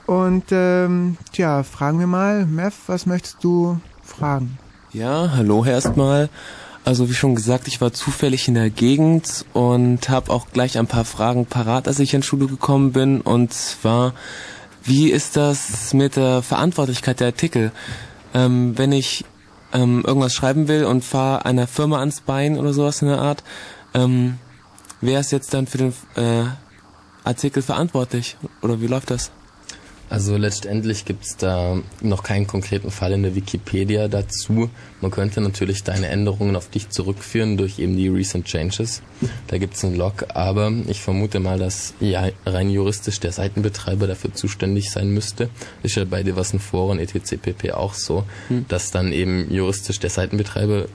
Und 0.07 0.45
ähm, 0.51 1.17
tja, 1.33 1.63
fragen 1.63 2.01
wir 2.01 2.07
mal, 2.07 2.45
Mev, 2.47 2.75
was 2.89 3.07
möchtest 3.07 3.43
du 3.43 3.81
fragen? 4.03 4.59
Ja, 4.95 5.33
hallo 5.35 5.65
erstmal. 5.65 6.29
Also 6.85 7.11
wie 7.11 7.15
schon 7.15 7.35
gesagt, 7.35 7.67
ich 7.67 7.81
war 7.81 7.93
zufällig 7.93 8.47
in 8.47 8.55
der 8.55 8.71
Gegend 8.71 9.45
und 9.53 10.09
habe 10.09 10.31
auch 10.31 10.47
gleich 10.53 10.79
ein 10.79 10.87
paar 10.87 11.05
Fragen 11.05 11.47
parat, 11.47 11.89
als 11.89 11.99
ich 11.99 12.15
in 12.15 12.23
Schule 12.23 12.47
gekommen 12.47 12.93
bin. 12.93 13.21
Und 13.21 13.53
zwar, 13.53 14.15
wie 14.85 15.11
ist 15.11 15.37
das 15.37 15.95
mit 15.95 16.15
der 16.15 16.43
Verantwortlichkeit 16.43 17.19
der 17.19 17.27
Artikel? 17.27 17.73
Ähm, 18.35 18.79
wenn 18.79 18.93
ich 18.93 19.25
ähm, 19.73 20.05
irgendwas 20.07 20.33
schreiben 20.33 20.69
will 20.69 20.85
und 20.85 21.05
fahre 21.05 21.45
einer 21.45 21.67
Firma 21.67 21.99
ans 21.99 22.21
Bein 22.21 22.57
oder 22.57 22.73
sowas 22.73 23.03
in 23.03 23.09
der 23.09 23.19
Art, 23.19 23.43
ähm, 23.95 24.39
wer 25.01 25.19
ist 25.19 25.33
jetzt 25.33 25.55
dann 25.55 25.67
für 25.67 25.79
den 25.79 25.93
äh, 26.15 26.45
Artikel 27.25 27.65
verantwortlich? 27.65 28.37
Oder 28.63 28.81
wie 28.81 28.87
läuft 28.87 29.11
das? 29.11 29.33
Also 30.11 30.37
letztendlich 30.37 31.05
gibt 31.05 31.25
es 31.25 31.37
da 31.37 31.79
noch 32.03 32.23
keinen 32.23 32.47
konkreten 32.47 32.91
Fall 32.91 33.13
in 33.13 33.23
der 33.23 33.35
Wikipedia 33.35 34.09
dazu. 34.09 34.71
Man 35.01 35.11
könnte 35.11 35.41
natürlich 35.41 35.83
deine 35.83 36.09
Änderungen 36.09 36.57
auf 36.57 36.69
dich 36.69 36.91
zurückführen 36.91 37.57
durch 37.57 37.79
eben 37.79 37.97
die 37.97 38.09
Recent 38.09 38.47
Changes. 38.47 39.03
Da 39.49 39.59
gibt 39.59 39.75
es 39.75 39.85
einen 39.85 39.97
Log, 39.97 40.27
aber 40.35 40.73
ich 40.87 41.01
vermute 41.01 41.41
mal, 41.41 41.59
dass 41.59 41.95
ja, 42.01 42.29
rein 42.45 42.71
juristisch 42.71 43.19
der 43.21 43.33
Seitenbetreiber 43.33 44.07
dafür 44.07 44.35
zuständig 44.35 44.91
sein 44.91 45.09
müsste. 45.09 45.49
Ist 45.83 45.97
ja 45.97 46.05
bei 46.05 46.23
diversen 46.23 46.61
Foren 46.61 46.99
etc. 46.99 47.37
pp. 47.41 47.73
auch 47.73 47.95
so, 47.95 48.25
hm. 48.49 48.67
dass 48.69 48.91
dann 48.91 49.13
eben 49.13 49.53
juristisch 49.53 50.01
der 50.01 50.11
Seitenbetreiber 50.11 50.83
äh, 50.83 50.87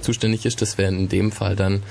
zuständig 0.00 0.46
ist. 0.46 0.62
Das 0.62 0.78
wäre 0.78 0.92
in 0.92 1.08
dem 1.08 1.32
Fall 1.32 1.56
dann 1.56 1.82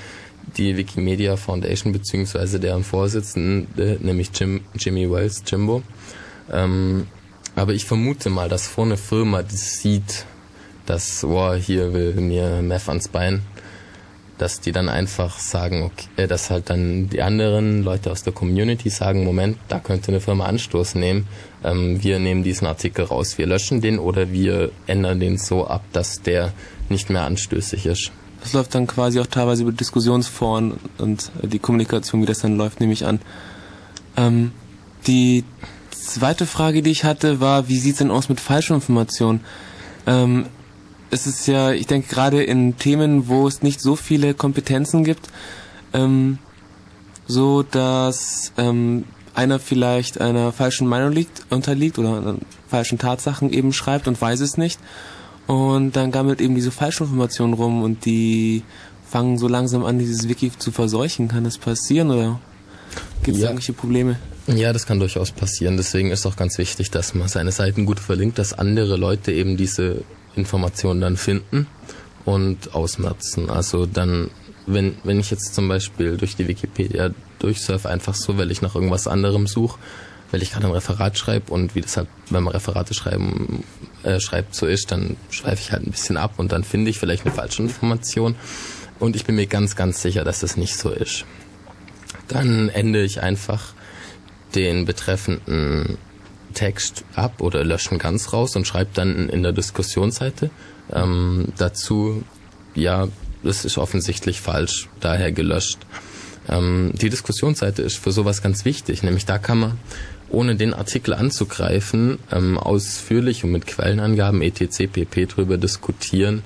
die 0.57 0.75
Wikimedia 0.77 1.37
Foundation 1.37 1.93
beziehungsweise 1.93 2.59
deren 2.59 2.83
Vorsitzende, 2.83 3.97
nämlich 4.01 4.31
Jim, 4.33 4.61
Jimmy 4.75 5.09
Wells, 5.09 5.43
Jimbo. 5.45 5.83
Ähm, 6.51 7.07
aber 7.55 7.73
ich 7.73 7.85
vermute 7.85 8.29
mal, 8.29 8.49
dass 8.49 8.67
vor 8.67 8.85
eine 8.85 8.97
Firma, 8.97 9.43
die 9.43 9.55
sieht, 9.55 10.25
dass, 10.85 11.21
boah, 11.21 11.55
hier 11.55 11.93
will 11.93 12.13
mir 12.15 12.61
Meth 12.61 12.87
ans 12.87 13.07
Bein, 13.07 13.41
dass 14.37 14.59
die 14.59 14.71
dann 14.71 14.89
einfach 14.89 15.37
sagen, 15.37 15.83
okay, 15.83 16.07
äh, 16.23 16.27
dass 16.27 16.49
halt 16.49 16.69
dann 16.69 17.09
die 17.09 17.21
anderen 17.21 17.83
Leute 17.83 18.11
aus 18.11 18.23
der 18.23 18.33
Community 18.33 18.89
sagen, 18.89 19.23
Moment, 19.23 19.57
da 19.67 19.79
könnte 19.79 20.07
eine 20.07 20.19
Firma 20.19 20.45
Anstoß 20.45 20.95
nehmen, 20.95 21.27
ähm, 21.63 22.03
wir 22.03 22.19
nehmen 22.19 22.43
diesen 22.43 22.65
Artikel 22.65 23.05
raus, 23.05 23.37
wir 23.37 23.45
löschen 23.45 23.81
den 23.81 23.99
oder 23.99 24.31
wir 24.31 24.71
ändern 24.87 25.19
den 25.19 25.37
so 25.37 25.67
ab, 25.67 25.83
dass 25.91 26.21
der 26.23 26.53
nicht 26.89 27.09
mehr 27.09 27.23
anstößig 27.23 27.85
ist. 27.85 28.11
Das 28.41 28.53
läuft 28.53 28.73
dann 28.73 28.87
quasi 28.87 29.19
auch 29.19 29.27
teilweise 29.27 29.61
über 29.61 29.71
Diskussionsforen 29.71 30.79
und 30.97 31.31
die 31.43 31.59
Kommunikation, 31.59 32.23
wie 32.23 32.25
das 32.25 32.39
dann 32.39 32.57
läuft, 32.57 32.79
nehme 32.79 32.93
ich 32.93 33.05
an. 33.05 33.19
Ähm, 34.17 34.51
die 35.05 35.43
zweite 36.05 36.45
Frage, 36.45 36.81
die 36.81 36.91
ich 36.91 37.03
hatte, 37.03 37.39
war, 37.39 37.67
wie 37.67 37.77
sieht's 37.77 37.99
denn 37.99 38.11
aus 38.11 38.29
mit 38.29 38.39
Falschinformationen? 38.39 39.41
Ähm, 40.07 40.45
es 41.09 41.27
ist 41.27 41.47
ja, 41.47 41.71
ich 41.71 41.87
denke 41.87 42.07
gerade 42.07 42.43
in 42.43 42.77
Themen, 42.77 43.27
wo 43.27 43.47
es 43.47 43.61
nicht 43.61 43.81
so 43.81 43.95
viele 43.95 44.33
Kompetenzen 44.33 45.03
gibt, 45.03 45.27
ähm, 45.93 46.39
so 47.27 47.63
dass 47.63 48.53
ähm, 48.57 49.03
einer 49.33 49.59
vielleicht 49.59 50.19
einer 50.19 50.51
falschen 50.51 50.87
Meinung 50.87 51.11
liegt, 51.11 51.45
unterliegt 51.49 51.99
oder 51.99 52.35
falschen 52.67 52.97
Tatsachen 52.97 53.51
eben 53.51 53.73
schreibt 53.73 54.07
und 54.07 54.19
weiß 54.19 54.39
es 54.39 54.57
nicht. 54.57 54.79
Und 55.47 55.95
dann 55.95 56.11
gammelt 56.11 56.39
eben 56.39 56.55
diese 56.55 56.71
Falschinformation 56.71 57.53
rum 57.53 57.83
und 57.83 58.05
die 58.05 58.63
fangen 59.09 59.37
so 59.37 59.47
langsam 59.47 59.83
an, 59.83 59.99
dieses 59.99 60.29
Wiki 60.29 60.51
zu 60.57 60.71
verseuchen. 60.71 61.27
Kann 61.27 61.43
das 61.43 61.57
passieren 61.57 62.11
oder 62.11 62.39
gibt 63.23 63.35
es 63.35 63.43
ja. 63.43 63.49
irgendwelche 63.49 63.73
Probleme? 63.73 64.17
Ja, 64.55 64.73
das 64.73 64.85
kann 64.85 64.99
durchaus 64.99 65.31
passieren. 65.31 65.77
Deswegen 65.77 66.11
ist 66.11 66.25
auch 66.25 66.35
ganz 66.35 66.57
wichtig, 66.57 66.91
dass 66.91 67.13
man 67.13 67.27
seine 67.27 67.51
Seiten 67.51 67.85
gut 67.85 67.99
verlinkt, 67.99 68.37
dass 68.37 68.53
andere 68.53 68.97
Leute 68.97 69.31
eben 69.31 69.55
diese 69.55 70.03
Informationen 70.35 71.01
dann 71.01 71.17
finden 71.17 71.67
und 72.25 72.73
ausmerzen. 72.73 73.49
Also 73.49 73.85
dann, 73.85 74.29
wenn, 74.65 74.95
wenn 75.03 75.19
ich 75.19 75.31
jetzt 75.31 75.55
zum 75.55 75.67
Beispiel 75.67 76.17
durch 76.17 76.35
die 76.35 76.47
Wikipedia 76.47 77.11
durchsurfe, 77.39 77.89
einfach 77.89 78.15
so, 78.15 78.37
weil 78.37 78.51
ich 78.51 78.61
nach 78.61 78.75
irgendwas 78.75 79.07
anderem 79.07 79.47
suche, 79.47 79.79
weil 80.31 80.41
ich 80.41 80.51
gerade 80.51 80.67
ein 80.67 80.73
Referat 80.73 81.17
schreibe 81.17 81.51
und 81.51 81.75
wie 81.75 81.81
das 81.81 81.97
halt, 81.97 82.07
wenn 82.29 82.43
man 82.43 82.53
Referate 82.53 82.93
schreiben, 82.93 83.63
äh, 84.03 84.19
schreibt, 84.19 84.55
so 84.55 84.65
ist, 84.65 84.91
dann 84.91 85.17
schreibe 85.29 85.59
ich 85.59 85.71
halt 85.71 85.85
ein 85.85 85.91
bisschen 85.91 86.17
ab 86.17 86.33
und 86.37 86.51
dann 86.51 86.63
finde 86.63 86.89
ich 86.89 86.99
vielleicht 86.99 87.25
eine 87.25 87.33
falsche 87.33 87.63
Information. 87.63 88.35
Und 88.99 89.15
ich 89.15 89.25
bin 89.25 89.35
mir 89.35 89.47
ganz, 89.47 89.75
ganz 89.75 90.01
sicher, 90.01 90.23
dass 90.23 90.39
das 90.39 90.57
nicht 90.57 90.77
so 90.77 90.89
ist. 90.89 91.25
Dann 92.27 92.69
ende 92.69 93.01
ich 93.03 93.21
einfach 93.21 93.73
den 94.55 94.85
betreffenden 94.85 95.97
Text 96.53 97.05
ab 97.15 97.41
oder 97.41 97.63
löschen 97.63 97.97
ganz 97.97 98.33
raus 98.33 98.55
und 98.55 98.67
schreibe 98.67 98.91
dann 98.93 99.29
in 99.29 99.43
der 99.43 99.53
Diskussionsseite 99.53 100.49
ähm, 100.91 101.47
dazu, 101.57 102.23
ja, 102.75 103.07
das 103.43 103.65
ist 103.65 103.77
offensichtlich 103.77 104.41
falsch, 104.41 104.89
daher 104.99 105.31
gelöscht. 105.31 105.79
Ähm, 106.49 106.91
die 106.93 107.09
Diskussionsseite 107.09 107.81
ist 107.81 107.97
für 107.97 108.11
sowas 108.11 108.41
ganz 108.41 108.65
wichtig, 108.65 109.03
nämlich 109.03 109.25
da 109.25 109.37
kann 109.37 109.59
man, 109.59 109.77
ohne 110.29 110.55
den 110.55 110.73
Artikel 110.73 111.13
anzugreifen, 111.13 112.19
ähm, 112.31 112.57
ausführlich 112.57 113.43
und 113.43 113.51
mit 113.51 113.67
Quellenangaben 113.67 114.41
etc. 114.41 114.87
pp. 114.91 115.25
drüber 115.25 115.57
diskutieren, 115.57 116.43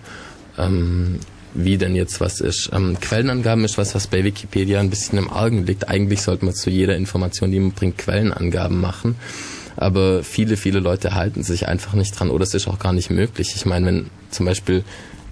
ähm, 0.58 1.20
wie 1.56 1.78
denn 1.78 1.96
jetzt 1.96 2.22
was 2.22 2.42
ist. 2.42 2.70
Ähm, 2.74 2.98
Quellenangaben 3.00 3.64
ist 3.66 3.78
was, 3.78 3.96
was 3.96 4.08
bei 4.08 4.24
Wikipedia 4.24 4.80
ein 4.80 4.90
bisschen 4.90 5.18
im 5.18 5.30
Argen 5.30 5.66
liegt. 5.66 5.90
Eigentlich 5.90 6.22
sollte 6.22 6.46
man 6.46 6.54
zu 6.54 6.70
jeder 6.70 6.96
Information, 6.96 7.52
die 7.52 7.60
man 7.60 7.72
bringt, 7.72 7.98
Quellenangaben 7.98 8.80
machen. 8.80 9.16
Aber 9.78 10.24
viele, 10.24 10.58
viele 10.58 10.80
Leute 10.80 11.16
halten 11.16 11.44
sich 11.44 11.68
einfach 11.68 11.94
nicht 11.94 12.18
dran 12.18 12.30
oder 12.30 12.44
es 12.44 12.54
ist 12.54 12.68
auch 12.68 12.80
gar 12.80 12.94
nicht 12.94 13.10
möglich. 13.10 13.54
Ich 13.56 13.66
meine, 13.66 13.86
wenn 13.86 14.10
zum 14.30 14.46
Beispiel, 14.46 14.84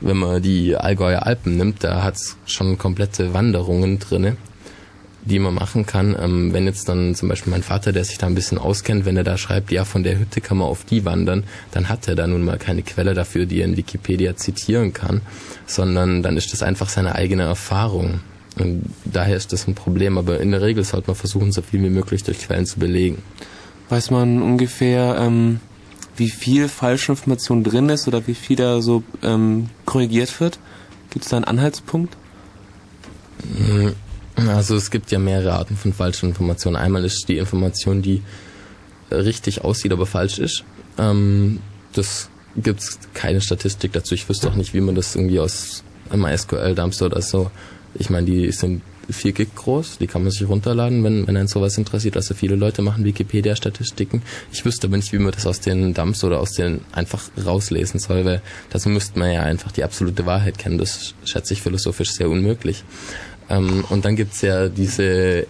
wenn 0.01 0.17
man 0.17 0.41
die 0.41 0.75
Allgäuer 0.75 1.25
Alpen 1.25 1.55
nimmt, 1.55 1.83
da 1.83 2.03
hat's 2.03 2.37
schon 2.45 2.77
komplette 2.77 3.33
Wanderungen 3.33 3.99
drinne 3.99 4.35
die 5.25 5.39
man 5.39 5.53
machen 5.53 5.85
kann. 5.85 6.15
Ähm, 6.19 6.53
wenn 6.53 6.65
jetzt 6.65 6.89
dann 6.89 7.15
zum 7.15 7.29
Beispiel 7.29 7.51
mein 7.51 7.63
Vater, 7.63 7.91
der 7.91 8.03
sich 8.03 8.17
da 8.17 8.27
ein 8.27 8.35
bisschen 8.35 8.57
auskennt, 8.57 9.05
wenn 9.05 9.17
er 9.17 9.23
da 9.23 9.37
schreibt, 9.37 9.71
ja, 9.71 9.85
von 9.85 10.03
der 10.03 10.19
Hütte 10.19 10.41
kann 10.41 10.57
man 10.57 10.67
auf 10.67 10.83
die 10.83 11.05
wandern, 11.05 11.43
dann 11.71 11.89
hat 11.89 12.07
er 12.07 12.15
da 12.15 12.27
nun 12.27 12.43
mal 12.43 12.57
keine 12.57 12.83
Quelle 12.83 13.13
dafür, 13.13 13.45
die 13.45 13.59
er 13.59 13.65
in 13.65 13.77
Wikipedia 13.77 14.35
zitieren 14.35 14.93
kann, 14.93 15.21
sondern 15.65 16.23
dann 16.23 16.37
ist 16.37 16.51
das 16.53 16.63
einfach 16.63 16.89
seine 16.89 17.15
eigene 17.15 17.43
Erfahrung. 17.43 18.19
Und 18.59 18.83
daher 19.05 19.35
ist 19.35 19.51
das 19.51 19.67
ein 19.67 19.75
Problem, 19.75 20.17
aber 20.17 20.39
in 20.39 20.51
der 20.51 20.61
Regel 20.61 20.83
sollte 20.83 21.07
man 21.07 21.15
versuchen, 21.15 21.51
so 21.51 21.61
viel 21.61 21.81
wie 21.81 21.89
möglich 21.89 22.23
durch 22.23 22.39
Quellen 22.39 22.65
zu 22.65 22.79
belegen. 22.79 23.23
Weiß 23.89 24.11
man 24.11 24.41
ungefähr, 24.41 25.17
ähm, 25.19 25.59
wie 26.17 26.29
viel 26.29 26.67
Falschinformation 26.67 27.63
drin 27.63 27.89
ist 27.89 28.07
oder 28.07 28.27
wie 28.27 28.35
viel 28.35 28.55
da 28.55 28.81
so 28.81 29.03
ähm, 29.23 29.69
korrigiert 29.85 30.39
wird? 30.39 30.59
Gibt 31.09 31.25
es 31.25 31.31
da 31.31 31.37
einen 31.37 31.45
Anhaltspunkt? 31.45 32.15
Hm, 33.57 33.93
also 34.35 34.75
es 34.75 34.91
gibt 34.91 35.11
ja 35.11 35.19
mehrere 35.19 35.53
Arten 35.53 35.75
von 35.75 35.93
falschen 35.93 36.29
Informationen. 36.29 36.75
Einmal 36.75 37.05
ist 37.05 37.27
die 37.27 37.37
Information, 37.37 38.01
die 38.01 38.21
richtig 39.11 39.63
aussieht, 39.63 39.91
aber 39.91 40.05
falsch 40.05 40.39
ist. 40.39 40.63
Ähm, 40.97 41.59
das 41.93 42.29
gibt's 42.55 42.99
keine 43.13 43.41
Statistik 43.41 43.93
dazu. 43.93 44.15
Ich 44.15 44.27
wüsste 44.29 44.49
auch 44.49 44.55
nicht, 44.55 44.73
wie 44.73 44.81
man 44.81 44.95
das 44.95 45.15
irgendwie 45.15 45.39
aus 45.39 45.83
MySQL 46.13 46.75
Dumpster 46.75 47.07
oder 47.07 47.21
so. 47.21 47.51
Ich 47.95 48.09
meine, 48.09 48.25
die 48.25 48.51
sind 48.51 48.81
4 49.09 49.33
Gig 49.33 49.53
groß, 49.55 49.97
die 49.97 50.07
kann 50.07 50.23
man 50.23 50.31
sich 50.31 50.47
runterladen, 50.47 51.03
wenn, 51.03 51.27
wenn 51.27 51.35
einen 51.35 51.47
sowas 51.47 51.77
interessiert. 51.77 52.15
Also 52.15 52.33
viele 52.33 52.55
Leute 52.55 52.81
machen 52.81 53.03
Wikipedia-Statistiken. 53.03 54.21
Ich 54.51 54.63
wüsste 54.63 54.87
aber 54.87 54.95
nicht, 54.95 55.11
wie 55.11 55.17
man 55.17 55.31
das 55.31 55.45
aus 55.45 55.59
den 55.59 55.93
Dumps 55.93 56.23
oder 56.23 56.39
aus 56.39 56.53
den 56.53 56.81
einfach 56.91 57.21
rauslesen 57.43 57.99
soll, 57.99 58.23
weil 58.25 58.41
dazu 58.69 58.89
müsste 58.89 59.19
man 59.19 59.31
ja 59.31 59.41
einfach 59.41 59.71
die 59.71 59.83
absolute 59.83 60.25
Wahrheit 60.25 60.57
kennen. 60.57 60.77
Das 60.77 61.13
schätze 61.25 61.53
ich 61.53 61.61
philosophisch 61.61 62.11
sehr 62.11 62.29
unmöglich. 62.29 62.83
Ähm, 63.49 63.83
und 63.89 64.05
dann 64.05 64.15
gibt's 64.15 64.41
ja 64.41 64.69
diese 64.69 65.47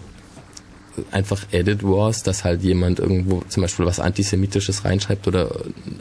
einfach 1.10 1.42
Edit 1.50 1.82
Wars, 1.82 2.22
dass 2.22 2.44
halt 2.44 2.62
jemand 2.62 2.98
irgendwo 2.98 3.42
zum 3.48 3.62
Beispiel 3.62 3.86
was 3.86 4.00
Antisemitisches 4.00 4.84
reinschreibt 4.84 5.26
oder 5.26 5.50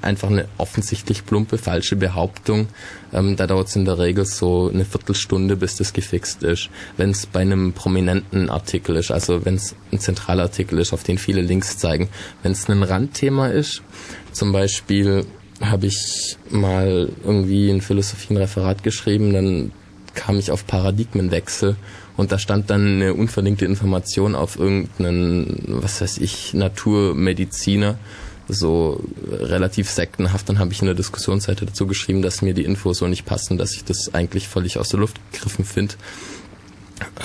einfach 0.01 0.29
eine 0.29 0.47
offensichtlich 0.57 1.25
plumpe, 1.25 1.57
falsche 1.57 1.95
Behauptung. 1.95 2.67
Ähm, 3.11 3.35
da 3.35 3.47
dauert 3.47 3.67
es 3.67 3.75
in 3.75 3.85
der 3.85 3.99
Regel 3.99 4.25
so 4.25 4.69
eine 4.71 4.85
Viertelstunde, 4.85 5.55
bis 5.55 5.77
das 5.77 5.93
gefixt 5.93 6.43
ist. 6.43 6.69
Wenn 6.97 7.11
es 7.11 7.25
bei 7.25 7.41
einem 7.41 7.73
prominenten 7.73 8.49
Artikel 8.49 8.95
ist, 8.95 9.11
also 9.11 9.45
wenn 9.45 9.55
es 9.55 9.75
ein 9.91 9.99
zentraler 9.99 10.43
Artikel 10.43 10.79
ist, 10.79 10.93
auf 10.93 11.03
den 11.03 11.17
viele 11.17 11.41
Links 11.41 11.77
zeigen. 11.77 12.09
Wenn 12.41 12.51
es 12.51 12.69
ein 12.69 12.83
Randthema 12.83 13.47
ist, 13.47 13.81
zum 14.31 14.51
Beispiel 14.51 15.25
habe 15.61 15.87
ich 15.87 16.37
mal 16.49 17.09
irgendwie 17.23 17.69
ein 17.69 17.81
Philosophienreferat 17.81 18.83
geschrieben, 18.83 19.33
dann 19.33 19.71
kam 20.13 20.37
ich 20.39 20.51
auf 20.51 20.67
Paradigmenwechsel 20.67 21.75
und 22.15 22.31
da 22.31 22.37
stand 22.37 22.69
dann 22.69 22.95
eine 22.95 23.13
unverlinkte 23.13 23.65
Information 23.65 24.35
auf 24.35 24.57
irgendeinen, 24.57 25.63
was 25.67 26.01
weiß 26.01 26.19
ich, 26.19 26.53
Naturmediziner, 26.53 27.97
so 28.47 29.03
relativ 29.29 29.89
sektenhaft. 29.89 30.47
Dann 30.49 30.59
habe 30.59 30.73
ich 30.73 30.81
in 30.81 30.85
der 30.85 30.95
Diskussionsseite 30.95 31.65
dazu 31.65 31.87
geschrieben, 31.87 32.21
dass 32.21 32.41
mir 32.41 32.53
die 32.53 32.65
Infos 32.65 32.99
so 32.99 33.07
nicht 33.07 33.25
passen, 33.25 33.57
dass 33.57 33.73
ich 33.73 33.83
das 33.83 34.13
eigentlich 34.13 34.47
völlig 34.47 34.77
aus 34.77 34.89
der 34.89 34.99
Luft 34.99 35.19
gegriffen 35.31 35.65
finde. 35.65 35.95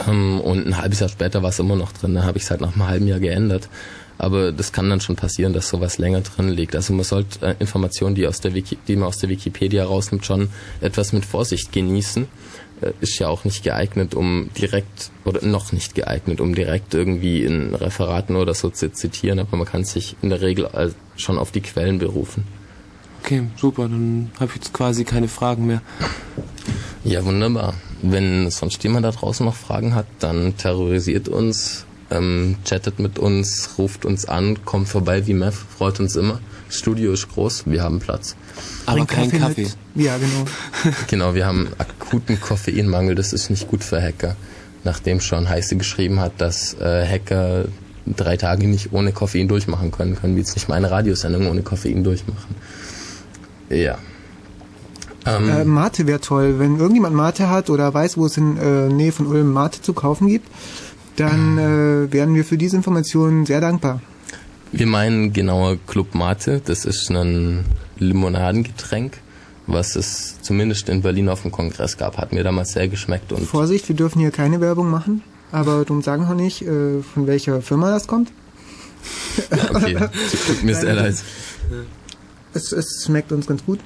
Ähm, 0.06 0.40
und 0.40 0.66
ein 0.66 0.76
halbes 0.78 1.00
Jahr 1.00 1.08
später 1.08 1.42
war 1.42 1.50
es 1.50 1.58
immer 1.58 1.76
noch 1.76 1.92
drin. 1.92 2.14
Da 2.14 2.22
habe 2.22 2.38
ich 2.38 2.44
es 2.44 2.50
halt 2.50 2.60
nach 2.60 2.74
einem 2.74 2.86
halben 2.86 3.06
Jahr 3.06 3.20
geändert. 3.20 3.68
Aber 4.16 4.50
das 4.50 4.72
kann 4.72 4.90
dann 4.90 5.00
schon 5.00 5.14
passieren, 5.14 5.52
dass 5.52 5.68
sowas 5.68 5.98
länger 5.98 6.22
drin 6.22 6.48
liegt. 6.48 6.74
Also 6.74 6.92
man 6.92 7.04
sollte 7.04 7.46
äh, 7.46 7.54
Informationen, 7.58 8.14
die, 8.14 8.26
aus 8.26 8.40
der 8.40 8.54
Wiki, 8.54 8.78
die 8.88 8.96
man 8.96 9.08
aus 9.08 9.18
der 9.18 9.28
Wikipedia 9.28 9.84
rausnimmt, 9.84 10.24
schon 10.24 10.48
etwas 10.80 11.12
mit 11.12 11.24
Vorsicht 11.24 11.72
genießen 11.72 12.26
ist 13.00 13.18
ja 13.18 13.28
auch 13.28 13.44
nicht 13.44 13.62
geeignet, 13.62 14.14
um 14.14 14.50
direkt 14.58 15.10
oder 15.24 15.44
noch 15.44 15.72
nicht 15.72 15.94
geeignet, 15.94 16.40
um 16.40 16.54
direkt 16.54 16.94
irgendwie 16.94 17.42
in 17.44 17.74
Referaten 17.74 18.36
oder 18.36 18.54
so 18.54 18.70
zu 18.70 18.92
zitieren, 18.92 19.38
aber 19.38 19.56
man 19.56 19.66
kann 19.66 19.84
sich 19.84 20.16
in 20.22 20.30
der 20.30 20.40
Regel 20.40 20.68
schon 21.16 21.38
auf 21.38 21.50
die 21.50 21.60
Quellen 21.60 21.98
berufen. 21.98 22.44
Okay, 23.22 23.42
super, 23.56 23.88
dann 23.88 24.30
habe 24.36 24.46
ich 24.46 24.56
jetzt 24.56 24.72
quasi 24.72 25.04
keine 25.04 25.28
Fragen 25.28 25.66
mehr. 25.66 25.82
Ja, 27.04 27.24
wunderbar. 27.24 27.74
Wenn 28.02 28.50
sonst 28.50 28.82
jemand 28.84 29.04
da 29.04 29.10
draußen 29.10 29.44
noch 29.44 29.54
Fragen 29.54 29.94
hat, 29.94 30.06
dann 30.20 30.56
terrorisiert 30.56 31.28
uns 31.28 31.84
ähm, 32.10 32.56
chattet 32.64 32.98
mit 32.98 33.18
uns, 33.18 33.70
ruft 33.78 34.04
uns 34.04 34.24
an, 34.26 34.64
kommt 34.64 34.88
vorbei 34.88 35.26
wie 35.26 35.34
Meth, 35.34 35.54
freut 35.54 36.00
uns 36.00 36.16
immer. 36.16 36.40
Das 36.66 36.76
Studio 36.76 37.12
ist 37.12 37.28
groß, 37.28 37.64
wir 37.66 37.82
haben 37.82 37.98
Platz. 37.98 38.36
Aber 38.86 39.04
Bring 39.04 39.30
kein 39.30 39.40
Kaffee. 39.40 39.62
Mit. 39.62 39.76
Ja, 39.94 40.16
genau. 40.18 40.44
Genau, 41.08 41.34
wir 41.34 41.46
haben 41.46 41.68
akuten 41.78 42.40
Koffeinmangel, 42.40 43.14
das 43.14 43.32
ist 43.32 43.50
nicht 43.50 43.68
gut 43.68 43.84
für 43.84 44.00
Hacker. 44.02 44.36
Nachdem 44.84 45.20
schon 45.20 45.48
Heiße 45.48 45.76
geschrieben 45.76 46.20
hat, 46.20 46.32
dass 46.38 46.74
äh, 46.74 47.06
Hacker 47.06 47.66
drei 48.06 48.36
Tage 48.36 48.66
nicht 48.68 48.92
ohne 48.92 49.12
Koffein 49.12 49.48
durchmachen 49.48 49.90
können, 49.90 50.16
können 50.16 50.34
wir 50.34 50.40
jetzt 50.40 50.54
nicht 50.54 50.68
mal 50.68 50.76
eine 50.76 50.90
Radiosendung 50.90 51.48
ohne 51.48 51.62
Koffein 51.62 52.04
durchmachen. 52.04 52.54
Ja. 53.70 53.98
Ähm, 55.26 55.48
Äh, 55.48 55.64
Mate 55.64 56.06
wäre 56.06 56.20
toll. 56.20 56.58
Wenn 56.58 56.78
irgendjemand 56.78 57.14
Mate 57.14 57.50
hat 57.50 57.70
oder 57.70 57.92
weiß, 57.92 58.16
wo 58.16 58.26
es 58.26 58.36
in 58.36 58.56
äh, 58.56 58.88
Nähe 58.88 59.12
von 59.12 59.26
Ulm 59.26 59.52
Mate 59.52 59.82
zu 59.82 59.92
kaufen 59.92 60.28
gibt, 60.28 60.48
dann 61.18 61.58
äh, 61.58 62.12
wären 62.12 62.34
wir 62.34 62.44
für 62.44 62.56
diese 62.56 62.76
Informationen 62.76 63.44
sehr 63.44 63.60
dankbar. 63.60 64.00
Wir 64.70 64.86
meinen 64.86 65.32
genauer 65.32 65.78
Club 65.86 66.14
Mate. 66.14 66.60
Das 66.64 66.84
ist 66.84 67.10
ein 67.10 67.64
Limonadengetränk, 67.98 69.18
was 69.66 69.96
es 69.96 70.40
zumindest 70.42 70.88
in 70.88 71.02
Berlin 71.02 71.28
auf 71.28 71.42
dem 71.42 71.50
Kongress 71.50 71.96
gab. 71.96 72.18
Hat 72.18 72.32
mir 72.32 72.44
damals 72.44 72.72
sehr 72.72 72.88
geschmeckt 72.88 73.32
und 73.32 73.46
Vorsicht, 73.46 73.88
wir 73.88 73.96
dürfen 73.96 74.20
hier 74.20 74.30
keine 74.30 74.60
Werbung 74.60 74.90
machen, 74.90 75.22
aber 75.50 75.84
darum 75.84 76.02
sagen 76.02 76.28
wir 76.28 76.34
nicht, 76.34 76.62
äh, 76.62 77.02
von 77.02 77.26
welcher 77.26 77.62
Firma 77.62 77.90
das 77.90 78.06
kommt. 78.06 78.30
okay, 79.74 79.96
tut 80.46 80.64
mir 80.64 80.74
sehr 80.74 80.94
leid. 80.94 81.16
Es, 82.52 82.72
es 82.72 83.04
schmeckt 83.04 83.32
uns 83.32 83.46
ganz 83.46 83.64
gut. 83.64 83.80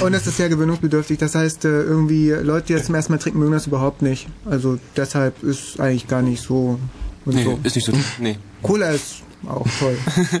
Und 0.00 0.14
es 0.14 0.26
ist 0.26 0.36
sehr 0.36 0.48
gewöhnungsbedürftig. 0.48 1.18
Das 1.18 1.34
heißt, 1.34 1.64
äh, 1.64 1.68
irgendwie 1.82 2.30
Leute, 2.30 2.68
die 2.68 2.72
das 2.74 2.86
zum 2.86 2.94
ersten 2.94 3.12
Mal 3.12 3.18
trinken, 3.18 3.38
mögen 3.40 3.52
das 3.52 3.66
überhaupt 3.66 4.02
nicht. 4.02 4.28
Also 4.44 4.78
deshalb 4.96 5.42
ist 5.42 5.80
eigentlich 5.80 6.06
gar 6.06 6.22
nicht 6.22 6.42
so 6.42 6.78
und 7.24 7.34
Nee, 7.34 7.44
so. 7.44 7.58
ist 7.62 7.74
nicht 7.76 7.84
so. 7.86 7.92
Nee. 8.20 8.36
Cola 8.62 8.90
ist 8.90 9.22
auch 9.48 9.66
toll. 9.78 9.96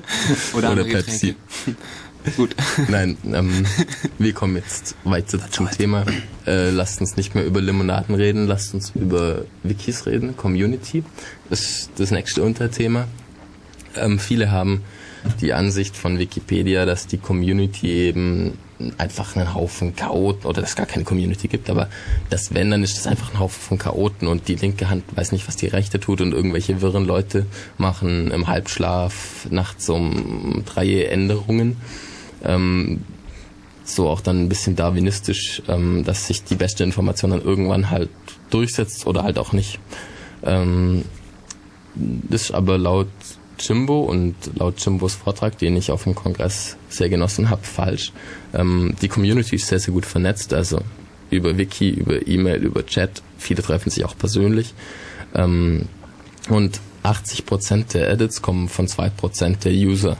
Oder, 0.54 0.72
Oder 0.72 0.84
Pepsi. 0.84 1.34
Gut. 2.36 2.56
Nein, 2.88 3.18
ähm, 3.34 3.66
wir 4.18 4.32
kommen 4.32 4.56
jetzt 4.56 4.94
weiter 5.04 5.38
zum 5.50 5.70
Thema. 5.70 6.06
Äh, 6.46 6.70
lasst 6.70 7.00
uns 7.02 7.16
nicht 7.16 7.34
mehr 7.34 7.44
über 7.44 7.60
Limonaden 7.60 8.14
reden, 8.14 8.46
lasst 8.46 8.72
uns 8.72 8.92
über 8.94 9.44
Wikis 9.62 10.06
reden, 10.06 10.34
Community. 10.34 11.04
Das 11.50 11.60
ist 11.60 11.90
das 11.98 12.10
nächste 12.12 12.42
Unterthema. 12.42 13.06
Ähm, 13.94 14.18
viele 14.18 14.50
haben 14.50 14.82
die 15.42 15.52
Ansicht 15.52 15.96
von 15.96 16.18
Wikipedia, 16.18 16.86
dass 16.86 17.06
die 17.06 17.18
Community 17.18 17.92
eben 17.92 18.56
einfach 18.98 19.36
einen 19.36 19.54
Haufen 19.54 19.94
Chaoten, 19.94 20.46
oder 20.46 20.60
dass 20.60 20.70
es 20.70 20.76
gar 20.76 20.86
keine 20.86 21.04
Community 21.04 21.48
gibt, 21.48 21.70
aber 21.70 21.88
das 22.30 22.54
wenn, 22.54 22.70
dann 22.70 22.82
ist 22.82 22.96
das 22.96 23.06
einfach 23.06 23.32
ein 23.32 23.38
Haufen 23.38 23.60
von 23.62 23.78
Chaoten 23.78 24.26
und 24.26 24.48
die 24.48 24.56
linke 24.56 24.90
Hand 24.90 25.04
weiß 25.14 25.32
nicht, 25.32 25.46
was 25.46 25.56
die 25.56 25.66
rechte 25.66 26.00
tut 26.00 26.20
und 26.20 26.32
irgendwelche 26.32 26.80
wirren 26.80 27.04
Leute 27.04 27.46
machen 27.78 28.30
im 28.30 28.48
Halbschlaf 28.48 29.46
nachts 29.50 29.88
um 29.88 30.62
drei 30.66 31.04
Änderungen. 31.04 31.76
Ähm, 32.44 33.04
so 33.84 34.08
auch 34.08 34.20
dann 34.20 34.44
ein 34.44 34.48
bisschen 34.48 34.76
darwinistisch, 34.76 35.62
ähm, 35.68 36.04
dass 36.04 36.26
sich 36.26 36.42
die 36.42 36.56
beste 36.56 36.84
Information 36.84 37.30
dann 37.30 37.42
irgendwann 37.42 37.90
halt 37.90 38.10
durchsetzt 38.50 39.06
oder 39.06 39.22
halt 39.22 39.38
auch 39.38 39.52
nicht. 39.52 39.78
Ähm, 40.42 41.04
das 41.94 42.42
ist 42.42 42.50
aber 42.50 42.78
laut 42.78 43.08
Jimbo 43.58 44.00
und 44.00 44.34
laut 44.56 44.84
Jimbos 44.84 45.14
Vortrag, 45.14 45.58
den 45.58 45.76
ich 45.76 45.90
auf 45.90 46.04
dem 46.04 46.14
Kongress 46.14 46.76
sehr 46.88 47.08
genossen 47.08 47.50
habe, 47.50 47.62
falsch. 47.64 48.12
Ähm, 48.52 48.94
die 49.00 49.08
Community 49.08 49.56
ist 49.56 49.68
sehr, 49.68 49.80
sehr 49.80 49.94
gut 49.94 50.06
vernetzt, 50.06 50.52
also 50.52 50.80
über 51.30 51.56
Wiki, 51.58 51.90
über 51.90 52.26
E-Mail, 52.26 52.62
über 52.62 52.84
Chat. 52.86 53.22
Viele 53.38 53.62
treffen 53.62 53.90
sich 53.90 54.04
auch 54.04 54.16
persönlich. 54.16 54.74
Ähm, 55.34 55.86
und 56.48 56.80
80% 57.02 57.92
der 57.92 58.10
Edits 58.10 58.42
kommen 58.42 58.68
von 58.68 58.86
2% 58.86 59.60
der 59.64 59.72
User. 59.72 60.16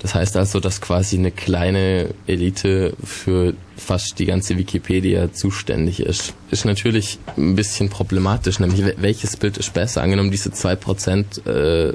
Das 0.00 0.16
heißt 0.16 0.36
also, 0.36 0.58
dass 0.58 0.80
quasi 0.80 1.16
eine 1.16 1.30
kleine 1.30 2.12
Elite 2.26 2.94
für 3.04 3.54
fast 3.76 4.18
die 4.18 4.26
ganze 4.26 4.58
Wikipedia 4.58 5.32
zuständig 5.32 6.00
ist. 6.00 6.34
Ist 6.50 6.64
natürlich 6.64 7.20
ein 7.36 7.54
bisschen 7.54 7.88
problematisch, 7.88 8.58
nämlich 8.58 8.80
wel- 8.84 8.96
welches 8.98 9.36
Bild 9.36 9.58
ist 9.58 9.72
besser? 9.72 10.02
Angenommen, 10.02 10.32
diese 10.32 10.50
2% 10.50 11.46
äh, 11.48 11.94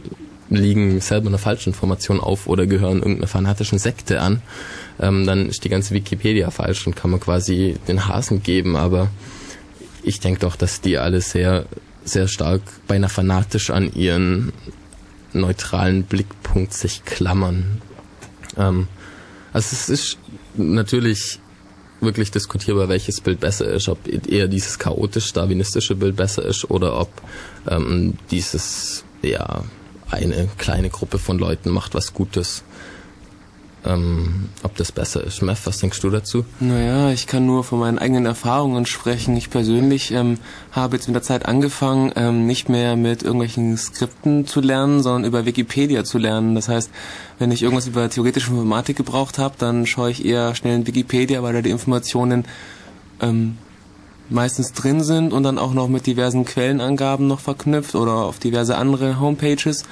liegen 0.50 1.00
selber 1.02 1.28
einer 1.28 1.38
Falschinformation 1.38 2.20
auf 2.20 2.48
oder 2.48 2.68
gehören 2.68 3.00
irgendeiner 3.00 3.28
fanatischen 3.28 3.80
Sekte 3.80 4.22
an, 4.22 4.41
ähm, 5.00 5.26
dann 5.26 5.50
ist 5.50 5.64
die 5.64 5.70
ganze 5.70 5.93
Wikipedia 5.93 6.50
falsch 6.52 6.88
und 6.88 6.95
kann 6.95 7.12
man 7.12 7.20
quasi 7.20 7.76
den 7.88 8.08
Hasen 8.08 8.43
geben, 8.43 8.76
aber 8.76 9.10
ich 10.04 10.20
denke 10.20 10.39
doch, 10.41 10.56
dass 10.56 10.82
die 10.82 10.98
alle 10.98 11.22
sehr, 11.22 11.66
sehr 12.04 12.28
stark 12.28 12.62
beinahe 12.88 13.10
fanatisch 13.10 13.70
an 13.70 13.93
ihren 13.93 14.54
neutralen 15.34 16.04
Blickpunkt 16.04 16.74
sich 16.74 17.04
klammern. 17.04 17.82
Ähm, 18.58 18.88
also 19.54 19.70
es 19.74 19.89
ist 19.89 20.18
natürlich 20.56 21.39
wirklich 22.00 22.32
diskutierbar, 22.32 22.89
welches 22.89 23.22
Bild 23.22 23.39
besser 23.39 23.68
ist, 23.68 23.89
ob 23.89 24.00
eher 24.08 24.48
dieses 24.48 24.78
chaotisch-darwinistische 24.80 25.95
Bild 25.95 26.16
besser 26.16 26.45
ist 26.45 26.70
oder 26.70 27.00
ob 27.00 27.10
ähm, 27.68 28.14
dieses, 28.30 29.04
ja, 29.22 29.64
eine 30.12 30.47
kleine 30.58 30.89
Gruppe 30.89 31.20
von 31.20 31.38
Leuten 31.38 31.70
macht 31.70 31.93
was 31.93 32.14
Gutes. 32.14 32.64
Ähm, 33.86 34.49
ob 34.64 34.76
das 34.76 34.91
besser 34.91 35.24
ist. 35.24 35.41
Meth, 35.41 35.66
was 35.66 35.78
denkst 35.78 36.01
du 36.01 36.10
dazu? 36.10 36.43
Naja, 36.60 37.12
ich 37.12 37.26
kann 37.26 37.45
nur 37.45 37.64
von 37.64 37.80
meinen 37.80 37.99
eigenen 37.99 38.26
Erfahrungen 38.26 38.86
sprechen. 38.86 39.38
Ich 39.38 39.49
persönlich 39.49 40.12
ähm, 40.12 40.39
habe 40.72 40.97
jetzt 40.97 41.08
mit 41.08 41.16
der 41.16 41.22
Zeit 41.22 41.45
angefangen, 41.45 42.12
ähm, 42.16 42.47
nicht 42.47 42.68
mehr 42.70 42.95
mit 42.97 43.24
irgendwelchen 43.24 43.78
Skripten 43.78 44.45
zu 44.45 44.60
lernen, 44.62 45.01
sondern 45.03 45.26
über 45.26 45.45
Wikipedia 45.45 46.03
zu 46.03 46.18
lernen. 46.18 46.55
Das 46.55 46.68
heißt, 46.68 46.89
wenn 47.39 47.51
ich 47.51 47.64
irgendwas 47.64 47.88
über 47.88 48.10
theoretische 48.10 48.49
Informatik 48.49 48.97
gebraucht 48.97 49.38
habe, 49.38 49.55
dann 49.58 49.86
schaue 49.86 50.12
ich 50.12 50.26
eher 50.26 50.53
schnell 50.55 50.76
in 50.76 50.88
Wikipedia, 50.88 51.41
weil 51.43 51.53
da 51.53 51.62
die 51.62 51.70
Informationen 51.70 52.45
ähm, 53.22 53.58
meistens 54.30 54.73
drin 54.73 55.03
sind 55.03 55.34
und 55.34 55.43
dann 55.43 55.57
auch 55.57 55.73
noch 55.73 55.88
mit 55.88 56.05
diversen 56.05 56.45
Quellenangaben 56.45 57.28
noch 57.28 57.39
verknüpft 57.39 57.95
oder 57.95 58.13
auf 58.13 58.39
diverse 58.39 58.78
andere 58.78 59.19
Homepages. 59.19 59.84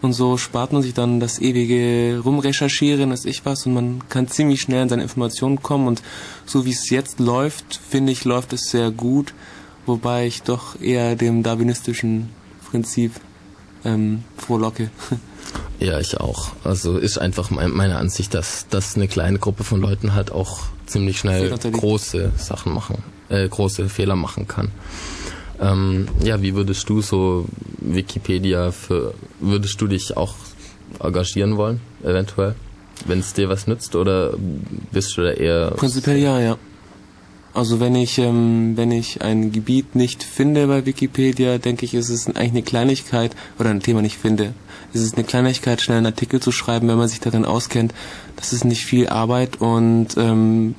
Und 0.00 0.12
so 0.12 0.36
spart 0.36 0.72
man 0.72 0.82
sich 0.82 0.94
dann 0.94 1.18
das 1.18 1.40
ewige 1.40 2.20
Rumrecherchieren, 2.24 3.10
ist 3.10 3.26
ich 3.26 3.44
was, 3.44 3.66
und 3.66 3.74
man 3.74 4.08
kann 4.08 4.28
ziemlich 4.28 4.60
schnell 4.60 4.82
an 4.82 4.88
seine 4.88 5.02
Informationen 5.02 5.60
kommen. 5.60 5.88
Und 5.88 6.02
so 6.46 6.64
wie 6.64 6.70
es 6.70 6.88
jetzt 6.90 7.18
läuft, 7.18 7.80
finde 7.88 8.12
ich, 8.12 8.24
läuft 8.24 8.52
es 8.52 8.70
sehr 8.70 8.92
gut, 8.92 9.34
wobei 9.86 10.26
ich 10.26 10.42
doch 10.42 10.80
eher 10.80 11.16
dem 11.16 11.42
darwinistischen 11.42 12.28
Prinzip 12.70 13.12
ähm, 13.84 14.24
vorlocke. 14.36 14.90
Ja, 15.80 16.00
ich 16.00 16.18
auch. 16.18 16.50
Also 16.64 16.98
ist 16.98 17.18
einfach 17.18 17.50
mein, 17.50 17.70
meine 17.70 17.98
Ansicht, 17.98 18.34
dass, 18.34 18.66
dass 18.68 18.96
eine 18.96 19.06
kleine 19.06 19.38
Gruppe 19.38 19.62
von 19.62 19.80
Leuten 19.80 20.12
halt 20.12 20.32
auch 20.32 20.62
ziemlich 20.86 21.20
schnell 21.20 21.50
große 21.50 22.32
Sachen 22.36 22.74
machen, 22.74 23.02
äh, 23.28 23.48
große 23.48 23.88
Fehler 23.88 24.16
machen 24.16 24.46
kann. 24.48 24.70
Ähm, 25.60 26.08
ja, 26.22 26.40
wie 26.40 26.54
würdest 26.54 26.88
du 26.88 27.00
so 27.00 27.46
Wikipedia 27.78 28.70
für, 28.70 29.14
würdest 29.40 29.80
du 29.80 29.86
dich 29.86 30.16
auch 30.16 30.34
engagieren 31.00 31.56
wollen, 31.56 31.80
eventuell? 32.02 32.54
Wenn 33.06 33.20
es 33.20 33.32
dir 33.32 33.48
was 33.48 33.66
nützt 33.66 33.94
oder 33.96 34.34
bist 34.92 35.16
du 35.16 35.22
da 35.22 35.30
eher... 35.30 35.70
Prinzipiell 35.72 36.18
ja, 36.18 36.40
ja. 36.40 36.58
Also 37.54 37.80
wenn 37.80 37.96
ich 37.96 38.18
ähm, 38.18 38.76
wenn 38.76 38.92
ich 38.92 39.22
ein 39.22 39.50
Gebiet 39.50 39.96
nicht 39.96 40.22
finde 40.22 40.66
bei 40.66 40.86
Wikipedia, 40.86 41.58
denke 41.58 41.86
ich, 41.86 41.94
ist 41.94 42.10
es 42.10 42.28
eigentlich 42.28 42.50
eine 42.50 42.62
Kleinigkeit 42.62 43.34
oder 43.58 43.70
ein 43.70 43.80
Thema 43.80 44.02
nicht 44.02 44.18
finde. 44.18 44.54
Es 44.94 45.00
ist 45.00 45.16
eine 45.16 45.24
Kleinigkeit, 45.24 45.80
schnell 45.80 45.96
einen 45.96 46.06
Artikel 46.06 46.40
zu 46.40 46.52
schreiben, 46.52 46.88
wenn 46.88 46.98
man 46.98 47.08
sich 47.08 47.20
darin 47.20 47.44
auskennt. 47.44 47.94
Das 48.36 48.52
ist 48.52 48.64
nicht 48.64 48.84
viel 48.84 49.08
Arbeit 49.08 49.60
und 49.60 50.08
ähm, 50.16 50.74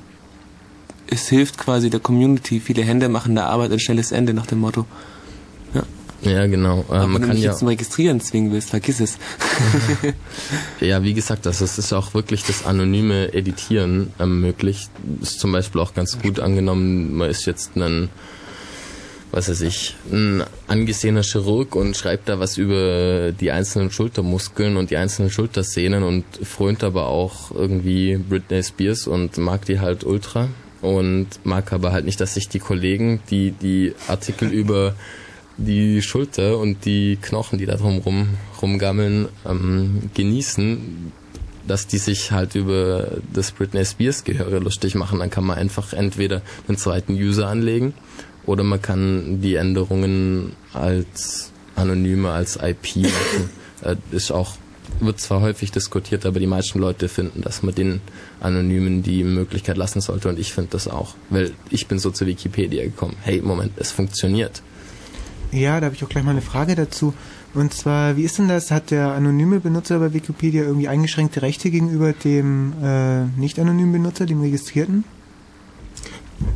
es 1.09 1.27
hilft 1.27 1.57
quasi 1.57 1.89
der 1.89 1.99
Community. 1.99 2.59
Viele 2.59 2.83
Hände 2.83 3.09
machen 3.09 3.35
der 3.35 3.47
Arbeit 3.47 3.71
ein 3.71 3.79
schnelles 3.79 4.11
Ende 4.11 4.33
nach 4.33 4.45
dem 4.45 4.59
Motto. 4.59 4.85
Ja, 6.21 6.47
genau. 6.47 6.85
Äh, 6.89 6.93
Aber 6.93 7.07
man 7.07 7.13
wenn 7.13 7.21
du 7.21 7.27
kann 7.27 7.35
mich 7.35 7.43
ja, 7.43 7.51
jetzt 7.51 7.59
zum 7.59 7.67
Registrieren 7.67 8.19
zwingen 8.19 8.51
willst, 8.51 8.69
vergiss 8.69 8.99
es. 8.99 9.17
Ja, 10.81 11.03
wie 11.03 11.13
gesagt, 11.13 11.45
also 11.45 11.65
es 11.65 11.77
ist 11.77 11.93
auch 11.93 12.13
wirklich 12.13 12.43
das 12.43 12.65
anonyme 12.65 13.33
Editieren 13.33 14.13
ähm, 14.19 14.41
möglich. 14.41 14.87
Ist 15.21 15.39
zum 15.39 15.51
Beispiel 15.51 15.81
auch 15.81 15.93
ganz 15.93 16.19
gut 16.19 16.39
angenommen, 16.39 17.15
man 17.15 17.29
ist 17.29 17.45
jetzt 17.45 17.75
ein, 17.75 18.09
was 19.31 19.49
weiß 19.49 19.61
ich, 19.61 19.95
ein 20.11 20.43
angesehener 20.67 21.23
Chirurg 21.23 21.75
und 21.75 21.97
schreibt 21.97 22.29
da 22.29 22.39
was 22.39 22.57
über 22.57 23.31
die 23.31 23.51
einzelnen 23.51 23.91
Schultermuskeln 23.91 24.77
und 24.77 24.89
die 24.89 24.97
einzelnen 24.97 25.29
Schultersehnen 25.29 26.03
und 26.03 26.23
frönt 26.43 26.83
aber 26.83 27.07
auch 27.07 27.51
irgendwie 27.51 28.17
Britney 28.17 28.63
Spears 28.63 29.07
und 29.07 29.37
mag 29.37 29.65
die 29.65 29.79
halt 29.79 30.03
ultra 30.03 30.49
und 30.81 31.27
mag 31.43 31.73
aber 31.73 31.91
halt 31.91 32.05
nicht, 32.05 32.21
dass 32.21 32.33
sich 32.33 32.49
die 32.49 32.59
Kollegen, 32.59 33.21
die 33.29 33.51
die 33.51 33.93
Artikel 34.07 34.49
über 34.49 34.95
die 35.57 36.01
Schulter 36.01 36.57
und 36.57 36.85
die 36.85 37.17
Knochen, 37.21 37.59
die 37.59 37.65
da 37.65 37.75
drum 37.75 37.97
rum, 37.99 38.29
rumgammeln, 38.61 39.27
ähm, 39.45 40.09
genießen, 40.13 41.11
dass 41.67 41.85
die 41.85 41.97
sich 41.97 42.31
halt 42.31 42.55
über 42.55 43.17
das 43.33 43.51
Britney 43.51 43.85
Spears 43.85 44.23
Gehöre 44.23 44.59
lustig 44.59 44.95
machen, 44.95 45.19
dann 45.19 45.29
kann 45.29 45.43
man 45.43 45.57
einfach 45.57 45.93
entweder 45.93 46.41
einen 46.67 46.77
zweiten 46.77 47.13
User 47.13 47.47
anlegen 47.47 47.93
oder 48.45 48.63
man 48.63 48.81
kann 48.81 49.41
die 49.41 49.55
Änderungen 49.55 50.53
als 50.73 51.51
Anonyme 51.75 52.31
als 52.31 52.57
IP 52.61 53.03
machen. 53.03 53.49
Äh, 53.81 53.95
ist 54.11 54.31
auch 54.31 54.55
wird 54.99 55.19
zwar 55.19 55.41
häufig 55.41 55.71
diskutiert, 55.71 56.25
aber 56.25 56.39
die 56.39 56.47
meisten 56.47 56.79
Leute 56.79 57.07
finden, 57.07 57.41
dass 57.41 57.63
man 57.63 57.75
den 57.75 58.01
Anonymen 58.39 59.03
die 59.03 59.23
Möglichkeit 59.23 59.77
lassen 59.77 60.01
sollte 60.01 60.29
und 60.29 60.39
ich 60.39 60.53
finde 60.53 60.71
das 60.71 60.87
auch, 60.87 61.15
weil 61.29 61.51
ich 61.69 61.87
bin 61.87 61.99
so 61.99 62.11
zu 62.11 62.25
Wikipedia 62.25 62.83
gekommen. 62.83 63.15
Hey, 63.21 63.41
Moment, 63.41 63.73
es 63.77 63.91
funktioniert. 63.91 64.61
Ja, 65.51 65.79
da 65.79 65.87
habe 65.87 65.95
ich 65.95 66.03
auch 66.03 66.09
gleich 66.09 66.23
mal 66.23 66.31
eine 66.31 66.41
Frage 66.41 66.75
dazu. 66.75 67.13
Und 67.55 67.73
zwar, 67.73 68.15
wie 68.15 68.23
ist 68.23 68.37
denn 68.37 68.47
das? 68.47 68.69
Hat 68.69 68.91
der 68.91 69.13
anonyme 69.13 69.59
Benutzer 69.59 69.97
bei 69.99 70.13
Wikipedia 70.13 70.63
irgendwie 70.63 70.87
eingeschränkte 70.87 71.41
Rechte 71.41 71.71
gegenüber 71.71 72.13
dem 72.13 72.73
äh, 72.83 73.25
nicht 73.39 73.57
anonymen 73.57 73.91
Benutzer, 73.91 74.27
dem 74.27 74.41
Registrierten? 74.41 75.03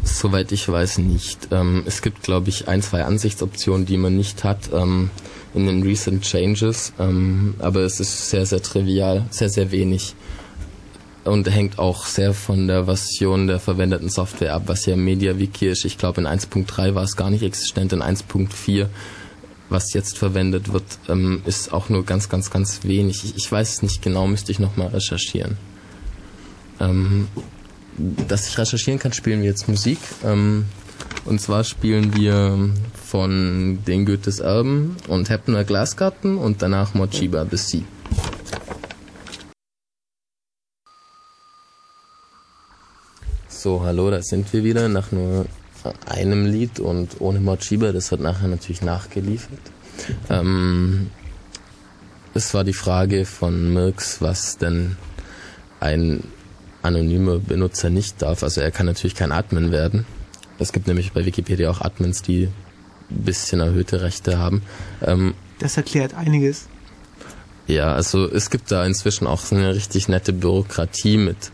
Soweit 0.03 0.51
ich 0.51 0.69
weiß 0.69 0.99
nicht. 0.99 1.47
Ähm, 1.51 1.83
es 1.85 2.01
gibt, 2.03 2.21
glaube 2.21 2.49
ich, 2.49 2.67
ein, 2.67 2.81
zwei 2.83 3.03
Ansichtsoptionen, 3.03 3.85
die 3.85 3.97
man 3.97 4.15
nicht 4.15 4.43
hat 4.43 4.69
ähm, 4.71 5.09
in 5.53 5.65
den 5.65 5.83
Recent 5.83 6.23
Changes, 6.23 6.93
ähm, 6.99 7.55
aber 7.59 7.81
es 7.81 7.99
ist 7.99 8.29
sehr, 8.29 8.45
sehr 8.45 8.61
trivial, 8.61 9.25
sehr, 9.29 9.49
sehr 9.49 9.71
wenig 9.71 10.15
und 11.23 11.49
hängt 11.49 11.79
auch 11.79 12.05
sehr 12.05 12.33
von 12.33 12.67
der 12.67 12.85
Version 12.85 13.47
der 13.47 13.59
verwendeten 13.59 14.09
Software 14.09 14.53
ab, 14.53 14.63
was 14.65 14.85
ja 14.85 14.95
MediaWiki 14.95 15.67
ist. 15.67 15.85
Ich 15.85 15.97
glaube, 15.97 16.21
in 16.21 16.27
1.3 16.27 16.95
war 16.95 17.03
es 17.03 17.15
gar 17.15 17.29
nicht 17.29 17.43
existent, 17.43 17.93
in 17.93 18.01
1.4 18.01 18.87
was 19.69 19.93
jetzt 19.93 20.17
verwendet 20.17 20.71
wird, 20.71 20.83
ähm, 21.09 21.41
ist 21.45 21.73
auch 21.73 21.89
nur 21.89 22.05
ganz, 22.05 22.29
ganz, 22.29 22.49
ganz 22.49 22.83
wenig. 22.83 23.23
Ich, 23.23 23.35
ich 23.35 23.51
weiß 23.51 23.69
es 23.73 23.81
nicht 23.81 24.01
genau, 24.01 24.27
müsste 24.27 24.51
ich 24.51 24.59
nochmal 24.59 24.87
recherchieren. 24.87 25.57
Ähm, 26.79 27.27
dass 27.97 28.47
ich 28.47 28.57
recherchieren 28.57 28.99
kann, 28.99 29.13
spielen 29.13 29.41
wir 29.41 29.49
jetzt 29.49 29.67
Musik. 29.67 29.99
Ähm, 30.23 30.65
und 31.25 31.41
zwar 31.41 31.63
spielen 31.63 32.15
wir 32.15 32.69
von 33.13 33.77
den 33.85 34.07
Goethes 34.07 34.39
Erben 34.39 34.97
und 35.07 35.29
Heppner 35.29 35.63
Glasgarten 35.63 36.35
und 36.35 36.63
danach 36.63 36.95
Mochiba 36.95 37.45
Sea. 37.51 37.83
So, 43.47 43.83
hallo, 43.83 44.09
da 44.09 44.23
sind 44.23 44.51
wir 44.51 44.63
wieder 44.63 44.89
nach 44.89 45.11
nur 45.11 45.45
einem 46.07 46.47
Lied 46.47 46.79
und 46.79 47.21
ohne 47.21 47.39
Mochiba, 47.39 47.91
das 47.91 48.09
wird 48.09 48.21
nachher 48.21 48.47
natürlich 48.47 48.81
nachgeliefert. 48.81 49.61
Ähm, 50.31 51.11
es 52.33 52.55
war 52.55 52.63
die 52.63 52.73
Frage 52.73 53.25
von 53.25 53.73
Mirks, 53.73 54.23
was 54.23 54.57
denn 54.57 54.97
ein 55.79 56.23
anonymer 56.81 57.37
Benutzer 57.37 57.91
nicht 57.91 58.23
darf. 58.23 58.41
Also 58.41 58.61
er 58.61 58.71
kann 58.71 58.87
natürlich 58.87 59.13
kein 59.13 59.31
Admin 59.31 59.71
werden. 59.71 60.07
Es 60.57 60.73
gibt 60.73 60.87
nämlich 60.87 61.11
bei 61.11 61.27
Wikipedia 61.27 61.69
auch 61.69 61.81
Admins, 61.81 62.23
die 62.23 62.49
bisschen 63.13 63.59
erhöhte 63.59 64.01
Rechte 64.01 64.37
haben. 64.37 64.61
Ähm, 65.01 65.33
das 65.59 65.77
erklärt 65.77 66.13
einiges. 66.13 66.67
Ja, 67.67 67.93
also 67.93 68.29
es 68.29 68.49
gibt 68.49 68.71
da 68.71 68.85
inzwischen 68.85 69.27
auch 69.27 69.39
so 69.39 69.55
eine 69.55 69.73
richtig 69.73 70.09
nette 70.09 70.33
Bürokratie 70.33 71.17
mit 71.17 71.51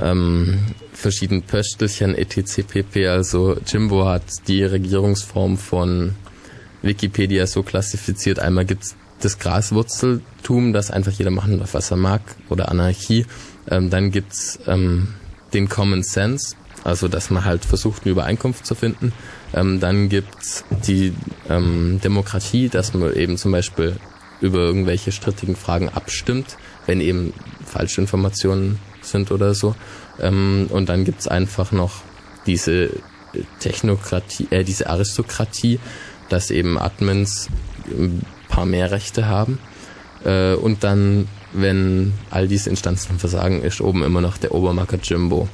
ähm, 0.00 0.60
verschiedenen 0.92 1.42
Pöstelchen 1.42 2.14
etc. 2.14 2.64
pp. 2.66 3.08
Also 3.08 3.56
Jimbo 3.66 4.06
hat 4.06 4.24
die 4.48 4.62
Regierungsform 4.64 5.56
von 5.56 6.14
Wikipedia 6.82 7.46
so 7.46 7.62
klassifiziert. 7.62 8.38
Einmal 8.38 8.66
gibt's 8.66 8.96
das 9.20 9.38
Graswurzeltum, 9.38 10.72
das 10.72 10.90
einfach 10.90 11.12
jeder 11.12 11.30
machen 11.30 11.58
darf, 11.58 11.74
was 11.74 11.90
er 11.90 11.96
mag, 11.96 12.20
oder 12.50 12.68
Anarchie. 12.70 13.26
Ähm, 13.70 13.88
dann 13.88 14.10
gibt's 14.10 14.58
ähm, 14.66 15.14
den 15.54 15.68
Common 15.68 16.02
Sense, 16.02 16.56
also 16.82 17.08
dass 17.08 17.30
man 17.30 17.44
halt 17.44 17.64
versucht, 17.64 18.02
eine 18.02 18.12
Übereinkunft 18.12 18.66
zu 18.66 18.74
finden. 18.74 19.12
Ähm, 19.54 19.80
dann 19.80 20.08
gibt's 20.08 20.64
die 20.86 21.14
ähm, 21.48 22.00
Demokratie, 22.02 22.68
dass 22.68 22.92
man 22.92 23.14
eben 23.14 23.36
zum 23.36 23.52
Beispiel 23.52 23.96
über 24.40 24.58
irgendwelche 24.58 25.12
strittigen 25.12 25.56
Fragen 25.56 25.88
abstimmt, 25.88 26.56
wenn 26.86 27.00
eben 27.00 27.32
falsche 27.64 28.00
Informationen 28.00 28.78
sind 29.00 29.30
oder 29.30 29.54
so. 29.54 29.74
Ähm, 30.20 30.66
und 30.70 30.88
dann 30.88 31.04
gibt's 31.04 31.28
einfach 31.28 31.72
noch 31.72 32.02
diese 32.46 32.90
Technokratie, 33.60 34.48
äh, 34.50 34.64
diese 34.64 34.88
Aristokratie, 34.88 35.78
dass 36.28 36.50
eben 36.50 36.78
Admins 36.78 37.48
ein 37.86 38.22
paar 38.48 38.66
mehr 38.66 38.90
Rechte 38.90 39.26
haben. 39.26 39.58
Äh, 40.24 40.54
und 40.54 40.84
dann, 40.84 41.28
wenn 41.52 42.12
all 42.30 42.48
diese 42.48 42.70
Instanzen 42.70 43.18
versagen, 43.18 43.62
ist 43.62 43.80
oben 43.80 44.02
immer 44.02 44.20
noch 44.20 44.38
der 44.38 44.52
Obermacker 44.52 44.98
Jimbo. 45.02 45.48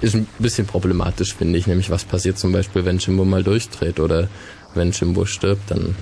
Ist 0.00 0.14
ein 0.14 0.26
bisschen 0.38 0.66
problematisch, 0.66 1.34
finde 1.34 1.58
ich, 1.58 1.66
nämlich 1.66 1.90
was 1.90 2.04
passiert 2.04 2.38
zum 2.38 2.52
Beispiel, 2.52 2.84
wenn 2.84 2.98
Jimbo 2.98 3.24
mal 3.24 3.42
durchdreht 3.42 3.98
oder 3.98 4.28
wenn 4.74 4.90
Jimbo 4.90 5.24
stirbt, 5.24 5.70
dann 5.70 5.94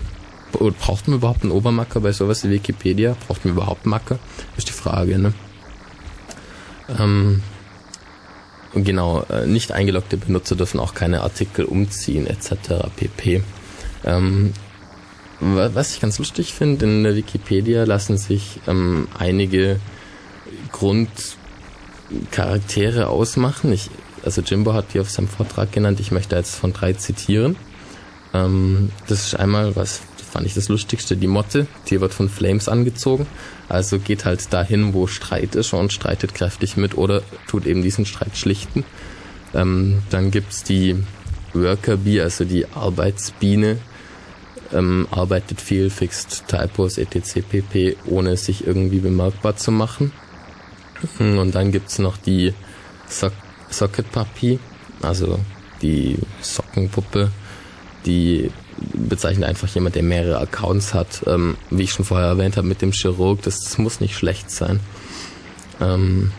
braucht 0.53 1.09
man 1.09 1.19
überhaupt 1.19 1.43
einen 1.43 1.53
Obermacker 1.53 2.01
bei 2.01 2.13
sowas 2.13 2.45
wie 2.45 2.51
Wikipedia? 2.51 3.17
Braucht 3.27 3.45
man 3.45 3.55
überhaupt 3.55 3.87
Macker? 3.87 4.19
Ist 4.57 4.69
die 4.69 4.73
Frage, 4.73 5.19
ne? 5.19 5.33
Ähm, 6.99 7.43
genau, 8.75 9.23
äh, 9.31 9.47
nicht 9.47 9.73
eingeloggte 9.73 10.17
Benutzer 10.17 10.57
dürfen 10.57 10.81
auch 10.81 10.95
keine 10.95 11.23
Artikel 11.23 11.65
umziehen 11.65 12.27
etc. 12.27 12.89
pp. 12.97 13.43
Ähm, 14.05 14.53
was 15.41 15.95
ich 15.95 16.01
ganz 16.01 16.19
lustig 16.19 16.55
finde, 16.55 16.87
in 16.87 17.05
der 17.05 17.17
Wikipedia 17.17 17.85
lassen 17.85 18.17
sich 18.17 18.61
ähm, 18.67 19.09
einige 19.19 19.81
Grundcharaktere 22.15 23.09
ausmachen. 23.09 23.73
Ich, 23.73 23.91
also 24.25 24.41
Jimbo 24.41 24.73
hat 24.73 24.95
die 24.95 25.01
auf 25.01 25.11
seinem 25.11 25.29
Vortrag 25.29 25.73
genannt. 25.73 26.01
Ich 26.01 26.11
möchte 26.11 26.37
jetzt 26.37 26.57
von 26.57 26.73
drei 26.73 26.93
zitieren. 26.93 27.57
Ähm, 28.33 28.91
das 29.07 29.27
ist 29.27 29.35
einmal, 29.35 29.77
was 29.77 30.03
fand 30.31 30.47
ich 30.47 30.55
das 30.55 30.69
Lustigste, 30.69 31.17
die 31.17 31.27
Motte. 31.27 31.67
Die 31.89 32.01
wird 32.01 32.13
von 32.13 32.29
Flames 32.29 32.69
angezogen. 32.69 33.27
Also 33.69 33.99
geht 33.99 34.25
halt 34.25 34.53
dahin, 34.53 34.95
wo 34.95 35.07
Streit 35.07 35.55
ist 35.55 35.73
und 35.73 35.93
streitet 35.93 36.35
kräftig 36.35 36.77
mit 36.77 36.97
oder 36.97 37.23
tut 37.47 37.67
eben 37.67 37.83
diesen 37.83 38.07
Streit 38.07 38.37
schlichten. 38.37 38.85
Ähm, 39.55 40.03
dann 40.11 40.31
gibt's 40.31 40.65
die 40.65 40.97
Worker 41.53 41.97
Bee, 41.99 42.21
also 42.21 42.45
die 42.45 42.67
Arbeitsbiene. 42.67 43.79
Ähm, 44.73 45.07
arbeitet 45.11 45.61
viel, 45.61 45.89
fixt 45.91 46.45
Typos, 46.49 46.99
etc. 46.99 47.43
pp, 47.49 47.97
ohne 48.07 48.37
sich 48.37 48.67
irgendwie 48.67 48.99
bemerkbar 48.99 49.57
zu 49.57 49.71
machen. 49.71 50.11
Und 51.19 51.55
dann 51.55 51.73
gibt's 51.73 51.99
noch 51.99 52.17
die 52.17 52.53
so 53.09 53.31
Socket 53.71 54.11
Puppy, 54.13 54.59
also 55.03 55.39
die 55.83 56.19
Sockenpuppe, 56.41 57.31
die 58.07 58.51
bezeichnet 58.93 59.49
einfach 59.49 59.69
jemand, 59.69 59.95
der 59.95 60.03
mehrere 60.03 60.39
Accounts 60.39 60.95
hat. 60.95 61.23
Ähm, 61.27 61.57
wie 61.71 61.85
ich 61.85 61.93
schon 61.93 62.05
vorher 62.05 62.29
erwähnt 62.29 62.57
habe 62.57 62.67
mit 62.67 62.83
dem 62.83 62.93
Chirurg, 62.93 63.43
das, 63.43 63.61
das 63.61 63.79
muss 63.79 64.01
nicht 64.01 64.17
schlecht 64.17 64.51
sein. 64.51 64.81
Ähm, 65.81 66.33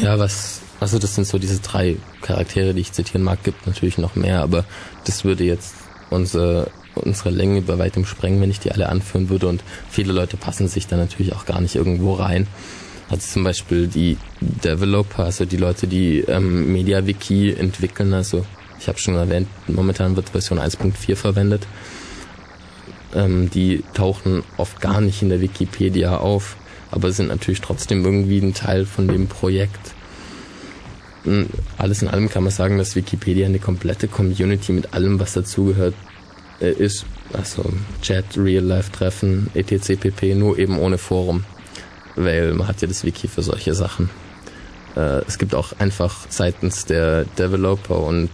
ja, 0.00 0.18
was, 0.18 0.60
also 0.80 0.98
das 0.98 1.14
sind 1.14 1.26
so 1.26 1.38
diese 1.38 1.60
drei 1.60 1.96
Charaktere, 2.22 2.74
die 2.74 2.80
ich 2.80 2.92
zitieren 2.92 3.22
mag, 3.22 3.42
gibt 3.42 3.66
natürlich 3.66 3.98
noch 3.98 4.14
mehr, 4.14 4.42
aber 4.42 4.64
das 5.04 5.24
würde 5.24 5.44
jetzt 5.44 5.74
unsere, 6.10 6.70
unsere 6.94 7.30
Länge 7.30 7.62
bei 7.62 7.78
weitem 7.78 8.04
sprengen, 8.04 8.40
wenn 8.40 8.50
ich 8.50 8.60
die 8.60 8.72
alle 8.72 8.88
anführen 8.88 9.28
würde 9.28 9.48
und 9.48 9.62
viele 9.90 10.12
Leute 10.12 10.36
passen 10.36 10.68
sich 10.68 10.86
da 10.86 10.96
natürlich 10.96 11.34
auch 11.34 11.46
gar 11.46 11.60
nicht 11.60 11.76
irgendwo 11.76 12.14
rein. 12.14 12.46
Also 13.08 13.26
zum 13.26 13.44
Beispiel 13.44 13.86
die 13.86 14.18
Developer, 14.40 15.24
also 15.24 15.44
die 15.44 15.56
Leute, 15.56 15.86
die 15.86 16.20
ähm, 16.20 16.72
MediaWiki 16.72 17.54
entwickeln, 17.54 18.12
also 18.12 18.44
ich 18.78 18.88
habe 18.88 18.98
schon 18.98 19.14
erwähnt, 19.14 19.48
momentan 19.66 20.14
wird 20.14 20.30
Version 20.30 20.58
1.4 20.58 21.16
verwendet. 21.16 21.66
Ähm, 23.14 23.48
die 23.50 23.82
tauchen 23.94 24.42
oft 24.58 24.80
gar 24.80 25.00
nicht 25.00 25.22
in 25.22 25.30
der 25.30 25.40
Wikipedia 25.40 26.18
auf, 26.18 26.56
aber 26.90 27.10
sind 27.10 27.28
natürlich 27.28 27.62
trotzdem 27.62 28.04
irgendwie 28.04 28.38
ein 28.38 28.54
Teil 28.54 28.84
von 28.84 29.08
dem 29.08 29.26
Projekt. 29.26 29.94
Hm, 31.24 31.48
alles 31.78 32.02
in 32.02 32.08
allem 32.08 32.28
kann 32.28 32.44
man 32.44 32.52
sagen, 32.52 32.78
dass 32.78 32.94
Wikipedia 32.94 33.46
eine 33.46 33.58
komplette 33.58 34.06
Community 34.06 34.72
mit 34.72 34.92
allem, 34.92 35.18
was 35.18 35.32
dazugehört, 35.32 35.94
ist. 36.66 37.04
Also 37.32 37.64
Chat, 38.02 38.24
Real-Life-Treffen, 38.36 39.50
etc. 39.54 40.00
pp. 40.00 40.34
nur 40.34 40.58
eben 40.58 40.78
ohne 40.78 40.98
Forum. 40.98 41.44
Weil 42.16 42.54
man 42.54 42.66
hat 42.66 42.82
ja 42.82 42.88
das 42.88 43.04
Wiki 43.04 43.28
für 43.28 43.42
solche 43.42 43.74
Sachen. 43.74 44.10
Äh, 44.96 45.22
es 45.26 45.38
gibt 45.38 45.54
auch 45.54 45.72
einfach 45.78 46.26
seitens 46.28 46.84
der 46.84 47.24
Developer 47.24 48.00
und 48.00 48.30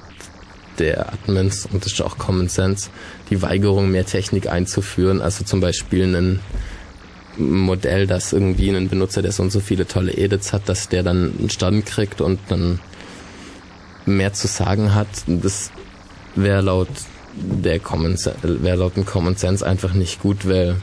der 0.78 1.12
Admins, 1.12 1.66
und 1.66 1.84
das 1.84 1.92
ist 1.92 2.02
auch 2.02 2.18
Common 2.18 2.48
Sense, 2.48 2.90
die 3.30 3.42
Weigerung, 3.42 3.90
mehr 3.90 4.06
Technik 4.06 4.48
einzuführen. 4.48 5.20
Also 5.20 5.44
zum 5.44 5.60
Beispiel 5.60 6.14
ein 6.16 6.40
Modell, 7.36 8.06
das 8.06 8.32
irgendwie 8.32 8.68
einen 8.70 8.88
Benutzer, 8.88 9.22
der 9.22 9.32
so 9.32 9.42
und 9.42 9.50
so 9.50 9.60
viele 9.60 9.86
tolle 9.86 10.12
Edits 10.12 10.52
hat, 10.52 10.68
dass 10.68 10.88
der 10.88 11.02
dann 11.02 11.32
einen 11.38 11.50
Stand 11.50 11.86
kriegt 11.86 12.20
und 12.20 12.40
dann 12.48 12.80
mehr 14.06 14.32
zu 14.32 14.46
sagen 14.46 14.94
hat. 14.94 15.08
Das 15.26 15.70
wäre 16.34 16.60
laut 16.60 16.88
der 17.36 17.80
Common 17.80 18.16
wäre 18.42 18.76
laut 18.76 18.96
dem 18.96 19.06
Common 19.06 19.36
Sense 19.36 19.66
einfach 19.66 19.92
nicht 19.94 20.20
gut, 20.20 20.48
weil 20.48 20.76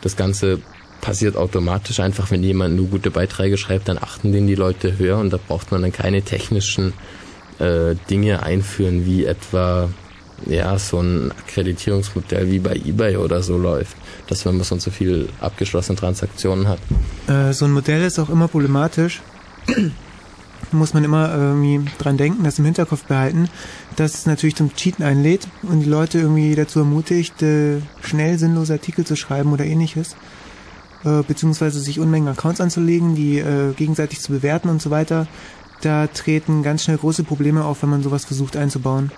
das 0.00 0.16
Ganze 0.16 0.60
passiert 1.00 1.36
automatisch 1.36 2.00
einfach, 2.00 2.30
wenn 2.30 2.42
jemand 2.42 2.76
nur 2.76 2.86
gute 2.86 3.10
Beiträge 3.10 3.58
schreibt, 3.58 3.88
dann 3.88 3.98
achten 3.98 4.32
den 4.32 4.46
die 4.46 4.54
Leute 4.54 4.98
höher 4.98 5.18
und 5.18 5.32
da 5.32 5.38
braucht 5.38 5.72
man 5.72 5.82
dann 5.82 5.92
keine 5.92 6.22
technischen 6.22 6.92
äh, 7.58 7.96
Dinge 8.08 8.42
einführen, 8.42 9.04
wie 9.04 9.24
etwa 9.24 9.88
ja, 10.46 10.78
so 10.78 11.00
ein 11.00 11.32
Akkreditierungsmodell 11.32 12.50
wie 12.50 12.58
bei 12.58 12.74
eBay 12.74 13.16
oder 13.16 13.42
so 13.42 13.58
läuft, 13.58 13.96
dass 14.28 14.44
wenn 14.44 14.56
man 14.56 14.64
so 14.64 14.74
und 14.74 14.80
so 14.80 14.90
viel 14.90 15.28
abgeschlossene 15.40 15.98
Transaktionen 15.98 16.68
hat. 16.68 16.78
Äh, 17.28 17.52
so 17.52 17.64
ein 17.64 17.72
Modell 17.72 18.02
ist 18.02 18.18
auch 18.18 18.28
immer 18.28 18.48
problematisch. 18.48 19.22
Muss 20.72 20.94
man 20.94 21.04
immer 21.04 21.34
irgendwie 21.34 21.90
dran 21.98 22.16
denken, 22.16 22.44
das 22.44 22.58
im 22.58 22.64
Hinterkopf 22.64 23.04
behalten, 23.04 23.48
dass 23.96 24.14
es 24.14 24.26
natürlich 24.26 24.56
zum 24.56 24.74
Cheaten 24.74 25.04
einlädt 25.04 25.48
und 25.62 25.80
die 25.80 25.88
Leute 25.88 26.18
irgendwie 26.18 26.54
dazu 26.54 26.80
ermutigt, 26.80 27.42
äh, 27.42 27.80
schnell 28.02 28.38
sinnlose 28.38 28.74
Artikel 28.74 29.04
zu 29.04 29.16
schreiben 29.16 29.52
oder 29.52 29.64
ähnliches. 29.64 30.16
Äh, 31.04 31.22
beziehungsweise 31.22 31.80
sich 31.80 31.98
Unmengen 31.98 32.28
Accounts 32.28 32.60
anzulegen, 32.60 33.14
die 33.14 33.38
äh, 33.38 33.72
gegenseitig 33.74 34.20
zu 34.20 34.32
bewerten 34.32 34.68
und 34.68 34.80
so 34.80 34.90
weiter. 34.90 35.26
Da 35.80 36.06
treten 36.06 36.62
ganz 36.62 36.84
schnell 36.84 36.96
große 36.96 37.24
Probleme 37.24 37.64
auf, 37.64 37.82
wenn 37.82 37.90
man 37.90 38.02
sowas 38.02 38.24
versucht 38.24 38.56
einzubauen. 38.56 39.10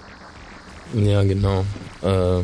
Ja, 0.94 1.22
genau. 1.24 1.64
Äh, 2.02 2.42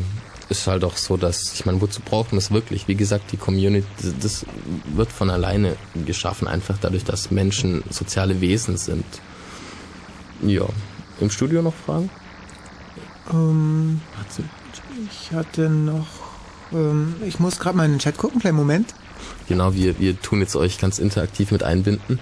ist 0.49 0.67
halt 0.67 0.83
auch 0.83 0.97
so, 0.97 1.17
dass, 1.17 1.53
ich 1.53 1.65
meine, 1.65 1.81
wozu 1.81 2.01
braucht 2.01 2.33
man 2.33 2.37
es 2.37 2.51
wirklich? 2.51 2.87
Wie 2.87 2.95
gesagt, 2.95 3.31
die 3.31 3.37
Community, 3.37 3.87
das 4.21 4.45
wird 4.93 5.11
von 5.11 5.29
alleine 5.29 5.75
geschaffen, 6.05 6.47
einfach 6.47 6.77
dadurch, 6.79 7.03
dass 7.03 7.31
Menschen 7.31 7.83
soziale 7.89 8.41
Wesen 8.41 8.77
sind. 8.77 9.05
Ja. 10.45 10.65
Im 11.19 11.29
Studio 11.29 11.61
noch 11.61 11.73
Fragen? 11.73 12.09
Ähm, 13.29 14.01
ich 15.09 15.31
hatte 15.31 15.69
noch, 15.69 16.07
ähm, 16.73 17.15
ich 17.25 17.39
muss 17.39 17.59
gerade 17.59 17.77
mal 17.77 17.85
in 17.85 17.91
den 17.91 17.99
Chat 17.99 18.17
gucken, 18.17 18.39
kleinen 18.39 18.57
Moment. 18.57 18.93
Genau, 19.47 19.73
wir, 19.73 19.99
wir 19.99 20.19
tun 20.19 20.39
jetzt 20.39 20.55
euch 20.55 20.79
ganz 20.79 20.97
interaktiv 20.97 21.51
mit 21.51 21.63
einbinden. 21.63 22.19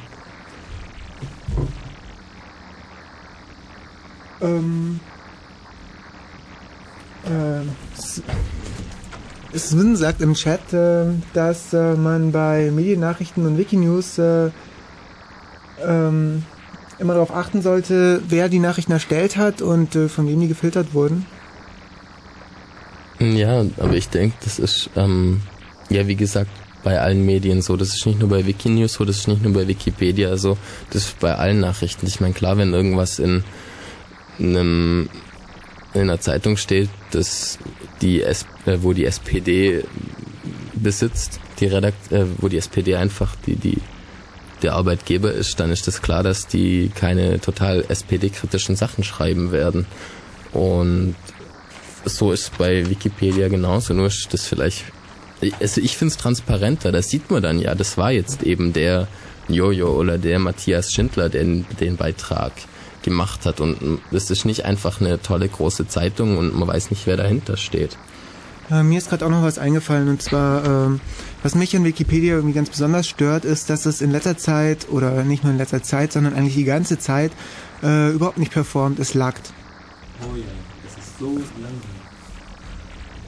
Ähm, 4.41 4.99
äh, 7.25 7.61
Sven 9.57 9.95
sagt 9.95 10.21
im 10.21 10.33
Chat, 10.33 10.73
äh, 10.73 11.05
dass 11.33 11.73
äh, 11.73 11.95
man 11.95 12.31
bei 12.31 12.71
Mediennachrichten 12.71 13.45
und 13.45 13.57
Wikinews 13.57 14.17
äh, 14.17 14.51
ähm, 15.81 16.43
immer 16.99 17.13
darauf 17.13 17.33
achten 17.33 17.61
sollte, 17.61 18.21
wer 18.27 18.49
die 18.49 18.59
Nachrichten 18.59 18.91
erstellt 18.91 19.37
hat 19.37 19.61
und 19.61 19.95
äh, 19.95 20.09
von 20.09 20.27
wem 20.27 20.39
die 20.39 20.47
gefiltert 20.47 20.93
wurden. 20.93 21.25
Ja, 23.19 23.65
aber 23.77 23.95
ich 23.95 24.09
denke, 24.09 24.35
das 24.43 24.59
ist, 24.59 24.89
ähm, 24.95 25.41
ja, 25.89 26.07
wie 26.07 26.15
gesagt, 26.15 26.49
bei 26.83 26.99
allen 26.99 27.25
Medien 27.25 27.61
so. 27.61 27.75
Das 27.75 27.89
ist 27.89 28.05
nicht 28.05 28.19
nur 28.19 28.29
bei 28.29 28.45
Wikinews 28.45 28.93
so, 28.93 29.05
das 29.05 29.17
ist 29.17 29.27
nicht 29.27 29.43
nur 29.43 29.53
bei 29.53 29.67
Wikipedia 29.67 30.37
so, 30.37 30.57
das 30.91 31.05
ist 31.05 31.19
bei 31.19 31.35
allen 31.35 31.59
Nachrichten. 31.59 32.07
Ich 32.07 32.19
meine, 32.21 32.33
klar, 32.33 32.57
wenn 32.57 32.73
irgendwas 32.73 33.19
in 33.19 33.43
einem 34.39 35.09
in 35.93 36.01
einer 36.01 36.19
Zeitung 36.19 36.55
steht, 36.55 36.89
dass 37.11 37.57
die 38.01 38.21
S 38.21 38.45
äh, 38.65 38.77
wo 38.81 38.93
die 38.93 39.05
SPD 39.05 39.83
besitzt, 40.75 41.39
die 41.59 41.65
Redakt 41.65 42.11
äh, 42.11 42.25
wo 42.37 42.47
die 42.47 42.57
SPD 42.57 42.95
einfach 42.95 43.35
die 43.45 43.55
die 43.55 43.77
der 44.61 44.73
Arbeitgeber 44.73 45.31
ist, 45.31 45.59
dann 45.59 45.71
ist 45.71 45.87
das 45.87 46.01
klar, 46.01 46.23
dass 46.23 46.47
die 46.47 46.91
keine 46.93 47.39
total 47.39 47.85
SPD-kritischen 47.87 48.75
Sachen 48.75 49.03
schreiben 49.03 49.51
werden. 49.51 49.85
Und 50.51 51.15
so 52.05 52.31
ist 52.31 52.57
bei 52.57 52.89
Wikipedia 52.89 53.47
genauso, 53.47 53.93
nur 53.93 54.07
ist 54.07 54.29
das 54.31 54.45
vielleicht 54.45 54.85
also 55.61 55.79
ich 55.79 55.95
finde 55.95 56.11
es 56.11 56.17
transparenter, 56.17 56.91
das 56.91 57.09
sieht 57.09 57.31
man 57.31 57.41
dann 57.41 57.59
ja, 57.59 57.73
das 57.73 57.97
war 57.97 58.11
jetzt 58.11 58.43
eben 58.43 58.73
der 58.73 59.07
Jojo 59.47 59.89
oder 59.89 60.17
der 60.17 60.39
Matthias 60.39 60.91
Schindler, 60.91 61.29
der 61.29 61.43
den, 61.43 61.97
Beitrag 61.97 62.51
gemacht 63.03 63.45
hat. 63.45 63.59
Und 63.59 63.99
es 64.11 64.29
ist 64.29 64.45
nicht 64.45 64.65
einfach 64.65 65.01
eine 65.01 65.21
tolle 65.21 65.47
große 65.47 65.87
Zeitung 65.87 66.37
und 66.37 66.57
man 66.57 66.67
weiß 66.67 66.91
nicht, 66.91 67.07
wer 67.07 67.17
dahinter 67.17 67.57
steht. 67.57 67.97
Äh, 68.69 68.83
mir 68.83 68.99
ist 68.99 69.09
gerade 69.09 69.25
auch 69.25 69.29
noch 69.29 69.41
was 69.41 69.57
eingefallen 69.57 70.09
und 70.09 70.21
zwar, 70.21 70.65
äh, 70.65 70.99
was 71.43 71.55
mich 71.55 71.75
an 71.75 71.83
Wikipedia 71.83 72.35
irgendwie 72.35 72.55
ganz 72.55 72.69
besonders 72.69 73.07
stört, 73.07 73.45
ist, 73.45 73.69
dass 73.69 73.85
es 73.85 74.01
in 74.01 74.11
letzter 74.11 74.37
Zeit 74.37 74.87
oder 74.89 75.23
nicht 75.23 75.43
nur 75.43 75.53
in 75.53 75.57
letzter 75.57 75.81
Zeit, 75.81 76.11
sondern 76.11 76.33
eigentlich 76.33 76.55
die 76.55 76.65
ganze 76.65 76.99
Zeit 76.99 77.31
äh, 77.81 78.11
überhaupt 78.11 78.37
nicht 78.37 78.51
performt. 78.51 78.99
Es 78.99 79.13
laggt. 79.13 79.53
Oh 80.21 80.35
ja, 80.35 80.43
es 80.85 81.05
ist 81.05 81.19
so 81.19 81.27
langsam. 81.27 81.99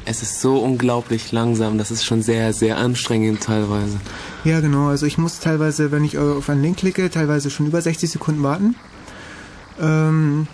Es 0.04 0.24
ist 0.24 0.42
so 0.42 0.58
unglaublich 0.58 1.32
langsam, 1.32 1.78
das 1.78 1.92
ist 1.92 2.04
schon 2.04 2.24
sehr, 2.24 2.54
sehr 2.54 2.78
anstrengend 2.78 3.44
teilweise. 3.44 4.00
Ja, 4.44 4.60
genau. 4.60 4.88
Also 4.88 5.06
ich 5.06 5.20
muss 5.20 5.40
teilweise, 5.40 5.92
wenn 5.92 6.04
ich 6.04 6.18
auf 6.18 6.50
einen 6.50 6.64
Link 6.64 6.78
klicke, 6.78 7.10
teilweise 7.12 7.52
schon 7.52 7.68
über 7.68 7.82
60 7.82 8.10
Sekunden 8.10 8.42
warten. 8.42 8.76
Ähm, 9.80 10.48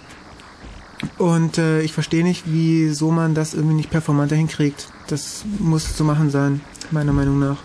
und 1.18 1.58
äh, 1.58 1.82
ich 1.82 1.94
verstehe 1.94 2.24
nicht, 2.24 2.44
wieso 2.46 3.12
man 3.12 3.36
das 3.36 3.54
irgendwie 3.54 3.76
nicht 3.76 3.90
performanter 3.90 4.36
hinkriegt. 4.36 4.90
Das 5.08 5.46
muss 5.60 5.96
zu 5.96 6.04
machen 6.04 6.30
sein, 6.30 6.62
meiner 6.92 7.14
Meinung 7.14 7.40
nach. 7.40 7.58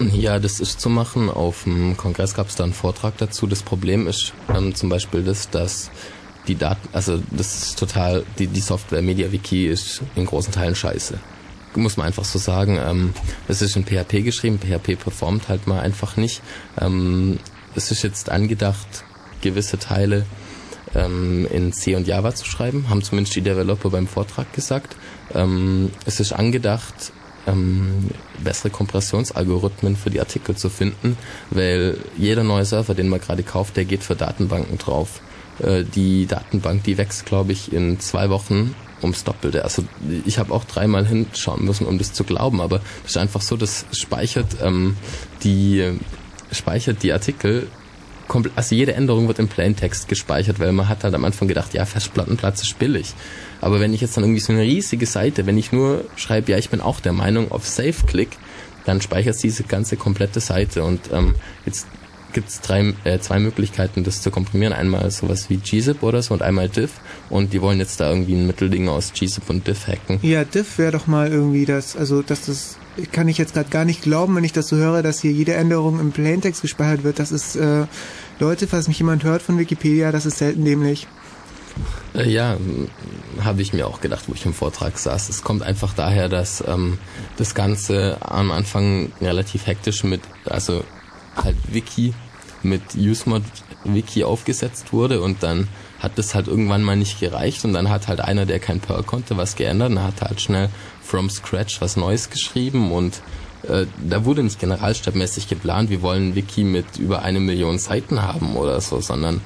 Ja, 0.00 0.38
das 0.38 0.60
ist 0.60 0.80
zu 0.80 0.88
machen. 0.88 1.30
Auf 1.30 1.64
dem 1.64 1.96
Kongress 1.96 2.34
gab 2.34 2.48
es 2.48 2.56
da 2.56 2.64
einen 2.64 2.72
Vortrag 2.72 3.16
dazu. 3.18 3.46
Das 3.46 3.62
Problem 3.62 4.06
ist 4.06 4.32
ähm, 4.54 4.74
zum 4.74 4.88
Beispiel 4.88 5.22
das, 5.22 5.50
dass 5.50 5.90
die 6.48 6.56
Daten, 6.56 6.88
also 6.92 7.22
das 7.30 7.54
ist 7.62 7.78
total, 7.78 8.24
die, 8.38 8.48
die 8.48 8.60
Software 8.60 9.02
MediaWiki 9.02 9.66
ist 9.66 10.02
in 10.16 10.26
großen 10.26 10.52
Teilen 10.52 10.74
scheiße. 10.74 11.18
Muss 11.76 11.96
man 11.96 12.06
einfach 12.06 12.24
so 12.24 12.38
sagen. 12.38 12.78
Ähm, 12.84 13.14
es 13.48 13.62
ist 13.62 13.76
in 13.76 13.84
PHP 13.84 14.24
geschrieben, 14.24 14.58
PHP 14.58 14.96
performt 14.96 15.48
halt 15.48 15.66
mal 15.66 15.80
einfach 15.80 16.16
nicht. 16.16 16.42
Ähm, 16.80 17.38
es 17.74 17.90
ist 17.90 18.02
jetzt 18.02 18.30
angedacht, 18.30 19.04
gewisse 19.40 19.78
Teile 19.78 20.26
ähm, 20.94 21.46
in 21.50 21.72
C 21.72 21.96
und 21.96 22.06
Java 22.06 22.34
zu 22.34 22.44
schreiben, 22.44 22.88
haben 22.88 23.02
zumindest 23.02 23.34
die 23.36 23.42
Developer 23.42 23.90
beim 23.90 24.06
Vortrag 24.06 24.52
gesagt. 24.52 24.96
Ähm, 25.34 25.90
es 26.06 26.20
ist 26.20 26.32
angedacht, 26.32 27.12
ähm, 27.46 28.10
bessere 28.42 28.70
Kompressionsalgorithmen 28.70 29.96
für 29.96 30.10
die 30.10 30.20
Artikel 30.20 30.56
zu 30.56 30.68
finden, 30.68 31.16
weil 31.50 31.98
jeder 32.16 32.44
neue 32.44 32.64
Server, 32.64 32.94
den 32.94 33.08
man 33.08 33.20
gerade 33.20 33.42
kauft, 33.42 33.76
der 33.76 33.84
geht 33.84 34.02
für 34.02 34.16
Datenbanken 34.16 34.78
drauf. 34.78 35.20
Äh, 35.62 35.84
die 35.84 36.26
Datenbank, 36.26 36.84
die 36.84 36.98
wächst, 36.98 37.26
glaube 37.26 37.52
ich, 37.52 37.72
in 37.72 38.00
zwei 38.00 38.30
Wochen 38.30 38.74
ums 39.02 39.24
Doppelte. 39.24 39.64
Also 39.64 39.84
ich 40.24 40.38
habe 40.38 40.52
auch 40.52 40.64
dreimal 40.64 41.06
hinschauen 41.06 41.64
müssen, 41.64 41.86
um 41.86 41.98
das 41.98 42.12
zu 42.12 42.24
glauben, 42.24 42.60
aber 42.60 42.80
es 43.04 43.10
ist 43.10 43.16
einfach 43.18 43.42
so, 43.42 43.56
das 43.56 43.84
speichert 43.92 44.56
ähm, 44.62 44.96
die 45.42 45.98
speichert 46.50 47.02
die 47.02 47.12
Artikel 47.12 47.68
also 48.56 48.74
jede 48.74 48.94
Änderung 48.94 49.28
wird 49.28 49.38
im 49.38 49.48
Plaintext 49.48 50.08
gespeichert, 50.08 50.58
weil 50.58 50.72
man 50.72 50.88
hat 50.88 51.04
halt 51.04 51.14
am 51.14 51.24
Anfang 51.24 51.46
gedacht, 51.46 51.74
ja, 51.74 51.84
Festplattenplatz 51.84 52.62
ist 52.62 52.78
billig. 52.78 53.12
Aber 53.64 53.80
wenn 53.80 53.94
ich 53.94 54.02
jetzt 54.02 54.14
dann 54.16 54.24
irgendwie 54.24 54.40
so 54.40 54.52
eine 54.52 54.60
riesige 54.60 55.06
Seite, 55.06 55.46
wenn 55.46 55.56
ich 55.56 55.72
nur 55.72 56.04
schreibe, 56.16 56.52
ja, 56.52 56.58
ich 56.58 56.68
bin 56.68 56.82
auch 56.82 57.00
der 57.00 57.14
Meinung, 57.14 57.50
auf 57.50 57.66
Save 57.66 57.94
klick, 58.06 58.36
dann 58.84 59.00
speichert 59.00 59.42
diese 59.42 59.62
ganze 59.62 59.96
komplette 59.96 60.40
Seite. 60.40 60.84
Und 60.84 61.00
ähm, 61.10 61.34
jetzt 61.64 61.86
gibt 62.34 62.50
es 62.50 62.60
äh, 63.04 63.20
zwei 63.20 63.38
Möglichkeiten, 63.38 64.04
das 64.04 64.20
zu 64.20 64.30
komprimieren. 64.30 64.74
Einmal 64.74 65.10
sowas 65.10 65.48
wie 65.48 65.56
gzip 65.56 66.02
oder 66.02 66.20
so 66.20 66.34
und 66.34 66.42
einmal 66.42 66.68
diff. 66.68 67.00
Und 67.30 67.54
die 67.54 67.62
wollen 67.62 67.78
jetzt 67.78 68.00
da 68.00 68.10
irgendwie 68.10 68.34
ein 68.34 68.46
Mittelding 68.46 68.86
aus 68.88 69.14
gzip 69.14 69.48
und 69.48 69.66
diff 69.66 69.86
hacken. 69.86 70.18
Ja, 70.20 70.44
diff 70.44 70.76
wäre 70.76 70.92
doch 70.92 71.06
mal 71.06 71.32
irgendwie 71.32 71.64
das, 71.64 71.96
also 71.96 72.20
dass 72.20 72.44
das 72.44 72.76
kann 73.12 73.28
ich 73.28 73.38
jetzt 73.38 73.54
gerade 73.54 73.70
gar 73.70 73.86
nicht 73.86 74.02
glauben, 74.02 74.36
wenn 74.36 74.44
ich 74.44 74.52
das 74.52 74.68
so 74.68 74.76
höre, 74.76 75.02
dass 75.02 75.20
hier 75.20 75.32
jede 75.32 75.54
Änderung 75.54 76.00
im 76.00 76.12
Plaintext 76.12 76.60
gespeichert 76.60 77.02
wird. 77.02 77.18
Das 77.18 77.32
ist, 77.32 77.56
äh, 77.56 77.86
Leute, 78.38 78.66
falls 78.66 78.88
mich 78.88 78.98
jemand 78.98 79.24
hört 79.24 79.40
von 79.40 79.58
Wikipedia, 79.58 80.12
das 80.12 80.26
ist 80.26 80.36
selten 80.36 80.66
dämlich. 80.66 81.08
Äh, 82.14 82.30
ja, 82.30 82.56
habe 83.40 83.62
ich 83.62 83.72
mir 83.72 83.86
auch 83.86 84.00
gedacht, 84.00 84.24
wo 84.28 84.34
ich 84.34 84.46
im 84.46 84.54
Vortrag 84.54 84.98
saß. 84.98 85.28
Es 85.28 85.42
kommt 85.42 85.62
einfach 85.62 85.94
daher, 85.94 86.28
dass 86.28 86.62
ähm, 86.66 86.98
das 87.36 87.54
Ganze 87.54 88.18
am 88.20 88.50
Anfang 88.50 89.12
relativ 89.20 89.66
hektisch 89.66 90.04
mit, 90.04 90.20
also 90.46 90.84
halt 91.36 91.56
Wiki 91.68 92.14
mit 92.62 92.82
UseMod 92.96 93.42
Wiki 93.84 94.24
aufgesetzt 94.24 94.92
wurde 94.92 95.20
und 95.20 95.42
dann 95.42 95.68
hat 95.98 96.16
das 96.16 96.34
halt 96.34 96.48
irgendwann 96.48 96.82
mal 96.82 96.96
nicht 96.96 97.20
gereicht 97.20 97.64
und 97.64 97.74
dann 97.74 97.90
hat 97.90 98.08
halt 98.08 98.20
einer, 98.20 98.46
der 98.46 98.58
kein 98.58 98.80
Perl 98.80 99.02
konnte, 99.02 99.36
was 99.36 99.56
geändert 99.56 99.90
und 99.90 100.02
hat 100.02 100.22
halt 100.22 100.40
schnell 100.40 100.70
from 101.02 101.28
scratch 101.28 101.80
was 101.80 101.96
Neues 101.96 102.30
geschrieben 102.30 102.92
und 102.92 103.20
äh, 103.68 103.86
da 104.08 104.24
wurde 104.24 104.42
nicht 104.42 104.58
generalstabmäßig 104.58 105.48
geplant, 105.48 105.90
wir 105.90 106.02
wollen 106.02 106.34
Wiki 106.34 106.64
mit 106.64 106.98
über 106.98 107.22
eine 107.22 107.40
Million 107.40 107.78
Seiten 107.78 108.22
haben 108.22 108.56
oder 108.56 108.80
so, 108.80 109.00
sondern 109.00 109.40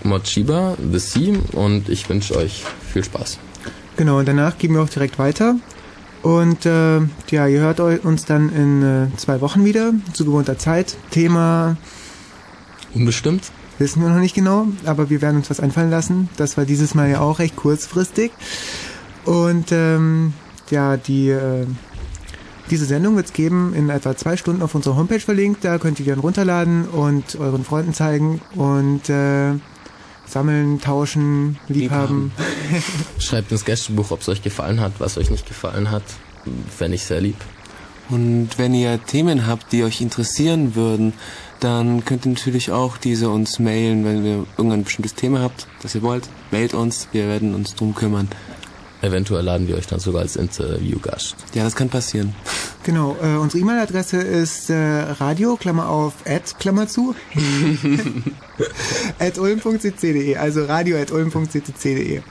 Mochiba, 0.04 0.76
The 0.92 0.98
Sea 0.98 1.34
und 1.52 1.88
ich 1.88 2.08
wünsche 2.08 2.36
euch 2.36 2.62
viel 2.92 3.02
Spaß. 3.02 3.38
Genau, 3.96 4.18
und 4.18 4.28
danach 4.28 4.58
gehen 4.58 4.74
wir 4.74 4.82
auch 4.82 4.88
direkt 4.88 5.18
weiter. 5.18 5.56
Und 6.22 6.66
äh, 6.66 7.00
ja, 7.30 7.46
ihr 7.46 7.60
hört 7.60 7.80
uns 7.80 8.26
dann 8.26 8.50
in 8.50 8.82
äh, 8.82 9.16
zwei 9.16 9.40
Wochen 9.40 9.64
wieder 9.64 9.94
zu 10.12 10.24
gewohnter 10.24 10.58
Zeit. 10.58 10.96
Thema 11.10 11.76
Unbestimmt. 12.94 13.52
Wissen 13.80 14.02
wir 14.02 14.10
noch 14.10 14.20
nicht 14.20 14.34
genau, 14.34 14.66
aber 14.84 15.08
wir 15.08 15.22
werden 15.22 15.36
uns 15.38 15.48
was 15.48 15.58
einfallen 15.58 15.88
lassen. 15.88 16.28
Das 16.36 16.58
war 16.58 16.66
dieses 16.66 16.94
Mal 16.94 17.08
ja 17.08 17.20
auch 17.20 17.38
recht 17.38 17.56
kurzfristig. 17.56 18.30
Und 19.24 19.72
ähm, 19.72 20.34
ja, 20.68 20.98
die 20.98 21.30
äh, 21.30 21.64
diese 22.70 22.84
Sendung 22.84 23.16
wird 23.16 23.26
es 23.26 23.32
geben 23.32 23.72
in 23.74 23.88
etwa 23.88 24.14
zwei 24.14 24.36
Stunden 24.36 24.60
auf 24.60 24.74
unserer 24.74 24.96
Homepage 24.96 25.20
verlinkt. 25.20 25.64
Da 25.64 25.78
könnt 25.78 25.98
ihr 25.98 26.04
die 26.04 26.10
dann 26.10 26.20
runterladen 26.20 26.88
und 26.88 27.36
euren 27.36 27.64
Freunden 27.64 27.94
zeigen 27.94 28.42
und 28.54 29.08
äh, 29.08 29.54
sammeln, 30.26 30.78
tauschen, 30.82 31.58
liebhaben. 31.68 32.32
Schreibt 33.18 33.50
ins 33.50 33.64
Gästebuch, 33.64 34.10
ob 34.10 34.20
es 34.20 34.28
euch 34.28 34.42
gefallen 34.42 34.80
hat, 34.80 34.92
was 34.98 35.16
euch 35.16 35.30
nicht 35.30 35.48
gefallen 35.48 35.90
hat. 35.90 36.04
Fände 36.68 36.96
ich 36.96 37.04
sehr 37.04 37.22
lieb. 37.22 37.36
Und 38.10 38.50
wenn 38.58 38.74
ihr 38.74 39.02
Themen 39.06 39.46
habt, 39.46 39.72
die 39.72 39.84
euch 39.84 40.02
interessieren 40.02 40.74
würden, 40.74 41.14
dann 41.60 42.04
könnt 42.04 42.26
ihr 42.26 42.32
natürlich 42.32 42.70
auch 42.70 42.96
diese 42.96 43.30
uns 43.30 43.58
mailen, 43.58 44.04
wenn 44.04 44.24
ihr 44.24 44.46
irgendein 44.56 44.84
bestimmtes 44.84 45.14
Thema 45.14 45.40
habt, 45.40 45.66
das 45.82 45.94
ihr 45.94 46.02
wollt. 46.02 46.28
Mailt 46.50 46.74
uns, 46.74 47.08
wir 47.12 47.28
werden 47.28 47.54
uns 47.54 47.74
drum 47.74 47.94
kümmern. 47.94 48.28
Eventuell 49.02 49.44
laden 49.44 49.66
wir 49.66 49.76
euch 49.76 49.86
dann 49.86 49.98
sogar 49.98 50.22
als 50.22 50.36
Interviewgast. 50.36 51.36
Ja, 51.54 51.64
das 51.64 51.74
kann 51.74 51.88
passieren. 51.88 52.34
Genau, 52.82 53.14
äh, 53.22 53.36
unsere 53.36 53.60
E-Mail-Adresse 53.60 54.16
ist 54.16 54.70
äh, 54.70 54.74
radio, 54.74 55.56
Klammer 55.56 55.90
auf, 55.90 56.14
at, 56.24 56.58
Klammer 56.58 56.88
zu, 56.88 57.14
at 59.18 59.38
ulm.cc.de, 59.38 60.36
also 60.36 60.64
radio 60.64 60.96
at 60.96 61.12
ulm.cc.de. 61.12 62.22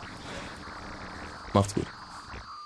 Macht's 1.54 1.76
gut. 1.76 1.86